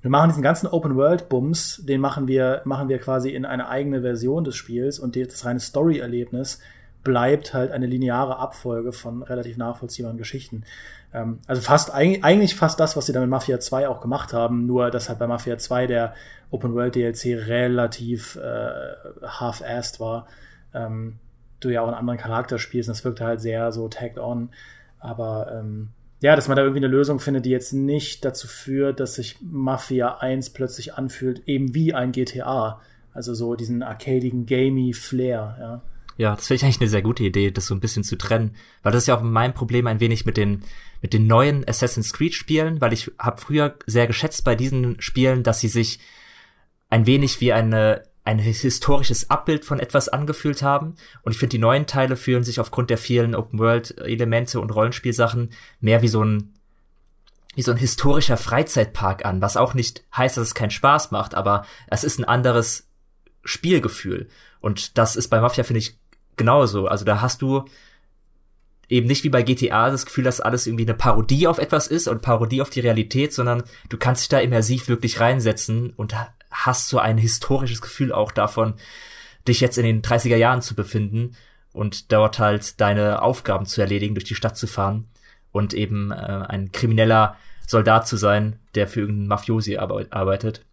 wir 0.00 0.10
machen 0.10 0.30
diesen 0.30 0.42
ganzen 0.42 0.68
Open 0.68 0.96
World 0.96 1.28
Bums, 1.28 1.82
den 1.84 2.00
machen 2.00 2.28
wir, 2.28 2.62
machen 2.64 2.88
wir 2.88 2.98
quasi 2.98 3.30
in 3.30 3.44
eine 3.44 3.68
eigene 3.68 4.02
Version 4.02 4.44
des 4.44 4.54
Spiels 4.56 4.98
und 4.98 5.16
das 5.16 5.44
reine 5.44 5.60
Story-Erlebnis 5.60 6.60
bleibt 7.02 7.54
halt 7.54 7.72
eine 7.72 7.86
lineare 7.86 8.38
Abfolge 8.38 8.92
von 8.92 9.22
relativ 9.22 9.56
nachvollziehbaren 9.56 10.18
Geschichten. 10.18 10.64
Ähm, 11.12 11.38
also 11.46 11.62
fast, 11.62 11.92
eigentlich 11.92 12.54
fast 12.54 12.78
das, 12.80 12.96
was 12.96 13.06
sie 13.06 13.12
dann 13.12 13.22
mit 13.22 13.30
Mafia 13.30 13.60
2 13.60 13.88
auch 13.88 14.00
gemacht 14.00 14.32
haben, 14.32 14.66
nur 14.66 14.90
dass 14.90 15.08
halt 15.08 15.18
bei 15.18 15.26
Mafia 15.26 15.58
2 15.58 15.86
der 15.86 16.14
Open 16.50 16.74
World 16.74 16.94
DLC 16.94 17.36
relativ 17.48 18.36
äh, 18.36 18.94
half-assed 19.26 20.00
war. 20.00 20.26
Ähm, 20.74 21.18
du 21.60 21.70
ja 21.70 21.82
auch 21.82 21.88
einen 21.88 21.96
anderen 21.96 22.18
Charakter 22.18 22.58
spielst 22.58 22.88
und 22.88 22.96
das 22.96 23.04
wirkte 23.04 23.24
halt 23.24 23.40
sehr 23.40 23.72
so 23.72 23.88
tagged 23.88 24.18
on. 24.18 24.50
Aber 24.98 25.52
ähm, 25.52 25.90
ja, 26.20 26.34
dass 26.34 26.48
man 26.48 26.56
da 26.56 26.62
irgendwie 26.62 26.84
eine 26.84 26.88
Lösung 26.88 27.20
findet, 27.20 27.46
die 27.46 27.50
jetzt 27.50 27.72
nicht 27.72 28.24
dazu 28.24 28.48
führt, 28.48 29.00
dass 29.00 29.14
sich 29.14 29.36
Mafia 29.40 30.18
1 30.18 30.50
plötzlich 30.50 30.94
anfühlt, 30.94 31.42
eben 31.46 31.74
wie 31.74 31.94
ein 31.94 32.12
GTA. 32.12 32.80
Also 33.14 33.34
so 33.34 33.54
diesen 33.54 33.82
arcadigen, 33.82 34.46
gamey 34.46 34.92
Flair, 34.92 35.56
ja. 35.60 35.82
Ja, 36.16 36.34
das 36.34 36.48
finde 36.48 36.56
ich 36.56 36.64
eigentlich 36.64 36.80
eine 36.80 36.90
sehr 36.90 37.02
gute 37.02 37.22
Idee, 37.22 37.52
das 37.52 37.66
so 37.66 37.74
ein 37.74 37.80
bisschen 37.80 38.02
zu 38.02 38.18
trennen. 38.18 38.56
Weil 38.82 38.90
das 38.90 39.04
ist 39.04 39.06
ja 39.06 39.16
auch 39.16 39.22
mein 39.22 39.54
Problem 39.54 39.86
ein 39.86 40.00
wenig 40.00 40.26
mit 40.26 40.36
den, 40.36 40.64
mit 41.00 41.12
den 41.12 41.28
neuen 41.28 41.66
Assassin's 41.68 42.12
Creed 42.12 42.34
Spielen, 42.34 42.80
weil 42.80 42.92
ich 42.92 43.12
habe 43.20 43.40
früher 43.40 43.76
sehr 43.86 44.08
geschätzt 44.08 44.42
bei 44.42 44.56
diesen 44.56 45.00
Spielen, 45.00 45.44
dass 45.44 45.60
sie 45.60 45.68
sich 45.68 46.00
ein 46.90 47.06
wenig 47.06 47.40
wie 47.40 47.52
eine 47.52 48.02
ein 48.28 48.38
historisches 48.38 49.30
Abbild 49.30 49.64
von 49.64 49.80
etwas 49.80 50.10
angefühlt 50.10 50.62
haben. 50.62 50.96
Und 51.22 51.32
ich 51.32 51.38
finde, 51.38 51.52
die 51.56 51.58
neuen 51.58 51.86
Teile 51.86 52.14
fühlen 52.14 52.44
sich 52.44 52.60
aufgrund 52.60 52.90
der 52.90 52.98
vielen 52.98 53.34
Open-World-Elemente 53.34 54.60
und 54.60 54.70
Rollenspielsachen 54.70 55.50
mehr 55.80 56.02
wie 56.02 56.08
so 56.08 56.22
ein 56.22 56.52
wie 57.54 57.62
so 57.62 57.72
ein 57.72 57.78
historischer 57.78 58.36
Freizeitpark 58.36 59.24
an, 59.24 59.40
was 59.40 59.56
auch 59.56 59.74
nicht 59.74 60.04
heißt, 60.16 60.36
dass 60.36 60.48
es 60.48 60.54
keinen 60.54 60.70
Spaß 60.70 61.10
macht, 61.10 61.34
aber 61.34 61.64
es 61.88 62.04
ist 62.04 62.20
ein 62.20 62.24
anderes 62.24 62.86
Spielgefühl. 63.42 64.28
Und 64.60 64.96
das 64.96 65.16
ist 65.16 65.28
bei 65.28 65.40
Mafia, 65.40 65.64
finde 65.64 65.78
ich, 65.78 65.98
genauso. 66.36 66.86
Also 66.86 67.04
da 67.04 67.20
hast 67.20 67.42
du 67.42 67.64
eben 68.88 69.08
nicht 69.08 69.24
wie 69.24 69.30
bei 69.30 69.42
GTA 69.42 69.90
das 69.90 70.06
Gefühl, 70.06 70.22
dass 70.22 70.40
alles 70.40 70.66
irgendwie 70.66 70.84
eine 70.84 70.94
Parodie 70.94 71.48
auf 71.48 71.58
etwas 71.58 71.88
ist 71.88 72.06
und 72.06 72.22
Parodie 72.22 72.62
auf 72.62 72.70
die 72.70 72.80
Realität, 72.80 73.32
sondern 73.32 73.64
du 73.88 73.96
kannst 73.96 74.22
dich 74.22 74.28
da 74.28 74.38
immersiv 74.38 74.86
wirklich 74.86 75.18
reinsetzen 75.18 75.94
und 75.96 76.14
hast 76.66 76.88
so 76.88 76.98
ein 76.98 77.18
historisches 77.18 77.80
Gefühl 77.80 78.12
auch 78.12 78.32
davon, 78.32 78.74
dich 79.46 79.60
jetzt 79.60 79.78
in 79.78 79.84
den 79.84 80.02
30er 80.02 80.36
Jahren 80.36 80.62
zu 80.62 80.74
befinden 80.74 81.36
und 81.72 82.12
dort 82.12 82.38
halt 82.38 82.80
deine 82.80 83.22
Aufgaben 83.22 83.66
zu 83.66 83.80
erledigen, 83.80 84.14
durch 84.14 84.24
die 84.24 84.34
Stadt 84.34 84.56
zu 84.56 84.66
fahren 84.66 85.08
und 85.52 85.74
eben 85.74 86.10
äh, 86.10 86.14
ein 86.14 86.72
krimineller 86.72 87.36
Soldat 87.66 88.08
zu 88.08 88.16
sein, 88.16 88.58
der 88.74 88.88
für 88.88 89.00
irgendeinen 89.00 89.28
Mafiosi 89.28 89.76
arbeitet. 89.76 90.64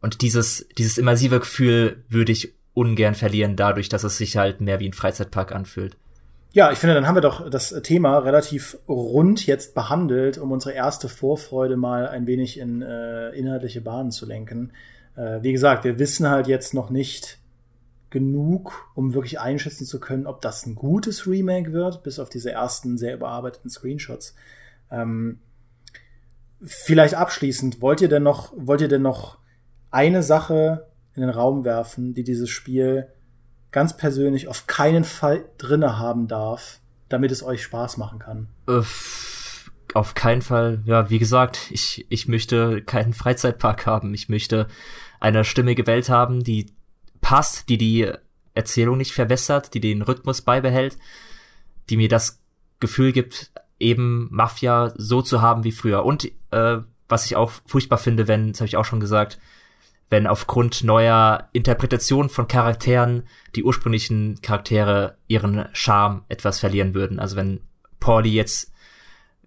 Und 0.00 0.22
dieses, 0.22 0.66
dieses 0.78 0.98
immersive 0.98 1.40
Gefühl 1.40 2.04
würde 2.08 2.32
ich 2.32 2.54
ungern 2.74 3.14
verlieren, 3.14 3.56
dadurch, 3.56 3.88
dass 3.88 4.04
es 4.04 4.16
sich 4.16 4.36
halt 4.36 4.60
mehr 4.60 4.80
wie 4.80 4.88
ein 4.88 4.94
Freizeitpark 4.94 5.52
anfühlt. 5.52 5.96
Ja, 6.54 6.70
ich 6.70 6.78
finde, 6.78 6.94
dann 6.94 7.06
haben 7.06 7.16
wir 7.16 7.22
doch 7.22 7.48
das 7.48 7.70
Thema 7.82 8.18
relativ 8.18 8.76
rund 8.86 9.46
jetzt 9.46 9.74
behandelt, 9.74 10.36
um 10.36 10.52
unsere 10.52 10.74
erste 10.74 11.08
Vorfreude 11.08 11.76
mal 11.76 12.08
ein 12.08 12.26
wenig 12.26 12.58
in 12.58 12.82
äh, 12.82 13.30
inhaltliche 13.30 13.80
Bahnen 13.80 14.10
zu 14.10 14.26
lenken. 14.26 14.72
Äh, 15.16 15.42
wie 15.42 15.52
gesagt, 15.52 15.84
wir 15.84 15.98
wissen 15.98 16.28
halt 16.28 16.46
jetzt 16.46 16.74
noch 16.74 16.90
nicht 16.90 17.38
genug, 18.10 18.90
um 18.94 19.14
wirklich 19.14 19.40
einschätzen 19.40 19.86
zu 19.86 19.98
können, 19.98 20.26
ob 20.26 20.40
das 20.42 20.66
ein 20.66 20.74
gutes 20.74 21.26
Remake 21.26 21.72
wird, 21.72 22.02
bis 22.02 22.18
auf 22.18 22.28
diese 22.28 22.52
ersten 22.52 22.98
sehr 22.98 23.14
überarbeiteten 23.14 23.70
Screenshots. 23.70 24.34
Ähm, 24.90 25.40
vielleicht 26.62 27.14
abschließend, 27.14 27.80
wollt 27.80 28.00
ihr 28.00 28.08
denn 28.08 28.22
noch, 28.22 28.52
wollt 28.56 28.82
ihr 28.82 28.88
denn 28.88 29.02
noch 29.02 29.38
eine 29.90 30.22
Sache 30.22 30.86
in 31.14 31.22
den 31.22 31.30
Raum 31.30 31.64
werfen, 31.64 32.14
die 32.14 32.24
dieses 32.24 32.50
Spiel 32.50 33.08
ganz 33.70 33.96
persönlich 33.96 34.48
auf 34.48 34.66
keinen 34.66 35.04
Fall 35.04 35.44
drinne 35.58 35.98
haben 35.98 36.28
darf, 36.28 36.80
damit 37.08 37.32
es 37.32 37.42
euch 37.42 37.62
Spaß 37.62 37.96
machen 37.96 38.18
kann? 38.18 38.48
Auf 39.94 40.14
keinen 40.14 40.42
Fall. 40.42 40.82
Ja, 40.84 41.10
wie 41.10 41.18
gesagt, 41.18 41.70
ich, 41.70 42.06
ich 42.08 42.28
möchte 42.28 42.82
keinen 42.82 43.14
Freizeitpark 43.14 43.86
haben. 43.86 44.14
Ich 44.14 44.28
möchte 44.28 44.66
eine 45.20 45.44
stimmige 45.44 45.86
Welt 45.86 46.08
haben, 46.08 46.42
die 46.42 46.66
passt, 47.20 47.68
die 47.68 47.78
die 47.78 48.10
Erzählung 48.54 48.98
nicht 48.98 49.12
verwässert, 49.12 49.74
die 49.74 49.80
den 49.80 50.02
Rhythmus 50.02 50.42
beibehält, 50.42 50.98
die 51.88 51.96
mir 51.96 52.08
das 52.08 52.40
Gefühl 52.80 53.12
gibt, 53.12 53.52
eben 53.78 54.28
Mafia 54.30 54.92
so 54.96 55.22
zu 55.22 55.40
haben 55.40 55.64
wie 55.64 55.72
früher. 55.72 56.04
Und 56.04 56.30
äh, 56.50 56.78
was 57.08 57.26
ich 57.26 57.36
auch 57.36 57.52
furchtbar 57.66 57.98
finde, 57.98 58.28
wenn, 58.28 58.52
das 58.52 58.60
habe 58.60 58.68
ich 58.68 58.76
auch 58.76 58.84
schon 58.84 59.00
gesagt, 59.00 59.38
wenn 60.10 60.26
aufgrund 60.26 60.84
neuer 60.84 61.48
Interpretationen 61.52 62.28
von 62.28 62.46
Charakteren 62.46 63.22
die 63.54 63.64
ursprünglichen 63.64 64.40
Charaktere 64.42 65.16
ihren 65.26 65.68
Charme 65.72 66.24
etwas 66.28 66.60
verlieren 66.60 66.94
würden. 66.94 67.18
Also 67.18 67.36
wenn 67.36 67.60
Pauli 67.98 68.30
jetzt 68.30 68.71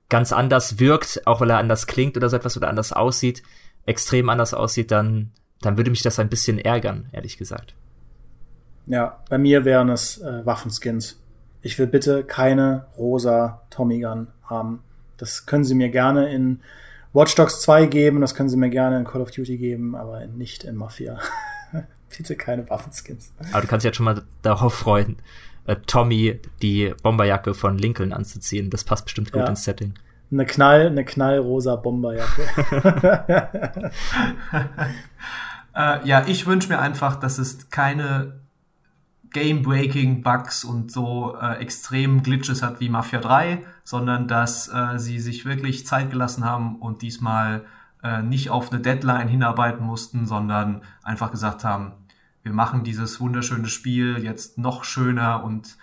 ganz 0.10 0.32
anders 0.32 0.80
wirkt, 0.80 1.26
auch 1.26 1.42
weil 1.42 1.50
er 1.50 1.58
anders 1.58 1.88
klingt 1.88 2.18
oder 2.18 2.30
so 2.30 2.36
etwas 2.36 2.58
oder 2.58 2.70
anders 2.70 2.94
aussieht, 2.94 3.44
extrem 3.86 4.30
anders 4.30 4.54
aussieht, 4.54 4.92
dann, 4.92 5.32
dann 5.62 5.78
würde 5.78 5.92
mich 5.92 6.04
das 6.04 6.20
ein 6.20 6.30
bisschen 6.30 6.60
ärgern, 6.60 7.10
ehrlich 7.12 7.38
gesagt. 7.38 7.76
Ja, 8.88 9.20
bei 9.30 9.38
mir 9.38 9.66
wären 9.66 9.90
es 9.90 10.22
äh, 10.22 10.46
Waffenskins. 10.46 11.20
Ich 11.62 11.80
will 11.80 11.88
bitte 11.88 12.24
keine 12.24 12.86
rosa 12.98 13.62
Tommy 13.72 14.02
Gun 14.02 14.28
haben. 14.44 14.84
Das 15.18 15.48
können 15.48 15.64
Sie 15.64 15.74
mir 15.74 15.90
gerne 15.90 16.32
in 16.32 16.60
Watch 17.16 17.34
Dogs 17.36 17.62
2 17.62 17.86
geben, 17.86 18.20
das 18.20 18.36
können 18.36 18.50
sie 18.50 18.58
mir 18.58 18.70
gerne 18.70 18.98
in 18.98 19.06
Call 19.06 19.22
of 19.22 19.32
Duty 19.32 19.58
geben, 19.58 19.96
aber 19.96 20.28
nicht 20.28 20.66
in 20.66 20.76
Mafia. 20.76 21.18
Bitte 22.18 22.36
keine 22.36 22.70
Waffenskins. 22.70 23.32
Aber 23.54 23.62
du 23.62 23.68
kannst 23.68 23.86
dich 23.86 23.90
jetzt 23.90 23.96
schon 23.96 24.04
mal 24.04 24.22
darauf 24.42 24.74
freuen, 24.74 25.16
äh, 25.66 25.76
Tommy 25.88 26.40
die 26.62 26.94
Bomberjacke 27.04 27.54
von 27.54 27.78
Lincoln 27.78 28.14
anzuziehen. 28.14 28.70
Das 28.70 28.84
passt 28.84 29.06
bestimmt 29.06 29.32
gut 29.32 29.42
ja. 29.42 29.48
ins 29.48 29.64
Setting. 29.64 29.94
Eine 30.32 30.46
Knall, 30.46 30.88
eine 30.88 31.06
knallrosa 31.06 31.76
Bomberjacke. 31.76 32.42
äh, 35.76 36.08
ja, 36.08 36.24
ich 36.28 36.48
wünsche 36.48 36.70
mir 36.70 36.80
einfach, 36.80 37.16
dass 37.16 37.38
es 37.38 37.70
keine 37.70 38.40
Game-Breaking 39.32 40.24
Bugs 40.24 40.64
und 40.64 40.92
so 40.92 41.36
äh, 41.40 41.58
extremen 41.58 42.24
Glitches 42.24 42.64
hat 42.64 42.80
wie 42.80 42.90
Mafia 42.90 43.20
3, 43.20 43.64
sondern 43.84 44.28
dass 44.28 44.70
äh, 44.70 44.98
sie 44.98 45.20
sich 45.20 45.46
wirklich 45.46 45.86
Zeit 45.86 46.10
gelassen 46.10 46.46
haben 46.46 46.78
und 46.78 47.02
diesmal 47.02 47.66
äh, 48.02 48.22
nicht 48.22 48.50
auf 48.50 48.72
eine 48.72 48.82
Deadline 48.82 49.28
hinarbeiten 49.28 49.86
mussten, 49.86 50.26
sondern 50.26 50.82
einfach 51.04 51.32
gesagt 51.32 51.66
haben, 51.66 51.92
wir 52.46 52.54
machen 52.54 52.84
dieses 52.84 53.20
wunderschöne 53.20 53.68
Spiel 53.68 54.20
jetzt 54.24 54.60
noch 54.60 54.84
schöner 54.84 55.44
und 55.44 55.78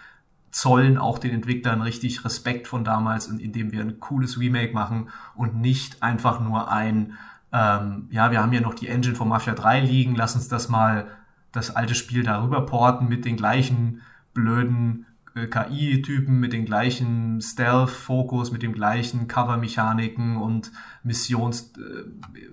zollen 0.53 0.97
auch 0.97 1.19
den 1.19 1.33
Entwicklern 1.33 1.83
richtig 1.83 2.25
Respekt 2.25 2.69
von 2.69 2.85
damals, 2.85 3.27
indem 3.27 3.73
wir 3.73 3.81
ein 3.81 3.99
cooles 3.99 4.39
Remake 4.39 4.73
machen 4.73 5.09
und 5.35 5.57
nicht 5.57 6.05
einfach 6.05 6.39
nur 6.39 6.71
ein, 6.71 7.15
ähm, 7.53 8.07
ja, 8.11 8.31
wir 8.31 8.41
haben 8.41 8.53
ja 8.53 8.61
noch 8.61 8.75
die 8.75 8.87
Engine 8.87 9.17
von 9.17 9.29
Mafia 9.29 9.55
3 9.55 9.81
liegen, 9.81 10.15
lass 10.15 10.37
uns 10.37 10.47
das 10.47 10.69
mal, 10.69 11.09
das 11.51 11.75
alte 11.75 11.97
Spiel 11.97 12.23
darüber 12.23 12.65
porten 12.65 13.09
mit 13.09 13.25
den 13.25 13.37
gleichen 13.37 14.03
blöden 14.33 15.07
äh, 15.35 15.49
KI-Typen, 15.49 16.39
mit 16.39 16.53
den 16.53 16.65
gleichen 16.65 17.41
Stealth-Fokus, 17.41 18.53
mit 18.53 18.63
den 18.63 18.73
gleichen 18.73 19.27
Cover-Mechaniken 19.27 20.37
und 20.37 20.71
Missions, 21.03 21.73
äh, 21.77 22.05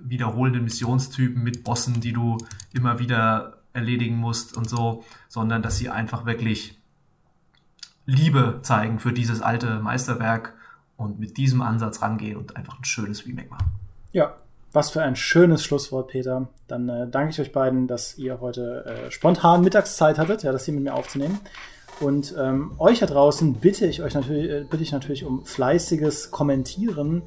wiederholenden 0.03 0.63
Missionstypen 0.63 1.43
mit 1.43 1.63
Bossen, 1.63 2.01
die 2.01 2.13
du 2.13 2.39
immer 2.73 2.97
wieder 2.97 3.58
erledigen 3.79 4.15
musst 4.15 4.55
und 4.55 4.69
so, 4.69 5.03
sondern 5.27 5.61
dass 5.61 5.77
sie 5.77 5.89
einfach 5.89 6.25
wirklich 6.25 6.79
Liebe 8.05 8.59
zeigen 8.61 8.99
für 8.99 9.13
dieses 9.13 9.41
alte 9.41 9.79
Meisterwerk 9.79 10.55
und 10.97 11.19
mit 11.19 11.37
diesem 11.37 11.61
Ansatz 11.61 12.01
rangehen 12.01 12.37
und 12.37 12.55
einfach 12.55 12.79
ein 12.79 12.85
schönes 12.85 13.25
Remake 13.25 13.49
machen. 13.49 13.71
Ja, 14.11 14.35
was 14.71 14.91
für 14.91 15.01
ein 15.01 15.15
schönes 15.15 15.63
Schlusswort, 15.63 16.09
Peter. 16.09 16.47
Dann 16.67 16.89
äh, 16.89 17.07
danke 17.09 17.31
ich 17.31 17.41
euch 17.41 17.51
beiden, 17.51 17.87
dass 17.87 18.17
ihr 18.17 18.39
heute 18.39 18.85
äh, 18.85 19.11
spontan 19.11 19.61
Mittagszeit 19.61 20.19
hattet, 20.19 20.43
ja, 20.43 20.51
das 20.51 20.65
hier 20.65 20.73
mit 20.73 20.83
mir 20.83 20.93
aufzunehmen. 20.93 21.39
Und 22.01 22.33
ähm, 22.39 22.71
euch 22.77 22.99
da 22.99 23.05
draußen 23.05 23.53
bitte 23.55 23.85
ich 23.85 24.01
euch 24.01 24.13
natürlich, 24.13 24.49
äh, 24.49 24.65
bitte 24.69 24.83
ich 24.83 24.91
natürlich 24.91 25.25
um 25.25 25.43
fleißiges 25.43 26.31
Kommentieren, 26.31 27.23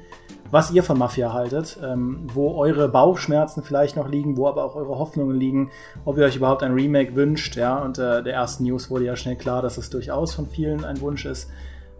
was 0.49 0.71
ihr 0.71 0.83
von 0.83 0.97
Mafia 0.97 1.33
haltet, 1.33 1.77
ähm, 1.83 2.27
wo 2.33 2.55
eure 2.55 2.89
Bauchschmerzen 2.89 3.63
vielleicht 3.63 3.95
noch 3.95 4.09
liegen, 4.09 4.37
wo 4.37 4.47
aber 4.47 4.63
auch 4.63 4.75
eure 4.75 4.97
Hoffnungen 4.97 5.39
liegen, 5.39 5.71
ob 6.05 6.17
ihr 6.17 6.25
euch 6.25 6.35
überhaupt 6.35 6.63
ein 6.63 6.73
Remake 6.73 7.15
wünscht, 7.15 7.55
ja. 7.55 7.77
Und 7.77 7.97
äh, 7.99 8.23
der 8.23 8.33
ersten 8.33 8.63
News 8.63 8.89
wurde 8.89 9.05
ja 9.05 9.15
schnell 9.15 9.35
klar, 9.35 9.61
dass 9.61 9.77
es 9.77 9.89
durchaus 9.89 10.33
von 10.33 10.47
vielen 10.47 10.85
ein 10.85 11.01
Wunsch 11.01 11.25
ist. 11.25 11.49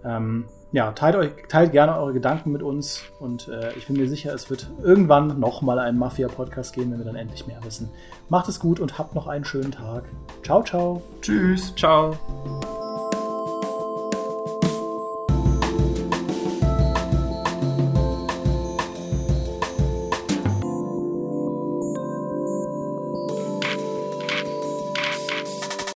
Ähm, 0.03 0.45
ja, 0.73 0.91
teilt, 0.91 1.15
euch, 1.15 1.29
teilt 1.47 1.71
gerne 1.71 1.97
eure 1.97 2.13
Gedanken 2.13 2.51
mit 2.51 2.63
uns 2.63 3.03
und 3.19 3.47
äh, 3.47 3.71
ich 3.73 3.87
bin 3.87 3.95
mir 3.95 4.09
sicher, 4.09 4.33
es 4.33 4.49
wird 4.49 4.69
irgendwann 4.81 5.39
nochmal 5.39 5.77
einen 5.77 5.99
Mafia-Podcast 5.99 6.73
geben, 6.73 6.91
wenn 6.91 6.97
wir 6.97 7.05
dann 7.05 7.15
endlich 7.15 7.45
mehr 7.45 7.63
wissen. 7.63 7.89
Macht 8.27 8.49
es 8.49 8.59
gut 8.59 8.79
und 8.79 8.97
habt 8.97 9.13
noch 9.13 9.27
einen 9.27 9.45
schönen 9.45 9.71
Tag. 9.71 10.03
Ciao, 10.43 10.63
ciao. 10.63 11.01
Tschüss. 11.21 11.73
Ciao. 11.75 12.82